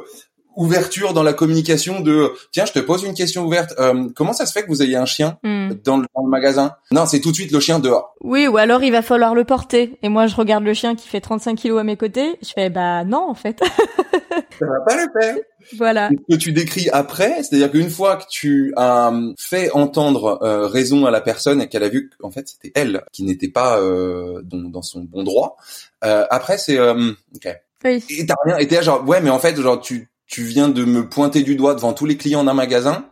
ouverture 0.59 1.15
dans 1.15 1.23
la 1.23 1.33
communication 1.33 2.01
de 2.01 2.33
tiens 2.53 2.67
je 2.67 2.73
te 2.73 2.81
pose 2.81 3.05
une 3.05 3.15
question 3.15 3.45
ouverte. 3.45 3.75
Euh, 3.79 4.09
comment 4.15 4.33
ça 4.33 4.45
se 4.45 4.53
fait 4.53 4.63
que 4.63 4.69
vous 4.69 4.83
ayez 4.83 4.97
un 4.97 5.07
chien 5.07 5.39
hmm. 5.43 5.71
dans 5.85 5.97
le, 5.97 6.07
dans 6.15 6.23
le 6.23 6.29
magasin? 6.29 6.75
Non 6.91 7.07
c'est 7.07 7.21
tout 7.21 7.31
de 7.31 7.37
suite 7.37 7.53
le 7.53 7.61
chien 7.61 7.79
dehors. 7.79 8.15
Oui, 8.21 8.47
ou 8.47 8.57
alors 8.57 8.83
il 8.83 8.91
va 8.91 9.03
falloir 9.03 9.35
le 9.35 9.45
porter. 9.45 9.99
Et 10.03 10.09
moi, 10.09 10.27
je 10.27 10.35
regarde 10.35 10.65
le 10.65 10.75
chien 10.75 10.97
qui 10.97 11.09
fait 11.09 11.21
35 11.21 11.55
kilos 11.55 11.81
à 11.81 11.85
mes 11.85 11.97
côtés. 11.97 12.37
Je 12.43 12.51
fais 12.53 12.71
bah 12.71 13.05
non 13.05 13.29
en 13.29 13.35
fait. 13.35 13.61
Ça 14.59 14.67
va 14.67 14.81
pas 14.81 14.97
le 14.97 15.21
faire. 15.21 15.37
voilà. 15.77 16.11
ce 16.11 16.35
que 16.35 16.41
tu 16.41 16.53
décris 16.53 16.89
après, 16.91 17.43
c'est-à-dire 17.43 17.71
qu'une 17.71 17.91
fois 17.91 18.17
que 18.17 18.25
tu 18.29 18.73
as 18.77 19.13
fait 19.39 19.71
entendre 19.73 20.41
euh, 20.43 20.67
raison 20.67 21.07
à 21.07 21.11
la 21.11 21.21
personne 21.21 21.61
et 21.61 21.69
qu'elle 21.69 21.85
a 21.85 21.89
vu 21.89 22.11
qu'en 22.19 22.31
fait 22.31 22.49
c'était 22.49 22.73
elle 22.75 23.05
qui 23.13 23.23
n'était 23.23 23.49
pas 23.49 23.79
euh, 23.79 24.43
dans, 24.43 24.69
dans 24.69 24.83
son 24.83 25.01
bon 25.01 25.23
droit, 25.23 25.57
euh, 26.05 26.27
après 26.31 26.59
c'est 26.59 26.79
euh, 26.79 27.13
ok. 27.35 27.57
Oui. 27.85 28.05
Et 28.11 28.27
t'as 28.27 28.35
rien, 28.45 28.57
et 28.59 28.67
t'es 28.67 28.83
genre 28.83 29.07
ouais 29.07 29.21
mais 29.21 29.31
en 29.31 29.39
fait 29.39 29.57
genre 29.61 29.81
tu 29.81 30.11
tu 30.29 30.43
viens 30.43 30.69
de 30.69 30.85
me 30.85 31.09
pointer 31.09 31.43
du 31.43 31.57
doigt 31.57 31.75
devant 31.75 31.95
tous 31.95 32.05
les 32.07 32.19
clients 32.19 32.45
d'un 32.45 32.55
magasin, 32.55 33.07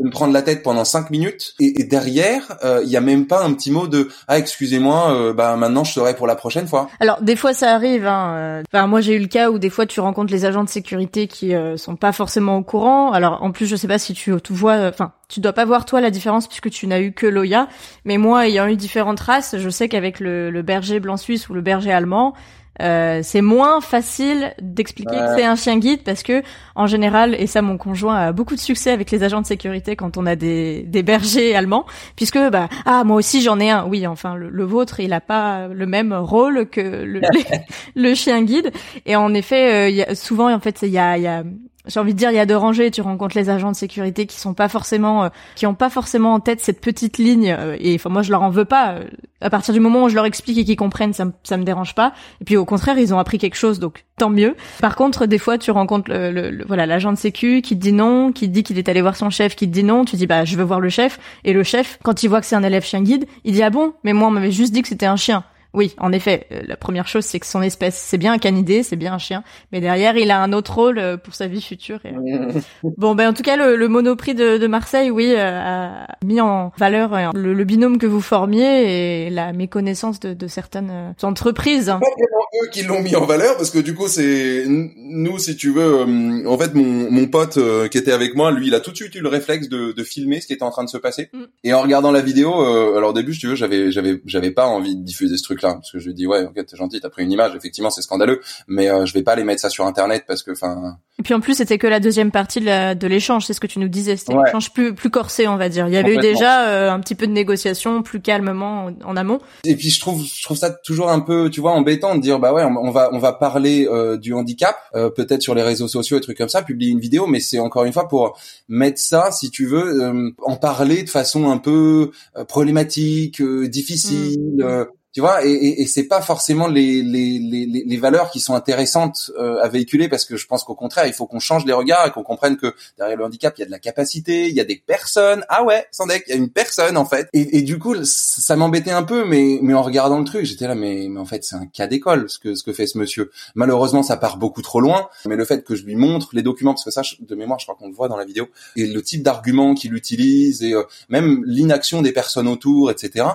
de 0.00 0.06
me 0.06 0.10
prendre 0.10 0.32
la 0.32 0.40
tête 0.40 0.62
pendant 0.62 0.84
cinq 0.84 1.10
minutes, 1.10 1.54
et, 1.60 1.80
et 1.80 1.84
derrière, 1.84 2.56
euh, 2.64 2.80
il 2.82 2.90
y 2.90 2.96
a 2.96 3.02
même 3.02 3.26
pas 3.26 3.44
un 3.44 3.52
petit 3.52 3.70
mot 3.70 3.86
de 3.86 4.08
ah 4.26 4.38
excusez-moi, 4.38 5.14
euh, 5.14 5.32
bah 5.34 5.54
maintenant 5.56 5.84
je 5.84 5.92
serai 5.92 6.16
pour 6.16 6.26
la 6.26 6.34
prochaine 6.34 6.66
fois. 6.66 6.88
Alors 6.98 7.20
des 7.20 7.36
fois 7.36 7.52
ça 7.52 7.74
arrive. 7.74 8.06
Hein. 8.06 8.34
euh, 8.36 8.62
Enfin 8.72 8.86
moi 8.86 9.02
j'ai 9.02 9.14
eu 9.14 9.18
le 9.18 9.26
cas 9.26 9.50
où 9.50 9.58
des 9.58 9.70
fois 9.70 9.84
tu 9.84 10.00
rencontres 10.00 10.32
les 10.32 10.46
agents 10.46 10.64
de 10.64 10.68
sécurité 10.70 11.26
qui 11.26 11.54
euh, 11.54 11.76
sont 11.76 11.96
pas 11.96 12.12
forcément 12.12 12.56
au 12.56 12.62
courant. 12.62 13.12
Alors 13.12 13.42
en 13.42 13.52
plus 13.52 13.66
je 13.66 13.76
sais 13.76 13.88
pas 13.88 13.98
si 13.98 14.14
tu, 14.14 14.32
tu 14.42 14.52
vois, 14.54 14.72
euh, 14.72 14.88
enfin 14.88 15.12
tu 15.28 15.40
dois 15.40 15.52
pas 15.52 15.66
voir 15.66 15.84
toi 15.84 16.00
la 16.00 16.10
différence 16.10 16.48
puisque 16.48 16.70
tu 16.70 16.86
n'as 16.86 17.00
eu 17.00 17.12
que 17.12 17.26
Loya. 17.26 17.68
Mais 18.06 18.16
moi 18.16 18.48
ayant 18.48 18.66
eu 18.66 18.76
différentes 18.76 19.20
races, 19.20 19.56
je 19.58 19.68
sais 19.68 19.90
qu'avec 19.90 20.20
le, 20.20 20.50
le 20.50 20.62
berger 20.62 21.00
blanc 21.00 21.18
suisse 21.18 21.50
ou 21.50 21.54
le 21.54 21.60
berger 21.60 21.92
allemand. 21.92 22.32
Euh, 22.80 23.20
c'est 23.22 23.42
moins 23.42 23.82
facile 23.82 24.54
d'expliquer 24.62 25.14
que 25.16 25.36
c'est 25.36 25.44
un 25.44 25.56
chien 25.56 25.78
guide 25.78 26.02
parce 26.04 26.22
que 26.22 26.42
en 26.74 26.86
général 26.86 27.34
et 27.38 27.46
ça 27.46 27.60
mon 27.60 27.76
conjoint 27.76 28.16
a 28.16 28.32
beaucoup 28.32 28.54
de 28.54 28.60
succès 28.60 28.90
avec 28.90 29.10
les 29.10 29.22
agents 29.22 29.42
de 29.42 29.46
sécurité 29.46 29.94
quand 29.94 30.16
on 30.16 30.24
a 30.24 30.36
des, 30.36 30.84
des 30.84 31.02
bergers 31.02 31.54
allemands 31.54 31.84
puisque 32.16 32.38
bah 32.38 32.68
ah 32.86 33.04
moi 33.04 33.16
aussi 33.16 33.42
j'en 33.42 33.60
ai 33.60 33.68
un 33.68 33.84
oui 33.84 34.06
enfin 34.06 34.36
le, 34.36 34.48
le 34.48 34.64
vôtre 34.64 35.00
il 35.00 35.12
a 35.12 35.20
pas 35.20 35.68
le 35.68 35.86
même 35.86 36.14
rôle 36.14 36.66
que 36.66 36.80
le, 36.80 37.20
le 37.94 38.14
chien 38.14 38.42
guide. 38.42 38.72
Et 39.04 39.16
en 39.16 39.34
effet 39.34 39.88
euh, 39.88 39.88
y 39.90 40.02
a, 40.02 40.14
souvent 40.14 40.52
en 40.52 40.60
fait 40.60 40.80
il 40.82 40.90
y 40.90 40.98
a, 40.98 41.18
il 41.18 41.24
y 41.24 41.26
a 41.26 41.44
j'ai 41.86 41.98
envie 42.00 42.12
de 42.14 42.18
dire 42.18 42.30
il 42.30 42.36
y 42.36 42.38
a 42.38 42.46
deux 42.46 42.56
rangées. 42.56 42.90
Tu 42.90 43.00
rencontres 43.00 43.36
les 43.36 43.50
agents 43.50 43.70
de 43.72 43.76
sécurité 43.76 44.26
qui 44.26 44.38
sont 44.38 44.54
pas 44.54 44.68
forcément 44.68 45.24
euh, 45.24 45.28
qui 45.56 45.66
ont 45.66 45.74
pas 45.74 45.90
forcément 45.90 46.34
en 46.34 46.40
tête 46.40 46.60
cette 46.60 46.80
petite 46.80 47.18
ligne 47.18 47.54
euh, 47.58 47.76
et 47.80 47.94
enfin 47.96 48.08
moi 48.10 48.22
je 48.22 48.30
leur 48.30 48.42
en 48.42 48.50
veux 48.50 48.64
pas. 48.64 48.92
Euh, 48.92 49.04
à 49.40 49.50
partir 49.50 49.74
du 49.74 49.80
moment 49.80 50.04
où 50.04 50.08
je 50.08 50.14
leur 50.14 50.24
explique 50.24 50.56
et 50.58 50.64
qu'ils 50.64 50.76
comprennent 50.76 51.12
ça 51.12 51.24
me, 51.24 51.32
ça 51.42 51.56
me 51.56 51.64
dérange 51.64 51.94
pas. 51.96 52.12
Et 52.40 52.44
puis 52.44 52.56
au 52.56 52.64
contraire 52.64 52.98
ils 52.98 53.12
ont 53.12 53.18
appris 53.18 53.38
quelque 53.38 53.56
chose 53.56 53.80
donc 53.80 54.04
tant 54.16 54.30
mieux. 54.30 54.54
Par 54.80 54.94
contre 54.94 55.26
des 55.26 55.38
fois 55.38 55.58
tu 55.58 55.70
rencontres 55.72 56.10
le, 56.10 56.30
le- 56.30 56.50
le- 56.50 56.64
voilà 56.64 56.86
l'agent 56.86 57.12
de 57.12 57.18
sécu 57.18 57.62
qui 57.62 57.76
te 57.76 57.82
dit 57.82 57.92
non 57.92 58.30
qui 58.32 58.46
te 58.48 58.52
dit 58.52 58.62
qu'il 58.62 58.78
est 58.78 58.88
allé 58.88 59.00
voir 59.02 59.16
son 59.16 59.30
chef 59.30 59.56
qui 59.56 59.66
te 59.66 59.72
dit 59.72 59.82
non 59.82 60.04
tu 60.04 60.14
dis 60.16 60.26
bah 60.28 60.44
je 60.44 60.56
veux 60.56 60.64
voir 60.64 60.78
le 60.80 60.88
chef. 60.88 61.18
Et 61.44 61.52
le 61.52 61.64
chef 61.64 61.98
quand 62.04 62.22
il 62.22 62.28
voit 62.28 62.40
que 62.40 62.46
c'est 62.46 62.56
un 62.56 62.62
élève 62.62 62.84
chien 62.84 63.02
guide 63.02 63.26
il 63.44 63.54
dit 63.54 63.62
ah 63.62 63.70
bon? 63.70 63.92
Mais 64.04 64.12
moi 64.12 64.28
on 64.28 64.30
m'avait 64.30 64.52
juste 64.52 64.72
dit 64.72 64.82
que 64.82 64.88
c'était 64.88 65.06
un 65.06 65.16
chien 65.16 65.42
oui, 65.74 65.94
en 65.98 66.12
effet, 66.12 66.46
euh, 66.52 66.60
la 66.66 66.76
première 66.76 67.08
chose, 67.08 67.24
c'est 67.24 67.40
que 67.40 67.46
son 67.46 67.62
espèce, 67.62 67.96
c'est 67.96 68.18
bien 68.18 68.32
un 68.32 68.38
canidé, 68.38 68.82
c'est 68.82 68.96
bien 68.96 69.14
un 69.14 69.18
chien, 69.18 69.42
mais 69.72 69.80
derrière, 69.80 70.16
il 70.16 70.30
a 70.30 70.40
un 70.40 70.52
autre 70.52 70.74
rôle 70.74 70.98
euh, 70.98 71.16
pour 71.16 71.34
sa 71.34 71.46
vie 71.46 71.62
future. 71.62 72.00
et, 72.04 72.12
Bon, 72.98 73.14
ben 73.14 73.30
en 73.30 73.32
tout 73.32 73.42
cas, 73.42 73.56
le, 73.56 73.76
le 73.76 73.88
Monoprix 73.88 74.34
de, 74.34 74.58
de 74.58 74.66
Marseille, 74.66 75.10
oui, 75.10 75.32
euh, 75.36 75.60
a 75.62 76.06
mis 76.24 76.40
en 76.40 76.72
valeur 76.78 77.32
le, 77.34 77.54
le 77.54 77.64
binôme 77.64 77.98
que 77.98 78.06
vous 78.06 78.20
formiez 78.20 79.26
et 79.26 79.30
la 79.30 79.52
méconnaissance 79.52 80.20
de, 80.20 80.34
de 80.34 80.46
certaines 80.46 81.14
entreprises. 81.22 81.86
pas 81.86 81.98
vraiment 81.98 82.46
eux 82.64 82.68
qui 82.70 82.82
l'ont 82.82 83.02
mis 83.02 83.16
en 83.16 83.24
valeur 83.24 83.56
parce 83.56 83.70
que 83.70 83.78
du 83.78 83.94
coup 83.94 84.08
c'est 84.08 84.64
nous 84.66 85.38
si 85.38 85.56
tu 85.56 85.70
veux 85.72 86.00
euh, 86.00 86.46
en 86.46 86.58
fait 86.58 86.74
mon, 86.74 87.10
mon 87.10 87.26
pote 87.26 87.56
euh, 87.56 87.88
qui 87.88 87.96
était 87.98 88.12
avec 88.12 88.34
moi 88.34 88.50
lui 88.52 88.66
il 88.66 88.74
a 88.74 88.80
tout 88.80 88.90
de 88.90 88.96
suite 88.96 89.14
eu 89.14 89.20
le 89.20 89.28
réflexe 89.28 89.68
de, 89.68 89.92
de 89.92 90.04
filmer 90.04 90.40
ce 90.40 90.46
qui 90.46 90.52
était 90.52 90.62
en 90.62 90.70
train 90.70 90.84
de 90.84 90.90
se 90.90 90.98
passer 90.98 91.30
Mm. 91.32 91.44
et 91.64 91.72
en 91.72 91.80
regardant 91.82 92.10
la 92.10 92.20
vidéo 92.20 92.52
euh, 92.62 92.96
alors 92.96 93.10
au 93.10 93.12
début 93.12 93.32
si 93.32 93.40
tu 93.40 93.46
veux 93.46 93.54
j'avais 93.54 93.90
j'avais 93.90 94.20
j'avais 94.26 94.50
pas 94.50 94.66
envie 94.66 94.96
de 94.96 95.02
diffuser 95.02 95.36
ce 95.36 95.42
truc 95.42 95.61
parce 95.62 95.92
que 95.92 95.98
je 95.98 96.06
lui 96.06 96.14
dis 96.14 96.26
ouais, 96.26 96.44
ok, 96.44 96.54
t'es 96.54 96.76
gentil, 96.76 97.00
t'as 97.00 97.10
pris 97.10 97.22
une 97.22 97.32
image, 97.32 97.54
effectivement, 97.54 97.90
c'est 97.90 98.02
scandaleux, 98.02 98.40
mais 98.66 98.88
euh, 98.88 99.06
je 99.06 99.14
vais 99.14 99.22
pas 99.22 99.32
aller 99.32 99.44
mettre 99.44 99.60
ça 99.60 99.70
sur 99.70 99.86
internet 99.86 100.24
parce 100.26 100.42
que, 100.42 100.52
enfin. 100.52 100.96
Et 101.18 101.22
puis 101.22 101.34
en 101.34 101.40
plus, 101.40 101.54
c'était 101.54 101.78
que 101.78 101.86
la 101.86 102.00
deuxième 102.00 102.30
partie 102.30 102.60
de 102.60 103.06
l'échange, 103.06 103.46
c'est 103.46 103.52
ce 103.52 103.60
que 103.60 103.66
tu 103.66 103.78
nous 103.78 103.88
disais, 103.88 104.16
c'était 104.16 104.34
un 104.34 104.44
échange 104.44 104.72
plus 104.72 104.94
plus 104.94 105.10
corsé, 105.10 105.46
on 105.46 105.56
va 105.56 105.68
dire. 105.68 105.86
Il 105.86 105.94
y 105.94 105.96
avait 105.96 106.14
eu 106.14 106.18
déjà 106.18 106.68
euh, 106.68 106.90
un 106.90 107.00
petit 107.00 107.14
peu 107.14 107.26
de 107.26 107.32
négociation, 107.32 108.02
plus 108.02 108.20
calmement 108.20 108.90
en, 109.04 109.16
amont. 109.16 109.40
Et 109.64 109.76
puis 109.76 109.90
je 109.90 110.00
trouve 110.00 110.24
je 110.24 110.42
trouve 110.42 110.56
ça 110.56 110.70
toujours 110.70 111.10
un 111.10 111.20
peu, 111.20 111.50
tu 111.50 111.60
vois, 111.60 111.72
embêtant 111.72 112.16
de 112.16 112.20
dire 112.20 112.38
bah 112.38 112.52
ouais, 112.52 112.64
on, 112.64 112.90
va 112.90 113.10
on 113.12 113.18
va 113.18 113.32
parler 113.32 113.86
euh, 113.90 114.16
du 114.16 114.32
handicap, 114.32 114.76
peut-être 114.92 115.42
sur 115.42 115.54
les 115.54 115.62
réseaux 115.62 115.88
sociaux 115.88 116.16
et 116.16 116.20
trucs 116.20 116.38
comme 116.38 116.48
ça, 116.48 116.62
publier 116.62 116.90
une 116.90 117.00
vidéo, 117.00 117.26
mais 117.26 117.40
c'est 117.40 117.58
encore 117.58 117.84
une 117.84 117.92
fois 117.92 118.08
pour 118.08 118.38
mettre 118.68 119.00
ça, 119.00 119.30
si 119.32 119.50
tu 119.50 119.66
veux, 119.66 120.32
en 120.42 120.56
parler 120.56 121.02
de 121.02 121.10
façon 121.10 121.50
un 121.50 121.58
peu 121.58 122.10
problématique, 122.48 123.42
difficile. 123.42 124.56
Mmh 124.58 124.86
tu 125.12 125.20
vois 125.20 125.44
et, 125.44 125.50
et, 125.50 125.82
et 125.82 125.86
c'est 125.86 126.04
pas 126.04 126.22
forcément 126.22 126.68
les, 126.68 127.02
les, 127.02 127.38
les, 127.38 127.84
les, 127.86 127.96
valeurs 127.98 128.30
qui 128.30 128.40
sont 128.40 128.54
intéressantes 128.54 129.30
euh, 129.38 129.62
à 129.62 129.68
véhiculer 129.68 130.08
parce 130.08 130.24
que 130.24 130.36
je 130.36 130.46
pense 130.46 130.64
qu'au 130.64 130.74
contraire 130.74 131.06
il 131.06 131.12
faut 131.12 131.26
qu'on 131.26 131.38
change 131.38 131.66
les 131.66 131.74
regards 131.74 132.06
et 132.06 132.10
qu'on 132.10 132.22
comprenne 132.22 132.56
que 132.56 132.74
derrière 132.96 133.18
le 133.18 133.24
handicap 133.24 133.52
il 133.56 133.60
y 133.60 133.62
a 133.62 133.66
de 133.66 133.70
la 133.70 133.78
capacité 133.78 134.48
il 134.48 134.54
y 134.54 134.60
a 134.60 134.64
des 134.64 134.76
personnes. 134.76 135.44
Ah 135.48 135.64
ouais 135.64 135.86
Sandek 135.90 136.24
il 136.26 136.30
y 136.30 136.32
a 136.32 136.36
une 136.36 136.48
personne 136.48 136.96
en 136.96 137.04
fait. 137.04 137.28
Et, 137.34 137.58
et 137.58 137.62
du 137.62 137.78
coup 137.78 137.94
ça 138.04 138.56
m'embêtait 138.56 138.90
un 138.90 139.02
peu 139.02 139.24
mais 139.24 139.58
mais 139.62 139.74
en 139.74 139.82
regardant 139.82 140.18
le 140.18 140.24
truc 140.24 140.46
j'étais 140.46 140.66
là 140.66 140.74
mais, 140.74 141.08
mais 141.10 141.20
en 141.20 141.26
fait 141.26 141.44
c'est 141.44 141.56
un 141.56 141.66
cas 141.66 141.86
d'école 141.86 142.30
ce 142.30 142.38
que 142.38 142.54
ce 142.54 142.62
que 142.62 142.72
fait 142.72 142.86
ce 142.86 142.96
monsieur. 142.96 143.30
Malheureusement 143.54 144.02
ça 144.02 144.16
part 144.16 144.38
beaucoup 144.38 144.62
trop 144.62 144.80
loin 144.80 145.10
mais 145.26 145.36
le 145.36 145.44
fait 145.44 145.62
que 145.62 145.74
je 145.74 145.84
lui 145.84 145.96
montre 145.96 146.30
les 146.32 146.42
documents 146.42 146.72
parce 146.72 146.84
que 146.84 146.90
ça 146.90 147.02
de 147.20 147.34
mémoire 147.34 147.58
je 147.58 147.66
crois 147.66 147.76
qu'on 147.78 147.88
le 147.88 147.94
voit 147.94 148.08
dans 148.08 148.16
la 148.16 148.24
vidéo 148.24 148.48
et 148.76 148.86
le 148.86 149.02
type 149.02 149.22
d'argument 149.22 149.74
qu'il 149.74 149.94
utilise 149.94 150.62
et 150.62 150.72
euh, 150.72 150.84
même 151.10 151.42
l'inaction 151.44 152.00
des 152.00 152.12
personnes 152.12 152.48
autour 152.48 152.90
etc 152.90 153.26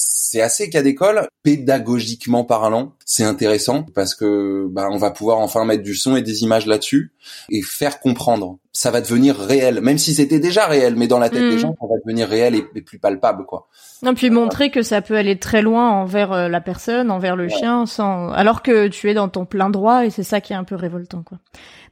c'est 0.00 0.42
assez 0.42 0.70
cas 0.70 0.82
d'école, 0.82 1.26
pédagogiquement 1.42 2.44
parlant, 2.44 2.92
c'est 3.04 3.24
intéressant 3.24 3.84
parce 3.94 4.14
que 4.14 4.66
bah, 4.70 4.88
on 4.92 4.98
va 4.98 5.10
pouvoir 5.10 5.38
enfin 5.38 5.64
mettre 5.64 5.82
du 5.82 5.96
son 5.96 6.14
et 6.14 6.22
des 6.22 6.42
images 6.42 6.66
là-dessus 6.66 7.12
et 7.50 7.62
faire 7.62 7.98
comprendre. 7.98 8.58
Ça 8.72 8.92
va 8.92 9.00
devenir 9.00 9.36
réel, 9.36 9.80
même 9.80 9.98
si 9.98 10.14
c'était 10.14 10.38
déjà 10.38 10.66
réel, 10.66 10.94
mais 10.94 11.08
dans 11.08 11.18
la 11.18 11.30
tête 11.30 11.40
des 11.40 11.56
mm. 11.56 11.58
gens, 11.58 11.76
ça 11.80 11.86
va 11.88 11.94
devenir 12.04 12.28
réel 12.28 12.54
et, 12.54 12.62
plus 12.82 13.00
palpable, 13.00 13.44
quoi. 13.44 13.66
Non, 14.02 14.14
puis 14.14 14.30
montrer 14.30 14.70
que 14.70 14.82
ça 14.82 15.02
peut 15.02 15.16
aller 15.16 15.36
très 15.36 15.62
loin 15.62 15.90
envers 15.90 16.32
euh, 16.32 16.48
la 16.48 16.60
personne, 16.60 17.10
envers 17.10 17.34
le 17.34 17.48
chien, 17.48 17.86
sans 17.86 18.30
alors 18.30 18.62
que 18.62 18.86
tu 18.86 19.10
es 19.10 19.14
dans 19.14 19.28
ton 19.28 19.46
plein 19.46 19.68
droit 19.68 20.06
et 20.06 20.10
c'est 20.10 20.22
ça 20.22 20.40
qui 20.40 20.52
est 20.52 20.56
un 20.56 20.64
peu 20.64 20.76
révoltant, 20.76 21.24
quoi. 21.24 21.38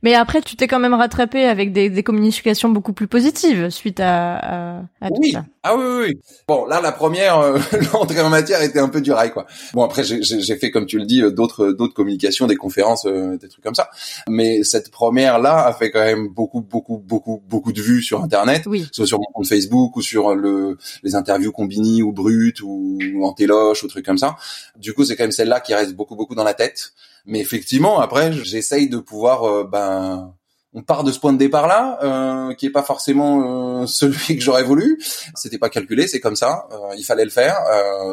Mais 0.06 0.14
après, 0.14 0.40
tu 0.40 0.54
t'es 0.54 0.68
quand 0.68 0.78
même 0.78 0.94
rattrapé 0.94 1.46
avec 1.46 1.72
des, 1.72 1.90
des, 1.90 2.04
communications 2.04 2.68
beaucoup 2.68 2.92
plus 2.92 3.08
positives 3.08 3.70
suite 3.70 3.98
à, 3.98 4.36
à, 4.36 4.82
à 5.00 5.08
tout 5.10 5.20
ça. 5.32 5.44
Ah 5.64 5.74
oui, 5.76 5.84
oui, 5.84 6.04
oui. 6.06 6.20
Bon, 6.46 6.64
là, 6.64 6.80
la 6.80 6.92
première, 6.92 7.40
euh, 7.40 7.58
l'entrée 7.92 8.20
en 8.20 8.28
matière 8.28 8.62
était 8.62 8.78
un 8.78 8.88
peu 8.88 9.00
du 9.00 9.10
rail, 9.10 9.32
quoi. 9.32 9.48
Bon, 9.74 9.82
après, 9.82 10.04
j'ai 10.04 10.56
fait, 10.58 10.70
comme 10.70 10.86
tu 10.86 11.00
le 11.00 11.06
dis, 11.06 11.22
euh, 11.22 11.32
d'autres 11.32 11.72
d'autres 11.72 11.92
communications, 11.92 12.46
des 12.46 12.54
conférences, 12.54 13.04
euh, 13.04 13.36
des 13.36 13.48
trucs 13.48 13.64
comme 13.64 13.74
ça. 13.74 13.90
Mais 14.28 14.62
cette 14.62 14.92
première 14.92 15.40
là 15.40 15.66
a 15.66 15.72
fait 15.72 15.90
quand 15.90 16.04
même 16.04 16.28
beaucoup, 16.28 16.60
beaucoup, 16.60 16.98
beaucoup, 16.98 17.42
beaucoup 17.48 17.72
de 17.72 17.82
vues 17.82 18.00
sur 18.00 18.22
Internet, 18.22 18.62
oui. 18.66 18.86
soit 18.92 19.08
sur 19.08 19.18
mon 19.18 19.26
compte 19.34 19.48
Facebook 19.48 19.96
ou 19.96 20.02
sur 20.02 20.36
le 20.36 20.78
les 21.02 21.16
interviews 21.16 21.50
Combini 21.50 22.04
ou 22.04 22.12
Brut 22.12 22.60
ou, 22.60 22.96
ou 23.16 23.26
ou 23.26 23.88
trucs 23.88 24.06
comme 24.06 24.18
ça. 24.18 24.36
Du 24.78 24.92
coup, 24.92 25.04
c'est 25.04 25.16
quand 25.16 25.24
même 25.24 25.32
celle-là 25.32 25.58
qui 25.58 25.74
reste 25.74 25.94
beaucoup, 25.94 26.14
beaucoup 26.14 26.36
dans 26.36 26.44
la 26.44 26.54
tête. 26.54 26.92
Mais 27.26 27.40
effectivement, 27.40 28.00
après, 28.00 28.32
j'essaye 28.32 28.88
de 28.88 28.98
pouvoir, 28.98 29.44
euh, 29.44 29.64
ben, 29.64 30.32
on 30.72 30.82
part 30.82 31.04
de 31.04 31.10
ce 31.10 31.18
point 31.18 31.32
de 31.32 31.38
départ 31.38 31.66
là, 31.66 31.98
euh, 32.02 32.54
qui 32.54 32.66
est 32.66 32.70
pas 32.70 32.82
forcément 32.82 33.82
euh, 33.82 33.86
celui 33.86 34.36
que 34.36 34.42
j'aurais 34.42 34.62
voulu. 34.62 35.00
C'était 35.34 35.58
pas 35.58 35.70
calculé, 35.70 36.06
c'est 36.06 36.20
comme 36.20 36.36
ça. 36.36 36.68
Euh, 36.70 36.94
il 36.96 37.04
fallait 37.04 37.24
le 37.24 37.30
faire. 37.30 37.56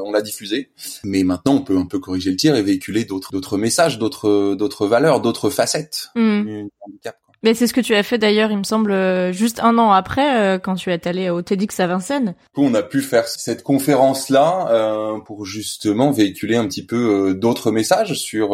on 0.06 0.12
l'a 0.12 0.22
diffusé, 0.22 0.72
mais 1.04 1.24
maintenant 1.24 1.56
on 1.56 1.62
peut 1.62 1.78
un 1.78 1.86
peu 1.86 2.00
corriger 2.00 2.32
le 2.32 2.38
tir 2.38 2.56
et 2.56 2.62
véhiculer 2.64 3.06
d'autres 3.06 3.32
d'autres 3.32 3.58
messages, 3.58 4.00
d'autres 4.00 4.56
d'autres 4.56 4.88
valeurs, 4.88 5.20
d'autres 5.20 5.50
facettes 5.50 6.10
mmh. 6.16 6.44
du 6.44 6.70
handicap. 6.80 7.18
Mais 7.44 7.54
c'est 7.54 7.68
ce 7.68 7.74
que 7.74 7.82
tu 7.82 7.94
as 7.94 8.04
fait 8.04 8.18
d'ailleurs, 8.18 8.52
il 8.52 8.58
me 8.58 8.64
semble, 8.64 8.94
euh, 8.94 9.34
juste 9.34 9.60
un 9.62 9.78
an 9.78 9.92
après, 9.92 10.38
euh, 10.38 10.60
quand 10.60 10.76
tu 10.76 10.92
es 10.92 11.08
allé 11.08 11.30
au 11.30 11.42
TEDx 11.42 11.78
à 11.82 11.88
Vincennes. 11.88 12.36
On 12.56 12.74
a 12.74 12.82
pu 12.82 13.02
faire 13.02 13.28
cette 13.28 13.64
conférence-là 13.64 14.68
euh, 14.72 15.20
pour 15.20 15.46
justement 15.46 16.12
véhiculer 16.12 16.56
un 16.56 16.66
petit 16.68 16.86
peu 16.86 16.96
euh, 16.96 17.34
d'autres 17.34 17.72
messages 17.72 18.14
sur 18.14 18.54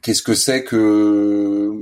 qu'est-ce 0.00 0.22
que 0.22 0.34
c'est 0.34 0.62
que 0.62 1.72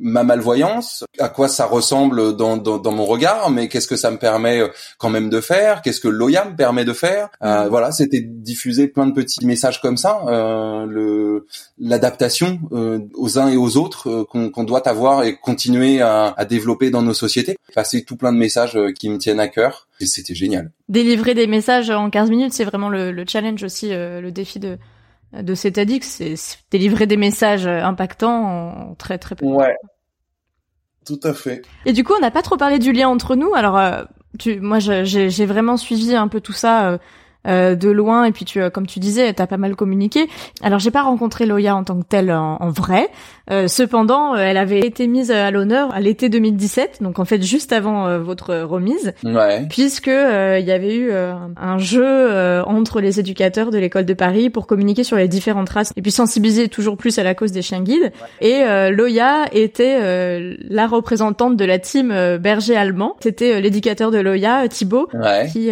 ma 0.00 0.22
malvoyance, 0.24 1.04
à 1.18 1.28
quoi 1.28 1.48
ça 1.48 1.66
ressemble 1.66 2.34
dans, 2.34 2.56
dans, 2.56 2.78
dans 2.78 2.92
mon 2.92 3.04
regard, 3.04 3.50
mais 3.50 3.68
qu'est-ce 3.68 3.88
que 3.88 3.96
ça 3.96 4.10
me 4.10 4.16
permet 4.16 4.62
quand 4.96 5.10
même 5.10 5.28
de 5.28 5.40
faire, 5.42 5.82
qu'est-ce 5.82 6.00
que 6.00 6.08
l'OIA 6.08 6.46
me 6.46 6.56
permet 6.56 6.86
de 6.86 6.94
faire. 6.94 7.28
Mm. 7.42 7.66
Voilà, 7.68 7.92
c'était 7.92 8.20
diffuser 8.20 8.88
plein 8.88 9.06
de 9.06 9.12
petits 9.12 9.44
messages 9.44 9.82
comme 9.82 9.98
ça, 9.98 10.20
le 10.28 11.46
l'adaptation 11.78 12.60
aux 12.70 13.38
uns 13.38 13.48
et 13.48 13.56
aux 13.56 13.76
autres 13.76 14.24
qu'on 14.24 14.64
doit 14.64 14.88
avoir 14.88 15.24
et 15.24 15.36
continuer 15.36 15.73
à, 16.00 16.44
développer 16.44 16.90
dans 16.90 17.02
nos 17.02 17.14
sociétés. 17.14 17.56
Passer 17.74 18.04
tout 18.04 18.16
plein 18.16 18.32
de 18.32 18.38
messages 18.38 18.76
euh, 18.76 18.92
qui 18.92 19.08
me 19.08 19.18
tiennent 19.18 19.40
à 19.40 19.48
cœur. 19.48 19.88
Et 20.00 20.06
c'était 20.06 20.34
génial. 20.34 20.70
Délivrer 20.88 21.34
des 21.34 21.46
messages 21.46 21.90
en 21.90 22.10
15 22.10 22.30
minutes, 22.30 22.52
c'est 22.52 22.64
vraiment 22.64 22.88
le, 22.88 23.24
challenge 23.26 23.62
aussi, 23.62 23.92
euh, 23.92 24.20
le 24.20 24.30
défi 24.30 24.58
de 24.58 24.78
de 25.32 25.56
cet 25.56 25.78
addict, 25.78 26.04
c'est 26.04 26.36
délivrer 26.70 27.08
des 27.08 27.16
messages 27.16 27.66
impactants 27.66 28.44
en 28.44 28.94
très 28.94 29.18
très 29.18 29.34
peu. 29.34 29.44
Ouais. 29.44 29.74
Tout 31.04 31.20
à 31.22 31.34
fait. 31.34 31.62
Et 31.84 31.92
du 31.92 32.02
coup, 32.02 32.14
on 32.16 32.20
n'a 32.20 32.30
pas 32.30 32.42
trop 32.42 32.56
parlé 32.56 32.78
du 32.78 32.92
lien 32.92 33.08
entre 33.08 33.36
nous. 33.36 33.54
Alors, 33.54 33.78
euh, 33.78 34.04
tu, 34.38 34.60
moi, 34.60 34.78
j'ai 34.78 35.46
vraiment 35.46 35.76
suivi 35.76 36.14
un 36.14 36.28
peu 36.28 36.40
tout 36.40 36.52
ça. 36.52 36.90
Euh, 36.90 36.98
de 37.46 37.90
loin. 37.90 38.24
Et 38.24 38.32
puis 38.32 38.44
tu 38.44 38.60
comme 38.70 38.86
tu 38.86 38.98
disais 38.98 39.32
t'as 39.32 39.46
pas 39.46 39.56
mal 39.56 39.76
communiqué. 39.76 40.28
Alors 40.62 40.78
j'ai 40.78 40.90
pas 40.90 41.02
rencontré 41.02 41.46
Loya 41.46 41.76
en 41.76 41.84
tant 41.84 41.98
que 41.98 42.06
telle 42.06 42.32
en, 42.32 42.70
vrai. 42.70 43.08
Euh, 43.50 43.68
cependant 43.68 44.34
elle 44.34 44.56
avait 44.56 44.80
été 44.80 45.06
mise 45.06 45.30
à 45.30 45.50
l'honneur 45.50 45.94
à 45.94 46.00
l'été 46.00 46.30
2017 46.30 47.02
donc 47.02 47.18
en 47.18 47.26
fait 47.26 47.42
juste 47.42 47.72
avant 47.72 48.06
euh, 48.06 48.18
votre 48.18 48.54
remise. 48.56 49.12
Ouais. 49.22 49.66
puisque 49.68 50.06
il 50.06 50.64
y 50.64 50.72
avait 50.72 50.96
eu 50.96 51.12
un 51.12 51.78
jeu 51.78 52.62
entre 52.66 53.00
les 53.00 53.20
éducateurs 53.20 53.70
de 53.70 53.78
l'école 53.78 54.06
de 54.06 54.14
Paris 54.14 54.50
pour 54.50 54.66
communiquer 54.66 55.04
sur 55.04 55.16
les 55.16 55.28
différentes 55.28 55.68
races 55.68 55.92
et 55.96 56.02
puis 56.02 56.10
sensibiliser 56.10 56.68
toujours 56.68 56.96
plus 56.96 57.18
à 57.18 57.22
la 57.22 57.34
cause 57.34 57.52
des 57.52 57.62
chiens 57.62 57.82
guides. 57.82 58.12
Et 58.40 58.62
Loya 58.90 59.44
était 59.52 60.56
la 60.68 60.86
représentante 60.86 61.56
de 61.56 61.64
la 61.64 61.78
team 61.78 62.08
berger 62.38 62.76
allemand. 62.76 63.16
C'était 63.20 63.60
l'éducateur 63.60 64.10
de 64.10 64.18
Loya 64.18 64.66
Thibaut 64.68 65.08
qui 65.52 65.70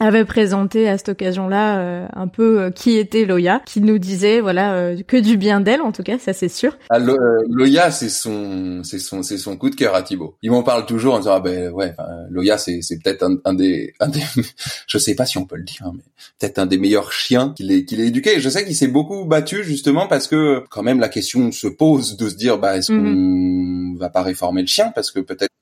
avait 0.00 0.24
présenté 0.24 0.88
à 0.88 0.98
cette 1.02 1.10
occasion-là 1.10 1.78
euh, 1.78 2.06
un 2.14 2.28
peu 2.28 2.60
euh, 2.60 2.70
qui 2.70 2.96
était 2.96 3.24
Loya, 3.24 3.60
qui 3.66 3.80
nous 3.80 3.98
disait 3.98 4.40
voilà 4.40 4.74
euh, 4.74 5.02
que 5.06 5.16
du 5.16 5.36
bien 5.36 5.60
d'elle 5.60 5.80
en 5.80 5.90
tout 5.90 6.04
cas, 6.04 6.18
ça 6.18 6.32
c'est 6.32 6.48
sûr. 6.48 6.78
Ah, 6.90 6.98
Loya 7.00 7.90
c'est 7.90 8.08
son 8.08 8.82
c'est 8.84 9.00
son 9.00 9.22
c'est 9.22 9.38
son 9.38 9.56
coup 9.56 9.68
de 9.68 9.74
cœur 9.74 9.94
à 9.94 10.02
Thibaut. 10.02 10.36
Il 10.42 10.52
m'en 10.52 10.62
parle 10.62 10.86
toujours 10.86 11.14
en 11.14 11.18
disant 11.18 11.34
ah 11.34 11.40
ben 11.40 11.70
ouais 11.72 11.94
Loya 12.30 12.56
c'est 12.56 12.82
c'est 12.82 13.02
peut-être 13.02 13.28
un, 13.44 13.54
des 13.54 13.94
un 13.98 14.08
des 14.08 14.22
je 14.86 14.98
sais 14.98 15.14
pas 15.14 15.26
si 15.26 15.38
on 15.38 15.44
peut 15.44 15.56
le 15.56 15.64
dire 15.64 15.82
hein, 15.84 15.92
mais 15.96 16.04
peut-être 16.38 16.58
un 16.58 16.66
des 16.66 16.78
meilleurs 16.78 17.12
chiens 17.12 17.52
qu'il 17.56 17.72
ait 17.72 17.84
qu'il 17.84 18.00
ait 18.00 18.06
éduqué. 18.06 18.38
Je 18.38 18.48
sais 18.48 18.64
qu'il 18.64 18.76
s'est 18.76 18.88
beaucoup 18.88 19.24
battu 19.24 19.64
justement 19.64 20.06
parce 20.06 20.28
que 20.28 20.62
quand 20.70 20.82
même 20.82 21.00
la 21.00 21.08
question 21.08 21.50
se 21.50 21.66
pose 21.66 22.16
de 22.16 22.28
se 22.28 22.36
dire 22.36 22.58
bah 22.58 22.76
est-ce 22.76 22.92
mm-hmm. 22.92 23.94
qu'on 23.94 23.98
va 23.98 24.08
pas 24.08 24.22
réformer 24.22 24.60
le 24.60 24.68
chien? 24.68 24.92
Parce 24.94 25.10
que 25.10 25.18
peut-être 25.18 25.52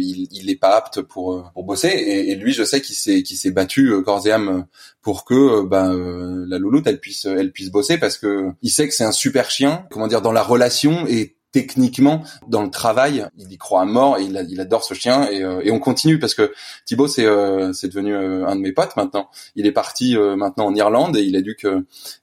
il, 0.00 0.28
il 0.30 0.50
est 0.50 0.56
pas 0.56 0.76
apte 0.76 1.02
pour 1.02 1.32
euh, 1.32 1.42
pour 1.54 1.64
bosser 1.64 1.88
et, 1.88 2.30
et 2.30 2.34
lui 2.34 2.52
je 2.52 2.64
sais 2.64 2.80
qu'il 2.80 2.96
s'est 2.96 3.22
qu'il 3.22 3.36
s'est 3.36 3.50
battu 3.50 3.88
euh, 3.88 4.02
corps 4.02 4.26
et 4.26 4.32
âme 4.32 4.66
pour 5.02 5.24
que 5.24 5.62
ben 5.62 6.44
la 6.46 6.58
louloute 6.58 6.86
elle 6.86 7.00
puisse 7.00 7.24
elle 7.24 7.52
puisse 7.52 7.70
bosser 7.70 7.98
parce 7.98 8.18
que 8.18 8.50
il 8.62 8.70
sait 8.70 8.88
que 8.88 8.94
c'est 8.94 9.04
un 9.04 9.12
super 9.12 9.50
chien 9.50 9.86
comment 9.90 10.06
dire 10.06 10.22
dans 10.22 10.32
la 10.32 10.42
relation 10.42 11.06
et 11.06 11.36
techniquement 11.52 12.22
dans 12.46 12.62
le 12.62 12.70
travail, 12.70 13.26
il 13.38 13.52
y 13.52 13.58
croit 13.58 13.82
à 13.82 13.84
mort 13.84 14.18
et 14.18 14.24
il, 14.24 14.60
adore 14.60 14.84
ce 14.84 14.94
chien 14.94 15.28
et, 15.30 15.42
euh, 15.42 15.60
et, 15.64 15.70
on 15.70 15.78
continue 15.78 16.18
parce 16.18 16.34
que 16.34 16.52
Thibaut 16.84 17.08
c'est 17.08 17.26
euh, 17.26 17.72
c'est 17.72 17.88
devenu 17.88 18.14
euh, 18.14 18.46
un 18.46 18.56
de 18.56 18.60
mes 18.60 18.72
potes 18.72 18.96
maintenant. 18.96 19.28
Il 19.56 19.66
est 19.66 19.72
parti 19.72 20.16
maintenant 20.16 20.66
en 20.66 20.74
Irlande 20.74 21.16
et 21.16 21.22
il 21.22 21.36
éduque 21.36 21.66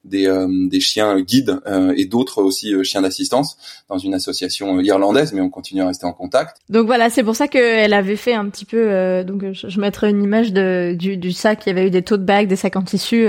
des 0.05 0.28
des 0.69 0.80
chiens 0.80 1.19
guides 1.21 1.59
et 1.95 2.05
d'autres 2.05 2.41
aussi 2.41 2.73
chiens 2.84 3.01
d'assistance 3.01 3.57
dans 3.89 3.97
une 3.97 4.13
association 4.13 4.80
irlandaise 4.80 5.34
mais 5.34 5.41
on 5.41 5.49
continue 5.49 5.82
à 5.82 5.88
rester 5.88 6.05
en 6.05 6.13
contact. 6.13 6.57
Donc 6.69 6.86
voilà, 6.86 7.09
c'est 7.09 7.23
pour 7.23 7.36
ça 7.36 7.47
qu'elle 7.47 7.93
avait 7.93 8.15
fait 8.15 8.34
un 8.34 8.49
petit 8.49 8.65
peu 8.65 9.23
donc 9.25 9.43
je, 9.51 9.80
mettrai 9.80 10.09
une 10.09 10.23
image 10.23 10.53
de 10.53 10.95
du, 10.97 11.17
du 11.17 11.32
sac, 11.32 11.63
il 11.65 11.69
y 11.69 11.71
avait 11.71 11.88
eu 11.88 11.91
des 11.91 12.01
tote 12.01 12.25
bags, 12.25 12.47
des 12.47 12.55
sacs 12.55 12.75
en 12.75 12.84
tissu 12.84 13.28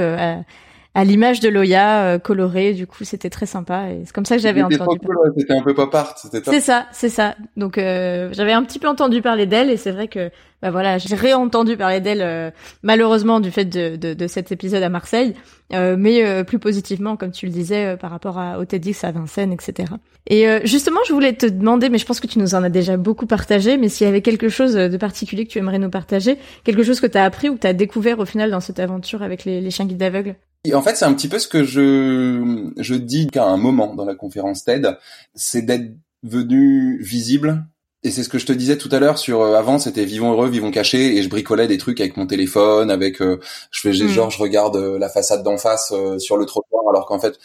à 0.98 1.04
l'image 1.04 1.38
de 1.38 1.48
Loya 1.48 2.02
euh, 2.02 2.18
colorée. 2.18 2.72
Du 2.72 2.88
coup, 2.88 3.04
c'était 3.04 3.30
très 3.30 3.46
sympa 3.46 3.90
et 3.90 4.02
c'est 4.04 4.12
comme 4.12 4.26
ça 4.26 4.34
que 4.34 4.42
j'avais 4.42 4.62
entendu. 4.62 4.98
C'était 5.36 5.54
un 5.54 5.62
peu 5.62 5.72
pop 5.72 5.94
art. 5.94 6.16
C'est 6.18 6.60
ça, 6.60 6.86
c'est 6.90 7.08
ça. 7.08 7.36
Donc 7.56 7.78
euh, 7.78 8.30
j'avais 8.32 8.52
un 8.52 8.64
petit 8.64 8.80
peu 8.80 8.88
entendu 8.88 9.22
parler 9.22 9.46
d'elle 9.46 9.70
et 9.70 9.76
c'est 9.76 9.92
vrai 9.92 10.08
que 10.08 10.30
bah 10.60 10.72
voilà, 10.72 10.98
j'ai 10.98 11.14
réentendu 11.14 11.76
parler 11.76 12.00
d'elle 12.00 12.20
euh, 12.20 12.50
malheureusement 12.82 13.38
du 13.38 13.52
fait 13.52 13.64
de, 13.64 13.94
de, 13.94 14.12
de, 14.12 14.26
cet 14.26 14.50
épisode 14.50 14.82
à 14.82 14.88
Marseille, 14.88 15.34
euh, 15.72 15.94
mais 15.96 16.24
euh, 16.24 16.42
plus 16.42 16.58
positivement 16.58 17.16
comme 17.16 17.30
tu 17.30 17.46
le 17.46 17.52
disais 17.52 17.96
par 17.96 18.10
rapport 18.10 18.38
à, 18.38 18.58
au 18.58 18.64
TEDx 18.64 19.04
à 19.04 19.12
Vincennes, 19.12 19.52
etc. 19.52 19.92
Et 20.26 20.46
justement, 20.64 21.00
je 21.06 21.12
voulais 21.12 21.32
te 21.32 21.46
demander, 21.46 21.88
mais 21.88 21.96
je 21.96 22.04
pense 22.04 22.20
que 22.20 22.26
tu 22.26 22.38
nous 22.38 22.54
en 22.54 22.62
as 22.62 22.68
déjà 22.68 22.96
beaucoup 22.96 23.26
partagé, 23.26 23.78
mais 23.78 23.88
s'il 23.88 24.06
y 24.06 24.10
avait 24.10 24.20
quelque 24.20 24.48
chose 24.48 24.74
de 24.74 24.96
particulier 24.96 25.46
que 25.46 25.52
tu 25.52 25.58
aimerais 25.58 25.78
nous 25.78 25.88
partager, 25.90 26.36
quelque 26.64 26.82
chose 26.82 27.00
que 27.00 27.06
tu 27.06 27.16
as 27.16 27.24
appris 27.24 27.48
ou 27.48 27.54
que 27.54 27.60
tu 27.60 27.66
as 27.66 27.72
découvert 27.72 28.18
au 28.18 28.26
final 28.26 28.50
dans 28.50 28.60
cette 28.60 28.80
aventure 28.80 29.22
avec 29.22 29.44
les, 29.44 29.60
les 29.60 29.70
chiens 29.70 29.86
guides 29.86 30.02
aveugles? 30.02 30.34
Et 30.68 30.74
en 30.74 30.82
fait, 30.82 30.96
c'est 30.96 31.06
un 31.06 31.14
petit 31.14 31.28
peu 31.28 31.38
ce 31.38 31.48
que 31.48 31.64
je 31.64 32.70
je 32.76 32.94
dis 32.94 33.26
qu'à 33.26 33.44
un 33.44 33.56
moment 33.56 33.94
dans 33.94 34.04
la 34.04 34.14
conférence 34.14 34.64
TED, 34.64 34.98
c'est 35.34 35.62
d'être 35.62 35.94
venu 36.22 36.98
visible. 37.02 37.64
Et 38.04 38.10
c'est 38.10 38.22
ce 38.22 38.28
que 38.28 38.38
je 38.38 38.44
te 38.44 38.52
disais 38.52 38.76
tout 38.76 38.90
à 38.92 39.00
l'heure 39.00 39.18
sur 39.18 39.40
euh, 39.40 39.56
avant 39.56 39.78
c'était 39.78 40.04
vivons 40.04 40.30
heureux 40.30 40.48
vivons 40.48 40.70
cachés 40.70 41.16
et 41.16 41.22
je 41.22 41.28
bricolais 41.28 41.66
des 41.66 41.78
trucs 41.78 42.00
avec 42.00 42.16
mon 42.16 42.28
téléphone 42.28 42.92
avec 42.92 43.20
euh, 43.20 43.40
je 43.72 43.80
fais 43.80 43.90
mm. 43.90 44.08
genre 44.08 44.30
je 44.30 44.38
regarde 44.38 44.76
euh, 44.76 45.00
la 45.00 45.08
façade 45.08 45.42
d'en 45.42 45.58
face 45.58 45.92
sur 46.18 46.36
le 46.36 46.46
trottoir 46.46 46.84
alors 46.88 47.06
qu'en 47.06 47.18
fait 47.18 47.40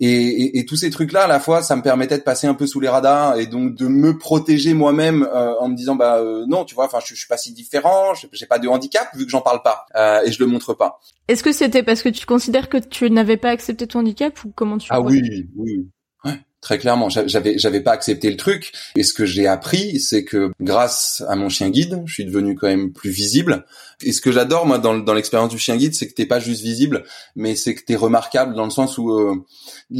et, 0.00 0.06
et, 0.08 0.58
et, 0.58 0.64
tous 0.64 0.76
ces 0.76 0.88
trucs-là, 0.88 1.24
à 1.24 1.26
la 1.26 1.40
fois, 1.40 1.62
ça 1.62 1.76
me 1.76 1.82
permettait 1.82 2.16
de 2.16 2.22
passer 2.22 2.46
un 2.46 2.54
peu 2.54 2.66
sous 2.66 2.80
les 2.80 2.88
radars 2.88 3.38
et 3.38 3.46
donc 3.46 3.74
de 3.74 3.86
me 3.86 4.16
protéger 4.16 4.72
moi-même 4.72 5.24
euh, 5.24 5.54
en 5.60 5.68
me 5.68 5.76
disant 5.76 5.94
bah 5.94 6.18
euh, 6.18 6.46
non, 6.48 6.64
tu 6.64 6.74
vois, 6.74 6.86
enfin 6.86 7.00
je, 7.04 7.14
je, 7.14 7.18
suis 7.18 7.28
pas 7.28 7.36
si 7.36 7.52
différent, 7.52 8.14
j'ai 8.32 8.46
pas 8.46 8.58
de 8.58 8.66
handicap 8.66 9.08
vu 9.14 9.26
que 9.26 9.30
j'en 9.30 9.42
parle 9.42 9.62
pas 9.62 9.84
euh, 9.96 10.22
et 10.24 10.32
je 10.32 10.42
le 10.42 10.46
montre 10.46 10.72
pas. 10.72 11.00
Est-ce 11.28 11.42
que 11.42 11.52
c'était 11.52 11.82
parce 11.82 12.02
que 12.02 12.08
tu 12.08 12.24
considères 12.24 12.70
que 12.70 12.78
tu 12.78 13.10
n'avais 13.10 13.36
pas 13.36 13.50
accepté 13.50 13.86
ton 13.86 13.98
handicap 13.98 14.42
ou 14.44 14.52
comment 14.54 14.78
tu 14.78 14.88
Ah 14.90 15.02
oui, 15.02 15.22
oui, 15.54 15.86
très 16.60 16.78
clairement. 16.78 17.08
J'avais 17.08 17.58
j'avais 17.58 17.80
pas 17.80 17.92
accepté 17.92 18.30
le 18.30 18.36
truc 18.36 18.72
et 18.96 19.02
ce 19.02 19.12
que 19.12 19.24
j'ai 19.24 19.46
appris, 19.46 20.00
c'est 20.00 20.24
que 20.24 20.50
grâce 20.60 21.22
à 21.28 21.36
mon 21.36 21.48
chien 21.48 21.70
guide, 21.70 22.02
je 22.06 22.12
suis 22.12 22.24
devenu 22.24 22.54
quand 22.54 22.68
même 22.68 22.92
plus 22.92 23.10
visible 23.10 23.64
et 24.02 24.12
ce 24.12 24.20
que 24.20 24.32
j'adore 24.32 24.66
moi 24.66 24.78
dans, 24.78 24.98
dans 24.98 25.14
l'expérience 25.14 25.50
du 25.50 25.58
chien 25.58 25.76
guide, 25.76 25.94
c'est 25.94 26.08
que 26.08 26.14
t'es 26.14 26.26
pas 26.26 26.40
juste 26.40 26.62
visible, 26.62 27.04
mais 27.36 27.54
c'est 27.54 27.74
que 27.74 27.84
t'es 27.84 27.96
remarquable 27.96 28.54
dans 28.54 28.64
le 28.64 28.70
sens 28.70 28.98
où, 28.98 29.10
euh, 29.10 29.44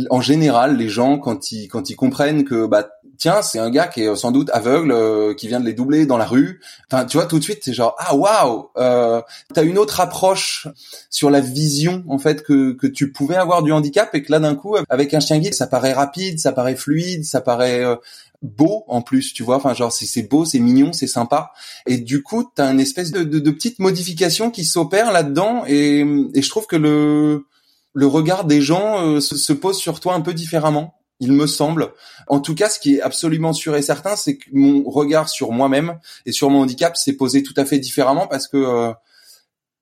en 0.09 0.21
général, 0.21 0.77
les 0.77 0.89
gens 0.89 1.19
quand 1.19 1.53
ils 1.53 1.69
quand 1.69 1.91
ils 1.91 1.97
comprennent 1.97 2.45
que 2.45 2.67
bah 2.67 2.89
tiens 3.19 3.43
c'est 3.43 3.59
un 3.59 3.71
gars 3.71 3.89
qui 3.89 4.03
est 4.03 4.17
sans 4.17 4.33
doute 4.33 4.49
aveugle, 4.51 4.93
euh, 4.93 5.35
qui 5.35 5.49
vient 5.49 5.61
de 5.61 5.67
les 5.67 5.75
doubler 5.75 6.07
dans 6.07 6.17
la 6.17 6.25
rue, 6.25 6.61
enfin 6.91 7.05
tu 7.05 7.19
vois 7.19 7.27
tout 7.27 7.39
de 7.39 7.45
suite 7.45 7.61
c'est 7.63 7.75
genre 7.75 7.95
ah 7.99 8.17
waouh, 8.17 8.71
euh, 8.79 9.21
t'as 9.53 9.65
une 9.65 9.79
autre 9.79 10.01
approche 10.01 10.67
sur 11.11 11.31
la 11.31 11.41
vision 11.41 12.03
en 12.09 12.19
fait 12.19 12.43
que 12.43 12.73
que 12.73 12.87
tu 12.87 13.13
pouvais 13.13 13.37
avoir 13.37 13.63
du 13.63 13.73
handicap 13.73 14.15
et 14.15 14.23
que 14.23 14.33
là 14.33 14.39
d'un 14.39 14.55
coup 14.55 14.77
avec 14.89 15.13
un 15.13 15.21
chien 15.21 15.39
guide 15.39 15.55
ça 15.55 15.67
paraît 15.67 15.93
rapide, 15.93 16.39
paraît 16.53 16.76
fluide, 16.76 17.24
ça 17.24 17.40
paraît 17.40 17.84
euh, 17.84 17.96
beau 18.42 18.84
en 18.88 19.03
plus, 19.03 19.32
tu 19.32 19.42
vois. 19.42 19.57
Enfin, 19.57 19.74
genre 19.74 19.92
c'est 19.92 20.22
beau, 20.22 20.44
c'est 20.44 20.59
mignon, 20.59 20.92
c'est 20.92 21.07
sympa. 21.07 21.53
Et 21.86 21.98
du 21.98 22.22
coup, 22.22 22.51
t'as 22.55 22.72
une 22.72 22.80
espèce 22.80 23.11
de, 23.11 23.22
de, 23.22 23.38
de 23.38 23.51
petite 23.51 23.78
modification 23.78 24.51
qui 24.51 24.64
s'opère 24.64 25.12
là-dedans. 25.12 25.64
Et, 25.66 26.01
et, 26.34 26.42
je 26.42 26.48
trouve 26.48 26.66
que 26.66 26.76
le 26.76 27.46
le 27.92 28.07
regard 28.07 28.44
des 28.44 28.61
gens 28.61 29.05
euh, 29.05 29.20
se, 29.20 29.36
se, 29.36 29.53
pose 29.53 29.76
sur 29.76 29.98
toi 29.98 30.14
un 30.14 30.20
peu 30.20 30.32
différemment. 30.32 30.94
Il 31.18 31.32
me 31.32 31.46
semble. 31.46 31.92
En 32.28 32.40
tout 32.40 32.55
cas, 32.55 32.70
ce 32.70 32.78
qui 32.78 32.96
est 32.96 33.03
absolument 33.03 33.53
sûr 33.53 33.76
et 33.76 33.82
certain, 33.82 34.16
c'est 34.16 34.38
que 34.38 34.48
mon 34.53 34.88
regard 34.88 35.28
sur 35.28 35.51
moi-même 35.53 35.98
et 36.24 36.32
sur 36.32 36.48
mon 36.51 36.62
handicap 36.62 36.96
s'est 36.96 37.14
posé 37.14 37.42
tout 37.42 37.53
à 37.57 37.64
fait 37.64 37.78
différemment 37.78 38.26
parce 38.26 38.48
que 38.48 38.57
euh, 38.57 38.92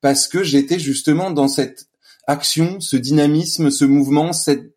parce 0.01 0.27
que 0.27 0.43
j'étais 0.43 0.79
justement 0.79 1.31
dans 1.31 1.49
cette 1.49 1.89
action, 2.27 2.81
ce 2.81 2.97
dynamisme, 2.97 3.71
ce 3.71 3.85
mouvement, 3.85 4.33
cette 4.33 4.75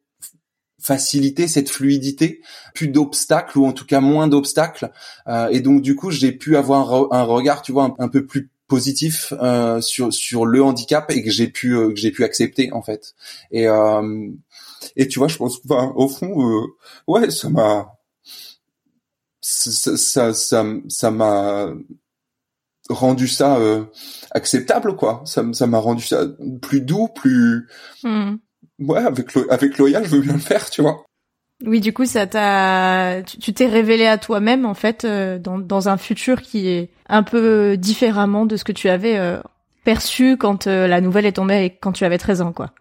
facilité, 0.82 1.47
cette 1.47 1.69
fluidité, 1.69 2.41
plus 2.73 2.88
d'obstacles 2.88 3.59
ou 3.59 3.65
en 3.65 3.71
tout 3.71 3.86
cas 3.86 4.01
moins 4.01 4.27
d'obstacles. 4.27 4.91
Euh, 5.27 5.47
et 5.49 5.61
donc 5.61 5.82
du 5.82 5.95
coup, 5.95 6.11
j'ai 6.11 6.32
pu 6.32 6.57
avoir 6.57 7.13
un 7.13 7.23
regard, 7.23 7.61
tu 7.61 7.71
vois, 7.71 7.95
un, 7.99 8.07
peu 8.07 8.25
plus 8.25 8.49
positif 8.67 9.34
euh, 9.41 9.82
sur 9.82 10.13
sur 10.13 10.45
le 10.45 10.63
handicap 10.63 11.11
et 11.11 11.23
que 11.23 11.29
j'ai 11.29 11.47
pu 11.47 11.75
euh, 11.75 11.89
que 11.89 11.97
j'ai 11.97 12.11
pu 12.11 12.23
accepter 12.23 12.71
en 12.73 12.82
fait. 12.82 13.13
Et 13.51 13.67
euh, 13.67 14.29
et 14.95 15.07
tu 15.07 15.19
vois, 15.19 15.27
je 15.27 15.38
pense, 15.38 15.59
enfin, 15.65 15.93
au 15.95 16.07
fond, 16.07 16.41
euh, 16.41 16.65
ouais, 17.07 17.29
ça 17.29 17.49
m'a 17.49 17.99
ça 19.41 20.34
ça 20.34 20.63
ça 20.88 21.11
m'a 21.11 21.73
rendu 22.89 23.27
ça 23.27 23.59
acceptable 24.32 24.95
quoi. 24.95 25.23
Ça 25.25 25.43
m'a 25.43 25.77
rendu 25.77 26.03
ça 26.03 26.25
plus 26.61 26.82
doux, 26.82 27.07
plus 27.07 27.67
hmm 28.03 28.36
ouais, 28.82 28.99
avec 28.99 29.29
avec 29.49 29.77
Loya, 29.77 30.03
je 30.03 30.09
veux 30.09 30.21
bien 30.21 30.34
le 30.34 30.39
faire, 30.39 30.69
tu 30.69 30.82
vois. 30.82 31.05
Oui, 31.63 31.79
du 31.79 31.93
coup, 31.93 32.05
ça 32.05 32.25
t'a, 32.25 33.21
tu 33.23 33.53
t'es 33.53 33.67
révélé 33.67 34.07
à 34.07 34.17
toi-même 34.17 34.65
en 34.65 34.73
fait 34.73 35.05
euh, 35.05 35.38
dans, 35.38 35.59
dans 35.59 35.89
un 35.89 35.97
futur 35.97 36.41
qui 36.41 36.67
est 36.67 36.89
un 37.07 37.23
peu 37.23 37.77
différemment 37.77 38.45
de 38.45 38.57
ce 38.57 38.63
que 38.63 38.71
tu 38.71 38.89
avais 38.89 39.17
euh, 39.17 39.39
perçu 39.84 40.38
quand 40.38 40.65
euh, 40.65 40.88
la 40.88 41.01
nouvelle 41.01 41.25
est 41.25 41.34
tombée 41.34 41.65
et 41.65 41.69
quand 41.69 41.91
tu 41.91 42.03
avais 42.03 42.17
13 42.17 42.41
ans, 42.41 42.51
quoi. 42.51 42.71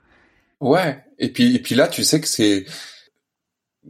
Ouais. 0.61 1.05
Et 1.19 1.31
puis 1.31 1.57
et 1.57 1.59
puis 1.59 1.75
là, 1.75 1.89
tu 1.89 2.05
sais 2.05 2.21
que 2.21 2.29
c'est 2.29 2.65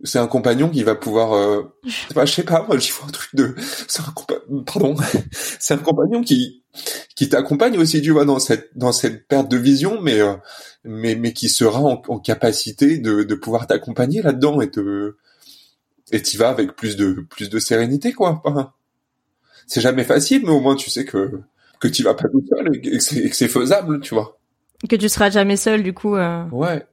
c'est 0.05 0.19
un 0.19 0.27
compagnon 0.27 0.69
qui 0.69 0.83
va 0.83 0.95
pouvoir 0.95 1.35
euh, 1.35 1.77
je 1.85 2.27
sais 2.27 2.45
pas 2.45 2.63
moi 2.63 2.79
j'y 2.79 2.91
vois 2.93 3.09
un 3.09 3.11
truc 3.11 3.35
de 3.35 3.55
c'est 3.89 4.03
un 4.03 4.15
pardon 4.65 4.95
c'est 5.33 5.75
un 5.75 5.79
compagnon 5.79 6.23
qui 6.23 6.60
qui 7.21 7.29
t'accompagne 7.29 7.77
aussi 7.77 8.01
tu 8.01 8.13
vois 8.13 8.25
dans 8.25 8.39
cette 8.39 8.71
dans 8.79 8.93
cette 8.93 9.29
perte 9.29 9.51
de 9.51 9.59
vision 9.59 10.01
mais 10.01 10.23
euh, 10.23 10.37
mais 10.85 11.17
mais 11.17 11.35
qui 11.35 11.51
sera 11.51 11.79
en, 11.79 12.01
en 12.09 12.19
capacité 12.19 12.97
de 12.97 13.25
de 13.25 13.35
pouvoir 13.35 13.67
t'accompagner 13.67 14.23
là-dedans 14.23 14.63
et 14.63 14.71
te 14.71 15.17
et 16.13 16.23
t'y 16.23 16.39
vas 16.39 16.49
avec 16.49 16.75
plus 16.75 16.97
de 16.97 17.27
plus 17.29 17.51
de 17.51 17.59
sérénité 17.59 18.15
quoi. 18.15 18.43
C'est 19.67 19.83
jamais 19.83 20.05
facile 20.05 20.45
mais 20.47 20.51
au 20.51 20.61
moins 20.61 20.77
tu 20.77 20.89
sais 20.89 21.05
que 21.05 21.43
que 21.79 21.89
tu 21.89 22.03
vas 22.03 22.15
pas 22.15 22.27
tout 22.31 22.43
seul 22.49 22.75
et 22.75 22.81
que 22.81 22.99
c'est 23.35 23.49
faisable 23.49 24.01
tu 24.01 24.15
vois. 24.15 24.39
Que 24.89 24.97
tu 24.97 25.11
seras 25.11 25.29
jamais 25.29 25.59
seul 25.59 25.83
du 25.83 25.93
coup 25.93 26.17
euh... 26.17 26.47
ouais. 26.53 26.87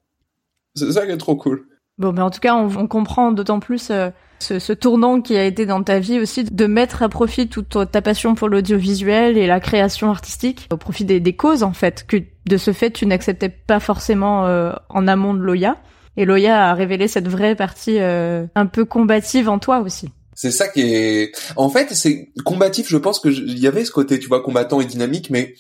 C'est 0.76 0.92
ça 0.92 1.06
qui 1.06 1.14
est 1.14 1.18
trop 1.18 1.38
cool 1.38 1.66
Bon, 1.98 2.14
mais 2.14 2.22
en 2.22 2.30
tout 2.30 2.40
cas, 2.40 2.56
on, 2.56 2.70
on 2.78 2.88
comprend 2.88 3.32
d'autant 3.32 3.60
plus 3.60 3.90
euh, 3.90 4.12
ce, 4.40 4.60
ce, 4.60 4.72
tournant 4.72 5.22
qui 5.22 5.36
a 5.36 5.44
été 5.44 5.66
dans 5.66 5.82
ta 5.82 6.00
vie 6.00 6.20
aussi, 6.20 6.44
de 6.44 6.68
mettre 6.68 7.02
à 7.02 7.10
profit 7.10 7.50
toute 7.50 7.92
ta 7.92 8.02
passion 8.02 8.36
pour 8.36 8.50
l'audiovisuel 8.50 9.38
et 9.38 9.48
la 9.48 9.60
création 9.60 10.12
artistique, 10.12 10.68
au 10.72 10.78
profit 10.78 11.06
des, 11.06 11.20
des, 11.20 11.34
causes 11.34 11.64
en 11.64 11.74
fait, 11.74 12.06
que 12.08 12.18
de 12.46 12.58
ce 12.58 12.72
fait 12.72 12.92
tu 12.92 13.08
n'acceptais 13.08 13.50
pas 13.50 13.80
forcément 13.80 14.46
euh, 14.46 14.74
en 14.90 15.08
amont 15.08 15.34
de 15.34 15.40
Loya. 15.40 15.78
Et 16.18 16.26
Loya 16.26 16.70
a 16.70 16.74
révélé 16.74 17.08
cette 17.08 17.28
vraie 17.28 17.56
partie 17.56 18.00
euh, 18.00 18.46
un 18.56 18.66
peu 18.68 18.86
combative 18.86 19.50
en 19.50 19.60
toi 19.60 19.80
aussi. 19.80 20.10
C'est 20.38 20.52
ça 20.52 20.68
qui 20.68 20.82
est, 20.82 21.32
en 21.56 21.68
fait, 21.68 21.96
c'est 21.96 22.30
combatif. 22.46 22.88
Je 22.90 22.98
pense 22.98 23.20
que 23.20 23.28
il 23.28 23.58
y 23.58 23.66
avait 23.66 23.84
ce 23.84 23.92
côté, 23.92 24.20
tu 24.20 24.28
vois, 24.28 24.44
combattant 24.44 24.80
et 24.80 24.86
dynamique, 24.86 25.32
mais 25.32 25.56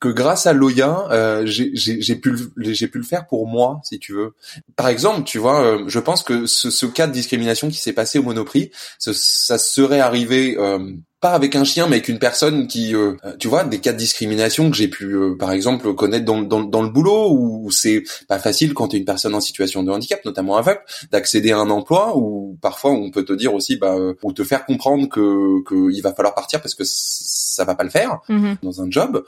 que 0.00 0.08
grâce 0.08 0.46
à 0.46 0.54
Loya, 0.54 1.06
euh, 1.10 1.42
j'ai 1.44 2.16
pu 2.16 2.34
j'ai 2.56 2.88
pu 2.88 2.96
le 2.96 3.04
faire 3.04 3.26
pour 3.26 3.46
moi, 3.46 3.82
si 3.84 3.98
tu 3.98 4.14
veux. 4.14 4.34
Par 4.74 4.88
exemple, 4.88 5.24
tu 5.24 5.36
vois, 5.36 5.62
euh, 5.62 5.84
je 5.86 5.98
pense 5.98 6.22
que 6.22 6.46
ce, 6.46 6.70
ce, 6.70 6.86
cas 6.86 7.06
de 7.06 7.12
discrimination 7.12 7.68
qui 7.68 7.76
s'est 7.76 7.92
passé 7.92 8.18
au 8.18 8.22
Monoprix, 8.22 8.70
ça 8.98 9.58
serait 9.58 10.00
arrivé. 10.00 10.56
Euh, 10.56 10.78
pas 11.22 11.34
avec 11.34 11.54
un 11.54 11.62
chien, 11.62 11.86
mais 11.86 11.96
avec 11.96 12.08
une 12.08 12.18
personne 12.18 12.66
qui, 12.66 12.96
euh, 12.96 13.14
tu 13.38 13.46
vois, 13.46 13.62
des 13.62 13.78
cas 13.78 13.92
de 13.92 13.96
discrimination 13.96 14.68
que 14.68 14.76
j'ai 14.76 14.88
pu, 14.88 15.14
euh, 15.14 15.36
par 15.38 15.52
exemple, 15.52 15.94
connaître 15.94 16.24
dans, 16.24 16.42
dans, 16.42 16.60
dans 16.60 16.82
le 16.82 16.88
boulot, 16.88 17.30
où 17.30 17.70
c'est 17.70 18.02
pas 18.26 18.40
facile 18.40 18.74
quand 18.74 18.88
tu 18.88 18.96
es 18.96 18.98
une 18.98 19.04
personne 19.04 19.32
en 19.32 19.40
situation 19.40 19.84
de 19.84 19.92
handicap, 19.92 20.22
notamment 20.24 20.56
aveugle, 20.56 20.80
d'accéder 21.12 21.52
à 21.52 21.58
un 21.58 21.70
emploi, 21.70 22.16
ou 22.16 22.58
parfois 22.60 22.90
on 22.90 23.12
peut 23.12 23.24
te 23.24 23.32
dire 23.32 23.54
aussi, 23.54 23.76
bah, 23.76 23.94
euh, 23.94 24.14
ou 24.24 24.32
te 24.32 24.42
faire 24.42 24.66
comprendre 24.66 25.08
que 25.08 25.62
qu'il 25.68 26.02
va 26.02 26.12
falloir 26.12 26.34
partir 26.34 26.60
parce 26.60 26.74
que 26.74 26.82
ça 26.84 27.64
va 27.64 27.76
pas 27.76 27.84
le 27.84 27.90
faire 27.90 28.18
mm-hmm. 28.28 28.56
dans 28.64 28.82
un 28.82 28.90
job. 28.90 29.24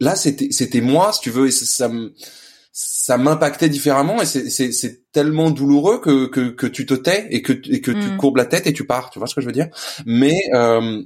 Là, 0.00 0.16
c'était 0.16 0.48
c'était 0.52 0.80
moi, 0.80 1.12
si 1.12 1.20
tu 1.20 1.30
veux, 1.30 1.48
et 1.48 1.50
ça, 1.50 1.88
me 1.88 2.14
ça 2.72 3.18
m'impactait 3.18 3.68
différemment 3.68 4.22
et 4.22 4.26
c'est 4.26 5.12
tellement 5.12 5.50
douloureux 5.50 6.00
que, 6.00 6.26
que, 6.26 6.48
que 6.48 6.66
tu 6.66 6.86
te 6.86 6.94
tais 6.94 7.26
et 7.30 7.42
que 7.42 7.52
et 7.52 7.82
que 7.82 7.90
tu 7.90 8.08
mm. 8.10 8.16
courbes 8.16 8.36
la 8.38 8.46
tête 8.46 8.66
et 8.66 8.72
tu 8.72 8.86
pars 8.86 9.08
tu 9.10 9.18
vois 9.18 9.28
ce 9.28 9.34
que 9.34 9.40
je 9.40 9.46
veux 9.46 9.52
dire? 9.52 9.68
Mais 10.04 10.34
euh, 10.54 11.02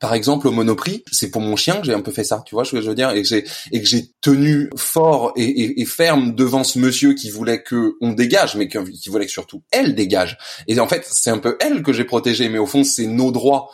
par 0.00 0.14
exemple 0.14 0.48
au 0.48 0.52
Monoprix, 0.52 1.04
c'est 1.10 1.30
pour 1.30 1.40
mon 1.40 1.56
chien 1.56 1.76
que 1.76 1.86
j'ai 1.86 1.94
un 1.94 2.00
peu 2.00 2.12
fait 2.12 2.24
ça, 2.24 2.42
tu 2.46 2.54
vois 2.54 2.64
ce 2.64 2.72
que 2.72 2.80
je 2.80 2.88
veux 2.88 2.94
dire, 2.94 3.10
et 3.10 3.22
que 3.22 3.28
j'ai 3.28 3.44
et 3.72 3.80
que 3.80 3.86
j'ai 3.86 4.10
tenu 4.20 4.70
fort 4.76 5.32
et, 5.36 5.80
et, 5.80 5.84
ferme 5.84 6.34
devant 6.34 6.64
ce 6.64 6.78
monsieur 6.78 7.14
qui 7.14 7.30
voulait 7.30 7.62
que 7.62 7.94
on 8.00 8.12
dégage, 8.12 8.56
mais 8.56 8.68
qui 8.68 9.08
voulait 9.08 9.26
que 9.26 9.32
surtout 9.32 9.62
elle 9.70 9.94
dégage. 9.94 10.38
Et 10.66 10.78
en 10.80 10.88
fait, 10.88 11.06
c'est 11.08 11.30
un 11.30 11.38
peu 11.38 11.56
elle 11.60 11.82
que 11.82 11.92
j'ai 11.92 12.04
protégée, 12.04 12.48
mais 12.48 12.58
au 12.58 12.66
fond, 12.66 12.84
c'est 12.84 13.06
nos 13.06 13.30
droits 13.30 13.70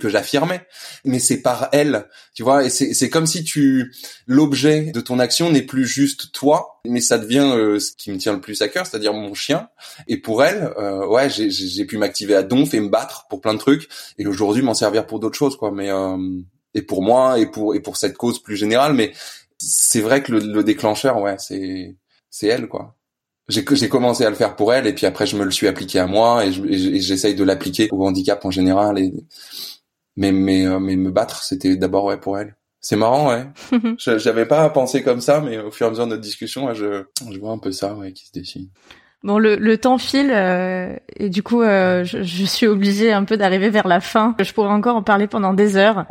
que 0.00 0.08
j'affirmais, 0.08 0.66
mais 1.04 1.18
c'est 1.18 1.40
par 1.40 1.68
elle, 1.72 2.08
tu 2.34 2.42
vois, 2.42 2.64
et 2.64 2.68
c'est 2.68 3.10
comme 3.10 3.26
si 3.26 3.44
tu 3.44 3.94
l'objet 4.26 4.90
de 4.90 5.00
ton 5.00 5.20
action 5.20 5.50
n'est 5.50 5.62
plus 5.62 5.86
juste 5.86 6.32
toi, 6.32 6.80
mais 6.84 7.00
ça 7.00 7.16
devient 7.18 7.52
euh, 7.54 7.78
ce 7.78 7.92
qui 7.96 8.10
me 8.10 8.18
tient 8.18 8.32
le 8.32 8.40
plus 8.40 8.60
à 8.62 8.68
cœur, 8.68 8.86
c'est-à-dire 8.86 9.12
mon 9.12 9.34
chien. 9.34 9.68
Et 10.08 10.16
pour 10.16 10.42
elle, 10.42 10.72
euh, 10.78 11.06
ouais, 11.06 11.30
j'ai 11.30 11.84
pu 11.84 11.96
m'activer 11.96 12.34
à 12.34 12.42
donf 12.42 12.74
et 12.74 12.80
me 12.80 12.88
battre 12.88 13.26
pour 13.28 13.40
plein 13.40 13.54
de 13.54 13.58
trucs, 13.58 13.88
et 14.18 14.26
aujourd'hui 14.26 14.62
m'en 14.62 14.74
servir 14.74 15.06
pour 15.06 15.20
d'autres 15.20 15.38
choses, 15.38 15.56
quoi. 15.56 15.70
Mais 15.70 15.90
euh, 15.90 16.16
et 16.74 16.82
pour 16.82 17.02
moi 17.02 17.38
et 17.38 17.46
pour 17.46 17.74
et 17.76 17.80
pour 17.80 17.96
cette 17.96 18.16
cause 18.16 18.42
plus 18.42 18.56
générale, 18.56 18.94
mais 18.94 19.12
c'est 19.58 20.00
vrai 20.00 20.22
que 20.22 20.32
le, 20.32 20.40
le 20.40 20.64
déclencheur, 20.64 21.20
ouais, 21.20 21.36
c'est 21.38 21.96
c'est 22.30 22.48
elle, 22.48 22.66
quoi 22.66 22.96
j'ai 23.48 23.88
commencé 23.88 24.24
à 24.24 24.30
le 24.30 24.36
faire 24.36 24.56
pour 24.56 24.72
elle 24.72 24.86
et 24.86 24.94
puis 24.94 25.06
après 25.06 25.26
je 25.26 25.36
me 25.36 25.44
le 25.44 25.50
suis 25.50 25.68
appliqué 25.68 25.98
à 25.98 26.06
moi 26.06 26.46
et 26.46 26.52
j'essaye 26.52 27.34
de 27.34 27.44
l'appliquer 27.44 27.88
au 27.92 28.06
handicap 28.06 28.42
en 28.44 28.50
général 28.50 28.98
et 28.98 29.12
mais 30.16 30.32
mais 30.32 30.66
euh, 30.66 30.78
mais 30.78 30.96
me 30.96 31.10
battre 31.10 31.42
c'était 31.42 31.76
d'abord 31.76 32.04
ouais 32.04 32.18
pour 32.18 32.38
elle 32.38 32.56
c'est 32.80 32.96
marrant 32.96 33.28
ouais 33.28 33.46
j'avais 33.98 34.46
pas 34.46 34.68
pensé 34.70 35.02
comme 35.02 35.20
ça 35.20 35.40
mais 35.40 35.58
au 35.58 35.70
fur 35.70 35.86
et 35.86 35.88
à 35.88 35.90
mesure 35.90 36.04
de 36.04 36.10
notre 36.10 36.22
discussion 36.22 36.72
je 36.74 37.04
je 37.30 37.38
vois 37.38 37.52
un 37.52 37.58
peu 37.58 37.72
ça 37.72 37.94
ouais 37.94 38.12
qui 38.12 38.26
se 38.26 38.32
dessine 38.32 38.68
Bon, 39.24 39.38
le, 39.38 39.56
le 39.56 39.78
temps 39.78 39.96
file 39.96 40.30
euh, 40.30 40.94
et 41.16 41.30
du 41.30 41.42
coup, 41.42 41.62
euh, 41.62 42.04
je, 42.04 42.22
je, 42.22 42.44
suis 42.44 42.66
obligée 42.66 43.10
un 43.10 43.24
peu 43.24 43.38
d'arriver 43.38 43.70
vers 43.70 43.88
la 43.88 44.00
fin. 44.00 44.36
Je 44.38 44.52
pourrais 44.52 44.68
encore 44.68 44.96
en 44.96 45.02
parler 45.02 45.26
pendant 45.26 45.54
des 45.54 45.78
heures. 45.78 46.04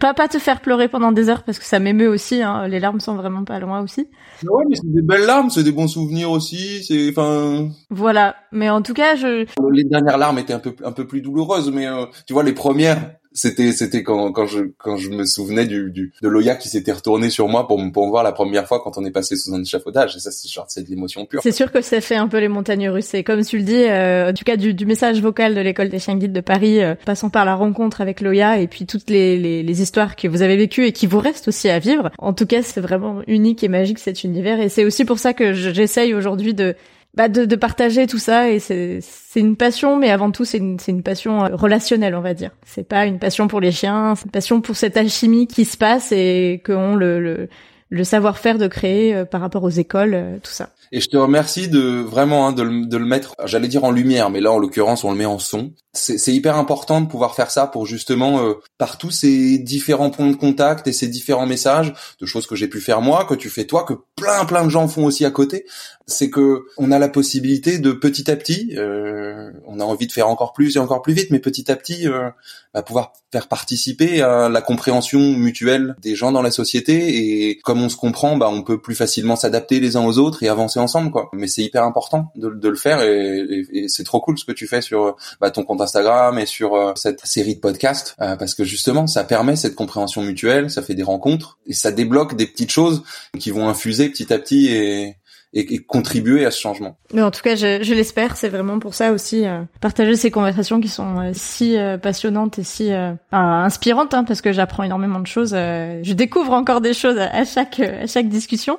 pas 0.00 0.14
pas 0.14 0.26
te 0.26 0.38
faire 0.38 0.60
pleurer 0.60 0.88
pendant 0.88 1.12
des 1.12 1.28
heures 1.28 1.44
parce 1.44 1.60
que 1.60 1.64
ça 1.64 1.78
m'émeut 1.78 2.08
aussi. 2.08 2.42
Hein. 2.42 2.66
Les 2.66 2.80
larmes 2.80 2.98
sont 2.98 3.14
vraiment 3.14 3.44
pas 3.44 3.60
loin 3.60 3.80
aussi. 3.82 4.08
Ouais, 4.42 4.64
mais 4.68 4.74
c'est 4.74 4.92
des 4.92 5.00
belles 5.00 5.26
larmes, 5.26 5.48
c'est 5.48 5.62
des 5.62 5.70
bons 5.70 5.86
souvenirs 5.86 6.32
aussi. 6.32 6.82
C'est 6.82 7.10
enfin. 7.10 7.68
Voilà, 7.88 8.34
mais 8.50 8.68
en 8.68 8.82
tout 8.82 8.94
cas, 8.94 9.14
je. 9.14 9.46
Les 9.72 9.84
dernières 9.84 10.18
larmes 10.18 10.40
étaient 10.40 10.52
un 10.52 10.58
peu 10.58 10.74
un 10.84 10.90
peu 10.90 11.06
plus 11.06 11.20
douloureuses, 11.20 11.70
mais 11.70 11.86
euh, 11.86 12.06
tu 12.26 12.32
vois 12.32 12.42
les 12.42 12.52
premières 12.52 13.12
c'était 13.32 13.72
c'était 13.72 14.02
quand 14.02 14.32
quand 14.32 14.46
je 14.46 14.60
quand 14.78 14.96
je 14.96 15.10
me 15.10 15.24
souvenais 15.24 15.66
du, 15.66 15.90
de 15.90 16.28
Loya 16.28 16.56
qui 16.56 16.68
s'était 16.68 16.92
retourné 16.92 17.30
sur 17.30 17.48
moi 17.48 17.68
pour 17.68 17.78
me 17.78 17.92
pour 17.92 18.04
me 18.06 18.10
voir 18.10 18.24
la 18.24 18.32
première 18.32 18.66
fois 18.66 18.80
quand 18.82 18.98
on 18.98 19.04
est 19.04 19.12
passé 19.12 19.36
sous 19.36 19.54
un 19.54 19.62
échafaudage 19.62 20.16
et 20.16 20.20
ça 20.20 20.32
c'est 20.32 20.48
genre 20.48 20.66
c'est 20.68 20.82
de 20.82 20.90
l'émotion 20.90 21.26
pure. 21.26 21.40
C'est 21.42 21.52
sûr 21.52 21.70
que 21.70 21.80
ça 21.80 22.00
fait 22.00 22.16
un 22.16 22.26
peu 22.26 22.38
les 22.38 22.48
montagnes 22.48 22.88
russes 22.88 23.14
et 23.14 23.22
comme 23.22 23.44
tu 23.44 23.58
le 23.58 23.62
dis 23.62 23.84
euh, 23.84 24.30
en 24.30 24.34
tout 24.34 24.44
cas 24.44 24.56
du, 24.56 24.74
du 24.74 24.84
message 24.84 25.20
vocal 25.20 25.54
de 25.54 25.60
l'école 25.60 25.90
des 25.90 26.00
chiens 26.00 26.16
guides 26.16 26.32
de 26.32 26.40
Paris 26.40 26.82
euh, 26.82 26.94
passant 27.06 27.30
par 27.30 27.44
la 27.44 27.54
rencontre 27.54 28.00
avec 28.00 28.20
Loya 28.20 28.58
et 28.58 28.66
puis 28.66 28.86
toutes 28.86 29.10
les, 29.10 29.38
les, 29.38 29.62
les 29.62 29.82
histoires 29.82 30.16
que 30.16 30.26
vous 30.26 30.42
avez 30.42 30.56
vécues 30.56 30.86
et 30.86 30.92
qui 30.92 31.06
vous 31.06 31.20
restent 31.20 31.48
aussi 31.48 31.68
à 31.68 31.78
vivre. 31.78 32.10
En 32.18 32.32
tout 32.32 32.46
cas, 32.46 32.62
c'est 32.62 32.80
vraiment 32.80 33.22
unique 33.26 33.62
et 33.62 33.68
magique 33.68 34.00
cet 34.00 34.24
univers 34.24 34.60
et 34.60 34.68
c'est 34.68 34.84
aussi 34.84 35.04
pour 35.04 35.18
ça 35.18 35.34
que 35.34 35.52
j'essaye 35.52 36.14
aujourd'hui 36.14 36.54
de 36.54 36.74
bah 37.14 37.28
de, 37.28 37.44
de, 37.44 37.56
partager 37.56 38.06
tout 38.06 38.18
ça 38.18 38.50
et 38.50 38.60
c'est 38.60 39.00
une 39.34 39.56
passion 39.56 39.96
mais 39.96 40.10
avant 40.10 40.30
tout 40.30 40.44
c'est 40.44 40.58
une 40.58 40.78
une 40.86 41.02
passion 41.02 41.44
euh, 41.44 41.56
relationnelle 41.56 42.14
on 42.14 42.20
va 42.20 42.34
dire. 42.34 42.52
C'est 42.64 42.86
pas 42.86 43.06
une 43.06 43.18
passion 43.18 43.48
pour 43.48 43.60
les 43.60 43.72
chiens 43.72 44.14
c'est 44.14 44.26
une 44.26 44.30
passion 44.30 44.60
pour 44.60 44.76
cette 44.76 44.96
alchimie 44.96 45.46
qui 45.46 45.64
se 45.64 45.76
passe 45.76 46.12
et 46.12 46.62
qu'on 46.64 46.94
le, 46.94 47.20
le 47.20 47.48
le 47.90 48.04
savoir-faire 48.04 48.56
de 48.56 48.68
créer 48.68 49.14
euh, 49.14 49.24
par 49.24 49.40
rapport 49.40 49.64
aux 49.64 49.70
écoles 49.70 50.14
euh, 50.14 50.38
tout 50.42 50.52
ça 50.52 50.70
et 50.92 51.00
je 51.00 51.08
te 51.08 51.16
remercie 51.16 51.68
de 51.68 52.00
vraiment 52.00 52.48
hein, 52.48 52.52
de, 52.52 52.62
le, 52.62 52.86
de, 52.86 52.96
le, 52.96 53.04
mettre, 53.04 53.36
j'allais 53.44 53.68
dire 53.68 53.84
en 53.84 53.92
lumière, 53.92 54.28
mais 54.28 54.40
là 54.40 54.50
en 54.50 54.58
l'occurrence 54.58 55.04
on 55.04 55.12
le 55.12 55.16
met 55.16 55.26
en 55.26 55.38
son. 55.38 55.72
C'est 55.92 56.32
hyper 56.32 56.56
important 56.56 57.00
de 57.00 57.08
pouvoir 57.08 57.34
faire 57.34 57.50
ça 57.50 57.66
pour 57.66 57.84
justement 57.84 58.44
euh, 58.44 58.54
par 58.78 58.96
tous 58.96 59.10
ces 59.10 59.58
différents 59.58 60.10
points 60.10 60.30
de 60.30 60.36
contact 60.36 60.86
et 60.86 60.92
ces 60.92 61.08
différents 61.08 61.46
messages 61.46 61.92
de 62.20 62.26
choses 62.26 62.46
que 62.46 62.54
j'ai 62.54 62.68
pu 62.68 62.80
faire 62.80 63.00
moi, 63.00 63.24
que 63.24 63.34
tu 63.34 63.50
fais 63.50 63.64
toi, 63.64 63.84
que 63.84 63.94
plein 64.14 64.44
plein 64.44 64.64
de 64.64 64.68
gens 64.68 64.86
font 64.86 65.04
aussi 65.04 65.24
à 65.24 65.32
côté. 65.32 65.66
C'est 66.06 66.30
que 66.30 66.64
on 66.76 66.92
a 66.92 66.98
la 67.00 67.08
possibilité 67.08 67.78
de 67.78 67.90
petit 67.92 68.30
à 68.30 68.36
petit, 68.36 68.74
euh, 68.76 69.50
on 69.66 69.80
a 69.80 69.84
envie 69.84 70.06
de 70.06 70.12
faire 70.12 70.28
encore 70.28 70.52
plus 70.52 70.76
et 70.76 70.78
encore 70.78 71.02
plus 71.02 71.12
vite, 71.12 71.30
mais 71.30 71.40
petit 71.40 71.70
à 71.72 71.76
petit 71.76 72.06
euh, 72.08 72.30
bah, 72.72 72.82
pouvoir 72.82 73.12
faire 73.32 73.48
participer 73.48 74.22
à 74.22 74.48
la 74.48 74.62
compréhension 74.62 75.20
mutuelle 75.20 75.96
des 76.00 76.14
gens 76.14 76.30
dans 76.30 76.42
la 76.42 76.52
société 76.52 77.48
et 77.48 77.58
comme 77.58 77.79
on 77.80 77.88
se 77.88 77.96
comprend, 77.96 78.36
bah 78.36 78.48
on 78.50 78.62
peut 78.62 78.80
plus 78.80 78.94
facilement 78.94 79.36
s'adapter 79.36 79.80
les 79.80 79.96
uns 79.96 80.04
aux 80.04 80.18
autres 80.18 80.42
et 80.42 80.48
avancer 80.48 80.78
ensemble 80.78 81.10
quoi. 81.10 81.30
Mais 81.32 81.48
c'est 81.48 81.62
hyper 81.62 81.84
important 81.84 82.32
de, 82.36 82.48
le 82.68 82.76
faire 82.76 83.02
et 83.02 83.86
c'est 83.88 84.04
trop 84.04 84.20
cool 84.20 84.38
ce 84.38 84.44
que 84.44 84.52
tu 84.52 84.66
fais 84.66 84.80
sur 84.80 85.16
bah, 85.40 85.50
ton 85.50 85.64
compte 85.64 85.80
Instagram 85.80 86.38
et 86.38 86.46
sur 86.46 86.74
euh, 86.74 86.92
cette 86.96 87.24
série 87.24 87.56
de 87.56 87.60
podcasts 87.60 88.14
euh, 88.20 88.36
parce 88.36 88.54
que 88.54 88.64
justement 88.64 89.06
ça 89.06 89.24
permet 89.24 89.56
cette 89.56 89.74
compréhension 89.74 90.22
mutuelle, 90.22 90.70
ça 90.70 90.82
fait 90.82 90.94
des 90.94 91.02
rencontres 91.02 91.58
et 91.66 91.72
ça 91.72 91.92
débloque 91.92 92.36
des 92.36 92.46
petites 92.46 92.70
choses 92.70 93.02
qui 93.38 93.50
vont 93.50 93.68
infuser 93.68 94.08
petit 94.08 94.32
à 94.32 94.38
petit 94.38 94.68
et 94.68 95.16
et, 95.52 95.78
contribuer 95.78 96.44
à 96.44 96.50
ce 96.50 96.60
changement. 96.60 96.96
Mais 97.12 97.22
en 97.22 97.30
tout 97.30 97.40
cas, 97.42 97.56
je, 97.56 97.82
je 97.82 97.94
l'espère. 97.94 98.36
C'est 98.36 98.48
vraiment 98.48 98.78
pour 98.78 98.94
ça 98.94 99.12
aussi 99.12 99.46
euh, 99.46 99.62
partager 99.80 100.16
ces 100.16 100.30
conversations 100.30 100.80
qui 100.80 100.88
sont 100.88 101.18
euh, 101.18 101.30
si 101.32 101.76
euh, 101.76 101.98
passionnantes 101.98 102.58
et 102.58 102.62
si 102.62 102.90
inspirantes, 103.32 104.14
hein, 104.14 104.24
parce 104.24 104.40
que 104.40 104.52
j'apprends 104.52 104.82
énormément 104.82 105.20
de 105.20 105.26
choses. 105.26 105.50
je 105.50 106.12
découvre 106.12 106.52
encore 106.52 106.80
des 106.80 106.94
choses 106.94 107.18
à 107.18 107.44
chaque 107.44 107.80
à 107.80 108.06
chaque 108.06 108.28
discussion. 108.28 108.78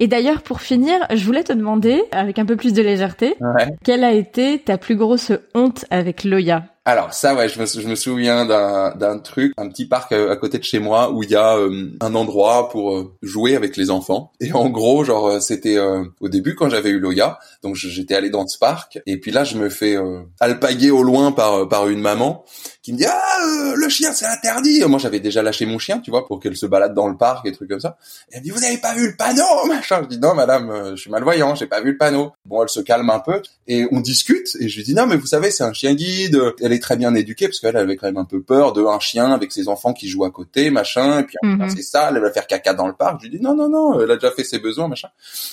Et 0.00 0.06
d'ailleurs, 0.06 0.42
pour 0.42 0.60
finir, 0.60 0.94
je 1.12 1.24
voulais 1.24 1.42
te 1.42 1.52
demander, 1.52 2.04
avec 2.12 2.38
un 2.38 2.46
peu 2.46 2.56
plus 2.56 2.72
de 2.72 2.82
légèreté, 2.82 3.36
quelle 3.84 4.04
a 4.04 4.12
été 4.12 4.58
ta 4.58 4.78
plus 4.78 4.96
grosse 4.96 5.32
honte 5.54 5.84
avec 5.90 6.24
Loya? 6.24 6.64
Alors 6.88 7.12
ça 7.12 7.34
ouais, 7.34 7.50
je 7.50 7.60
me, 7.60 7.66
je 7.66 7.86
me 7.86 7.94
souviens 7.94 8.46
d'un, 8.46 9.18
truc, 9.18 9.52
un 9.58 9.68
petit 9.68 9.84
parc 9.84 10.12
à, 10.12 10.34
côté 10.36 10.56
de 10.56 10.64
chez 10.64 10.78
moi 10.78 11.12
où 11.12 11.22
il 11.22 11.28
y 11.28 11.36
a 11.36 11.58
euh, 11.58 11.90
un 12.00 12.14
endroit 12.14 12.70
pour 12.70 12.96
euh, 12.96 13.14
jouer 13.20 13.56
avec 13.56 13.76
les 13.76 13.90
enfants. 13.90 14.32
Et 14.40 14.54
en 14.54 14.70
gros, 14.70 15.04
genre 15.04 15.28
euh, 15.28 15.40
c'était 15.40 15.76
au 15.78 16.28
début 16.30 16.54
quand 16.54 16.70
j'avais 16.70 16.88
eu 16.88 16.98
Loya, 16.98 17.38
donc 17.62 17.74
j'étais 17.74 18.14
allé 18.14 18.30
dans 18.30 18.48
ce 18.48 18.58
parc 18.58 19.00
et 19.04 19.20
puis 19.20 19.32
là 19.32 19.44
je 19.44 19.58
me 19.58 19.68
fais 19.68 19.98
alpaguer 20.40 20.90
au 20.90 21.02
loin 21.02 21.30
par 21.30 21.68
par 21.68 21.90
une 21.90 22.00
maman 22.00 22.46
qui 22.82 22.94
me 22.94 22.98
dit 22.98 23.04
ah 23.04 23.74
le 23.76 23.88
chien 23.90 24.12
c'est 24.14 24.24
interdit. 24.24 24.82
Moi 24.86 24.98
j'avais 24.98 25.20
déjà 25.20 25.42
lâché 25.42 25.66
mon 25.66 25.78
chien, 25.78 25.98
tu 25.98 26.10
vois, 26.10 26.26
pour 26.26 26.40
qu'elle 26.40 26.56
se 26.56 26.64
balade 26.64 26.94
dans 26.94 27.08
le 27.08 27.18
parc 27.18 27.46
et 27.46 27.52
trucs 27.52 27.68
comme 27.68 27.80
ça. 27.80 27.98
Et 28.30 28.36
elle 28.36 28.40
me 28.40 28.44
dit 28.44 28.50
vous 28.50 28.64
avez 28.64 28.78
pas 28.78 28.94
vu 28.94 29.08
le 29.08 29.16
panneau 29.16 29.42
machin? 29.68 30.00
Je 30.04 30.16
dis 30.16 30.18
non 30.18 30.34
madame, 30.34 30.92
je 30.92 31.02
suis 31.02 31.10
malvoyant, 31.10 31.54
j'ai 31.54 31.66
pas 31.66 31.82
vu 31.82 31.92
le 31.92 31.98
panneau. 31.98 32.32
Bon 32.46 32.62
elle 32.62 32.70
se 32.70 32.80
calme 32.80 33.10
un 33.10 33.20
peu 33.20 33.42
et 33.66 33.86
on 33.92 34.00
discute 34.00 34.56
et 34.58 34.70
je 34.70 34.76
lui 34.78 34.84
dis 34.84 34.94
non 34.94 35.06
mais 35.06 35.16
vous 35.16 35.26
savez 35.26 35.50
c'est 35.50 35.64
un 35.64 35.74
chien 35.74 35.92
guide. 35.92 36.40
Très 36.78 36.96
bien 36.96 37.14
éduquée 37.14 37.46
parce 37.46 37.60
qu'elle 37.60 37.76
avait 37.76 37.96
quand 37.96 38.06
même 38.06 38.16
un 38.16 38.24
peu 38.24 38.42
peur 38.42 38.72
de 38.72 38.84
un 38.84 38.98
chien 38.98 39.32
avec 39.32 39.52
ses 39.52 39.68
enfants 39.68 39.92
qui 39.92 40.08
jouent 40.08 40.24
à 40.24 40.30
côté, 40.30 40.70
machin. 40.70 41.20
Et 41.20 41.24
puis 41.24 41.36
mhm. 41.42 41.68
c'est 41.68 41.82
ça, 41.82 42.10
elle 42.10 42.20
va 42.20 42.30
faire 42.30 42.46
caca 42.46 42.74
dans 42.74 42.86
le 42.86 42.94
parc. 42.94 43.20
Je 43.20 43.28
lui 43.28 43.38
dis 43.38 43.42
non 43.42 43.54
non 43.54 43.68
non, 43.68 44.00
elle 44.00 44.10
a 44.10 44.14
déjà 44.14 44.30
fait 44.30 44.44
ses 44.44 44.58
besoins, 44.58 44.88
machin. 44.88 45.08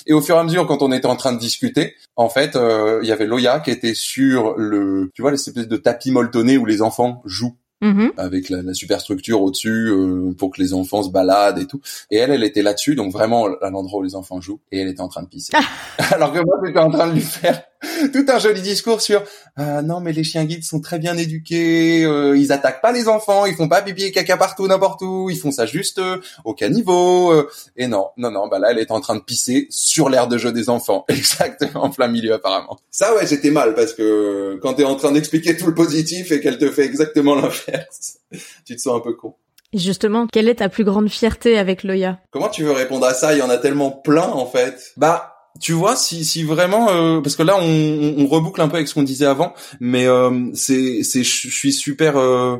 Et 0.06 0.12
au 0.12 0.20
fur 0.20 0.36
et 0.36 0.38
à 0.38 0.44
mesure, 0.44 0.66
quand 0.66 0.82
on 0.82 0.92
était 0.92 1.06
en 1.06 1.16
train 1.16 1.32
de 1.32 1.38
discuter, 1.38 1.94
en 2.16 2.28
fait, 2.28 2.56
euh, 2.56 3.00
il 3.02 3.08
y 3.08 3.12
avait 3.12 3.26
Loya 3.26 3.60
qui 3.60 3.70
était 3.70 3.94
sur 3.94 4.56
le, 4.56 5.10
tu 5.14 5.22
vois, 5.22 5.30
les 5.30 5.36
espèces 5.36 5.68
de 5.68 5.76
tapis 5.76 6.10
molletonnés 6.10 6.58
où 6.58 6.66
les 6.66 6.82
enfants 6.82 7.22
jouent. 7.24 7.56
Mhm. 7.82 8.12
avec 8.16 8.48
la, 8.48 8.72
superstructure 8.72 9.42
au-dessus 9.42 9.90
euh, 9.90 10.32
pour 10.38 10.50
que 10.50 10.62
les 10.62 10.72
enfants 10.72 11.02
se 11.02 11.10
baladent 11.10 11.58
et 11.58 11.66
tout. 11.66 11.82
Et 12.10 12.16
elle, 12.16 12.30
elle 12.30 12.42
était 12.42 12.62
là-dessus, 12.62 12.94
donc 12.94 13.12
vraiment 13.12 13.48
à 13.60 13.68
l'endroit 13.68 14.00
où 14.00 14.02
les 14.02 14.14
enfants 14.14 14.40
jouent, 14.40 14.60
et 14.72 14.80
elle 14.80 14.88
était 14.88 15.02
en 15.02 15.08
train 15.08 15.22
de 15.22 15.28
pisser. 15.28 15.52
Alors 16.10 16.32
que 16.32 16.38
moi, 16.38 16.56
j'étais 16.64 16.78
en 16.78 16.90
train 16.90 17.08
de 17.08 17.12
lui 17.12 17.20
faire 17.20 17.62
tout 18.12 18.24
un 18.28 18.38
joli 18.38 18.62
discours 18.62 19.00
sur 19.00 19.22
euh, 19.58 19.82
non 19.82 20.00
mais 20.00 20.12
les 20.12 20.24
chiens 20.24 20.44
guides 20.44 20.64
sont 20.64 20.80
très 20.80 20.98
bien 20.98 21.16
éduqués, 21.16 22.04
euh, 22.04 22.36
ils 22.36 22.52
attaquent 22.52 22.80
pas 22.80 22.92
les 22.92 23.08
enfants, 23.08 23.46
ils 23.46 23.54
font 23.54 23.68
pas 23.68 23.82
pipi 23.82 24.04
et 24.04 24.12
caca 24.12 24.36
partout 24.36 24.66
n'importe 24.66 25.02
où, 25.02 25.30
ils 25.30 25.38
font 25.38 25.50
ça 25.50 25.66
juste 25.66 25.98
euh, 25.98 26.20
au 26.44 26.54
caniveau. 26.54 27.32
Euh. 27.32 27.48
et 27.76 27.86
non, 27.86 28.08
non 28.16 28.30
non, 28.30 28.48
bah 28.48 28.58
là 28.58 28.68
elle 28.70 28.78
est 28.78 28.90
en 28.90 29.00
train 29.00 29.16
de 29.16 29.20
pisser 29.20 29.66
sur 29.70 30.08
l'air 30.08 30.28
de 30.28 30.38
jeu 30.38 30.52
des 30.52 30.68
enfants, 30.68 31.04
exactement 31.08 31.84
en 31.84 31.90
plein 31.90 32.08
milieu 32.08 32.34
apparemment. 32.34 32.78
Ça 32.90 33.14
ouais, 33.14 33.26
c'était 33.26 33.50
mal 33.50 33.74
parce 33.74 33.92
que 33.92 34.58
quand 34.62 34.74
t'es 34.74 34.84
en 34.84 34.96
train 34.96 35.12
d'expliquer 35.12 35.56
tout 35.56 35.66
le 35.66 35.74
positif 35.74 36.32
et 36.32 36.40
qu'elle 36.40 36.58
te 36.58 36.70
fait 36.70 36.84
exactement 36.84 37.34
l'inverse, 37.34 38.18
tu 38.64 38.76
te 38.76 38.80
sens 38.80 38.96
un 38.96 39.00
peu 39.00 39.14
con. 39.14 39.34
Et 39.72 39.78
justement, 39.78 40.26
quelle 40.26 40.48
est 40.48 40.56
ta 40.56 40.68
plus 40.68 40.84
grande 40.84 41.08
fierté 41.08 41.58
avec 41.58 41.82
Loya? 41.82 42.20
Comment 42.30 42.48
tu 42.48 42.62
veux 42.62 42.72
répondre 42.72 43.04
à 43.04 43.14
ça? 43.14 43.34
Il 43.34 43.40
y 43.40 43.42
en 43.42 43.50
a 43.50 43.58
tellement 43.58 43.90
plein 43.90 44.28
en 44.28 44.46
fait. 44.46 44.92
Bah 44.96 45.35
tu 45.60 45.72
vois, 45.72 45.96
si, 45.96 46.24
si 46.24 46.42
vraiment, 46.42 46.90
euh, 46.90 47.20
parce 47.20 47.36
que 47.36 47.42
là, 47.42 47.56
on, 47.58 48.14
on, 48.18 48.26
reboucle 48.26 48.60
un 48.60 48.68
peu 48.68 48.76
avec 48.76 48.88
ce 48.88 48.94
qu'on 48.94 49.02
disait 49.02 49.26
avant, 49.26 49.54
mais 49.80 50.06
euh, 50.06 50.50
c'est, 50.54 51.02
c'est, 51.02 51.22
je 51.22 51.48
suis 51.48 51.72
super 51.72 52.16
euh, 52.16 52.56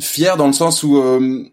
fier 0.00 0.36
dans 0.36 0.46
le 0.46 0.52
sens 0.52 0.82
où, 0.82 0.98
euh, 0.98 1.44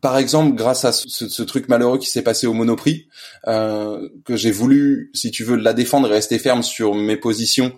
par 0.00 0.18
exemple, 0.18 0.54
grâce 0.56 0.84
à 0.84 0.92
ce, 0.92 1.28
ce 1.28 1.42
truc 1.42 1.68
malheureux 1.68 1.98
qui 1.98 2.10
s'est 2.10 2.22
passé 2.22 2.46
au 2.46 2.52
Monoprix, 2.52 3.08
euh, 3.46 4.08
que 4.24 4.36
j'ai 4.36 4.50
voulu, 4.50 5.10
si 5.14 5.30
tu 5.30 5.44
veux, 5.44 5.56
la 5.56 5.72
défendre 5.72 6.08
et 6.08 6.12
rester 6.12 6.38
ferme 6.38 6.62
sur 6.62 6.94
mes 6.94 7.16
positions, 7.16 7.72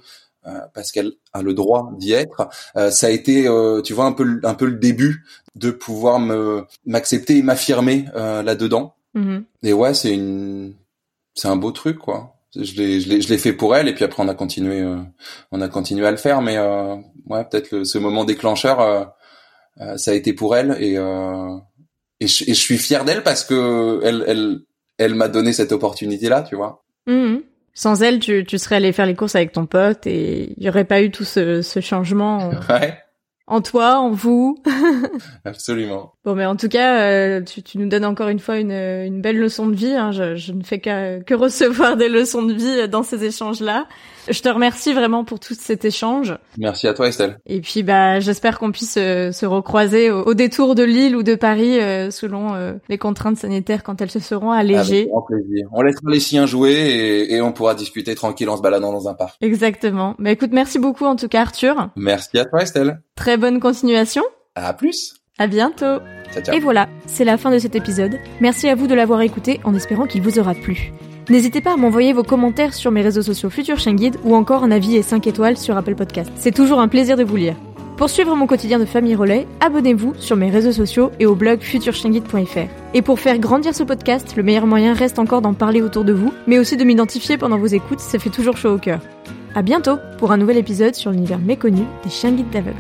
parce 0.73 0.93
qu'elle 0.93 1.13
a 1.35 1.43
le 1.43 1.53
droit 1.53 1.91
d'y 1.99 2.13
être. 2.13 2.49
ça 2.91 3.09
a 3.09 3.11
été, 3.11 3.43
tu 3.85 3.93
vois, 3.93 4.07
un 4.07 4.13
peu, 4.13 4.41
un 4.43 4.55
peu 4.55 4.65
le 4.65 4.77
début 4.77 5.27
de 5.57 5.71
pouvoir 5.71 6.21
me 6.21 6.65
m'accepter 6.87 7.37
et 7.37 7.43
m'affirmer 7.43 8.07
là-dedans. 8.15 8.95
Mm-hmm. 9.15 9.45
Et 9.65 9.75
ouais, 9.75 9.93
c'est 9.93 10.15
une, 10.15 10.73
c'est 11.35 11.49
un 11.49 11.57
beau 11.57 11.71
truc, 11.71 11.99
quoi 11.99 12.38
je 12.55 12.75
l'ai 12.77 13.01
je 13.01 13.09
l'ai 13.09 13.21
je 13.21 13.29
l'ai 13.29 13.39
fait 13.39 13.53
pour 13.53 13.77
elle 13.77 13.89
et 13.89 13.95
puis 13.95 14.05
après 14.05 14.23
on 14.23 14.29
a 14.29 14.35
continué 14.35 14.81
euh, 14.81 14.97
on 15.53 15.61
a 15.61 15.69
continué 15.69 16.07
à 16.07 16.11
le 16.11 16.17
faire 16.17 16.41
mais 16.41 16.57
euh, 16.57 16.97
ouais 17.27 17.45
peut-être 17.45 17.85
ce 17.85 17.99
moment 17.99 18.25
déclencheur 18.25 18.81
euh, 18.81 19.05
euh, 19.81 19.97
ça 19.97 20.13
a 20.13 20.15
été 20.15 20.33
pour 20.33 20.57
elle 20.57 20.77
et 20.81 20.95
et 22.21 22.27
je, 22.27 22.45
et, 22.45 22.55
je, 22.55 22.61
suis 22.61 22.79
fier 22.79 23.05
d'elle 23.05 23.23
parce 23.23 23.45
que 23.45 24.01
elle 24.03 24.25
elle 24.27 24.59
elle 24.97 25.15
m'a 25.15 25.29
donné 25.29 25.53
cette 25.53 25.73
opportunité 25.73 26.29
là 26.29 26.43
tu 26.43 26.57
vois. 26.57 26.85
Mmh. 27.07 27.39
sans 27.75 28.03
elle 28.03 28.19
tu 28.19 28.45
tu 28.45 28.59
serais 28.59 28.77
allé 28.77 28.93
faire 28.93 29.07
les 29.07 29.15
courses 29.15 29.37
avec 29.37 29.53
ton 29.53 29.67
pote 29.67 30.07
et 30.07 30.55
il 30.57 30.65
y 30.65 30.69
aurait 30.69 30.85
pas 30.85 31.03
eu 31.03 31.11
tout 31.11 31.25
ce 31.25 31.63
ce 31.63 31.81
changement. 31.81 32.51
Ouais 32.69 32.99
en 33.49 33.63
toi, 33.63 33.99
en 33.99 34.11
vous. 34.11 34.59
Absolument. 35.45 36.13
Bon, 36.25 36.35
mais 36.35 36.45
en 36.45 36.55
tout 36.55 36.69
cas, 36.69 37.01
euh, 37.01 37.41
tu, 37.41 37.63
tu, 37.63 37.79
nous 37.79 37.89
donnes 37.89 38.05
encore 38.05 38.29
une 38.29 38.39
fois 38.39 38.59
une, 38.59 38.73
une 38.73 39.23
belle 39.23 39.39
leçon 39.39 39.67
de 39.67 39.75
vie. 39.75 39.95
Hein. 39.95 40.13
Je, 40.13 40.37
je, 40.37 40.53
ne 40.53 40.63
fais 40.63 40.79
que, 40.79 41.23
que 41.23 41.35
recevoir 41.35 41.97
des 41.97 42.11
leçons 42.11 42.43
de 42.43 42.53
vie 42.53 42.89
dans 42.89 43.03
ces 43.03 43.25
échanges-là. 43.25 43.87
Je 44.29 44.43
te 44.43 44.49
remercie 44.51 44.93
vraiment 44.93 45.25
pour 45.25 45.41
tout 45.41 45.55
cet 45.59 45.87
échange. 45.87 46.37
Merci 46.59 46.87
à 46.87 46.93
toi, 46.93 47.09
Estelle. 47.09 47.39
Et 47.47 47.63
puis, 47.63 47.83
bah, 47.83 48.21
j'espère 48.21 48.59
qu'on 48.59 48.71
puisse 48.71 48.99
euh, 48.99 49.33
se 49.33 49.47
recroiser 49.47 50.11
au, 50.11 50.35
détour 50.35 50.75
de 50.75 50.83
Lille 50.83 51.17
ou 51.17 51.23
de 51.23 51.35
Paris, 51.35 51.81
euh, 51.81 52.11
selon 52.11 52.55
les 52.89 52.99
contraintes 52.99 53.39
sanitaires 53.39 53.83
quand 53.83 54.03
elles 54.03 54.11
se 54.11 54.21
seront 54.21 54.51
allégées. 54.51 54.99
Avec 54.99 55.09
grand 55.09 55.23
plaisir. 55.23 55.69
On 55.73 55.81
laissera 55.81 56.11
les 56.11 56.21
chiens 56.21 56.45
jouer 56.45 56.73
et, 56.73 57.35
et 57.35 57.41
on 57.41 57.53
pourra 57.53 57.75
discuter 57.75 58.15
tranquille 58.15 58.51
en 58.51 58.59
se 58.59 58.63
baladant 58.63 58.93
dans 58.93 59.09
un 59.09 59.15
parc. 59.15 59.37
Exactement. 59.41 60.15
Mais 60.19 60.33
écoute, 60.33 60.51
merci 60.53 60.79
beaucoup 60.79 61.07
en 61.07 61.17
tout 61.17 61.29
cas, 61.29 61.41
Arthur. 61.41 61.89
Merci 61.97 62.39
à 62.39 62.45
toi, 62.45 62.63
Estelle. 62.63 63.01
Très 63.19 63.37
bonne 63.37 63.59
continuation. 63.59 64.23
À 64.55 64.73
plus. 64.73 65.17
À 65.39 65.49
bientôt. 65.49 65.99
Ciao, 66.33 66.41
ciao. 66.41 66.55
Et 66.55 66.61
voilà, 66.61 66.89
c'est 67.07 67.25
la 67.25 67.37
fin 67.37 67.51
de 67.51 67.59
cet 67.59 67.75
épisode. 67.75 68.17
Merci 68.41 68.69
à 68.69 68.77
vous 68.77 68.87
de 68.87 68.95
l'avoir 68.95 69.23
écouté 69.23 69.59
en 69.65 69.75
espérant 69.75 70.07
qu'il 70.07 70.23
vous 70.23 70.39
aura 70.39 70.55
plu. 70.55 70.93
N'hésitez 71.29 71.61
pas 71.61 71.73
à 71.73 71.77
m'envoyer 71.77 72.13
vos 72.13 72.23
commentaires 72.23 72.75
sur 72.75 72.93
mes 72.93 73.03
réseaux 73.03 73.23
sociaux 73.23 73.51
Futur 73.51 73.77
Chien 73.77 73.95
Guide 73.95 74.19
ou 74.23 74.37
encore 74.37 74.63
un 74.63 74.71
avis 74.71 74.95
et 74.95 75.03
5 75.03 75.27
étoiles 75.27 75.57
sur 75.57 75.77
Apple 75.77 75.97
Podcast. 75.97 76.31
C'est 76.37 76.55
toujours 76.55 76.79
un 76.79 76.87
plaisir 76.87 77.17
de 77.17 77.25
vous 77.25 77.35
lire. 77.35 77.57
Pour 77.97 78.09
suivre 78.09 78.37
mon 78.37 78.47
quotidien 78.47 78.79
de 78.79 78.85
famille 78.85 79.17
relais, 79.17 79.49
abonnez-vous 79.59 80.15
sur 80.21 80.37
mes 80.37 80.51
réseaux 80.51 80.71
sociaux 80.71 81.11
et 81.19 81.27
au 81.27 81.35
blog 81.35 81.61
futurchienguide.fr. 81.61 82.71
Et 82.95 83.03
pour 83.03 83.19
faire 83.19 83.41
grandir 83.41 83.75
ce 83.75 83.83
podcast, 83.83 84.37
le 84.37 84.45
meilleur 84.45 84.69
moyen 84.69 84.95
reste 84.95 85.19
encore 85.19 85.43
d'en 85.43 85.55
parler 85.55 85.83
autour 85.83 86.05
de 86.05 86.13
vous, 86.13 86.33
mais 86.47 86.61
aussi 86.61 86.77
de 86.77 86.85
m'identifier 86.85 87.37
pendant 87.37 87.59
vos 87.59 87.67
écoutes, 87.67 87.99
ça 87.99 88.21
fait 88.21 88.31
toujours 88.31 88.57
chaud 88.57 88.75
au 88.75 88.79
cœur. 88.79 89.01
À 89.57 89.63
bientôt 89.63 89.97
pour 90.19 90.31
un 90.31 90.37
nouvel 90.37 90.57
épisode 90.57 90.95
sur 90.95 91.11
l'univers 91.11 91.41
méconnu 91.41 91.83
des 92.05 92.11
chiens 92.11 92.31
guides 92.31 92.51
d'aveugles. 92.51 92.77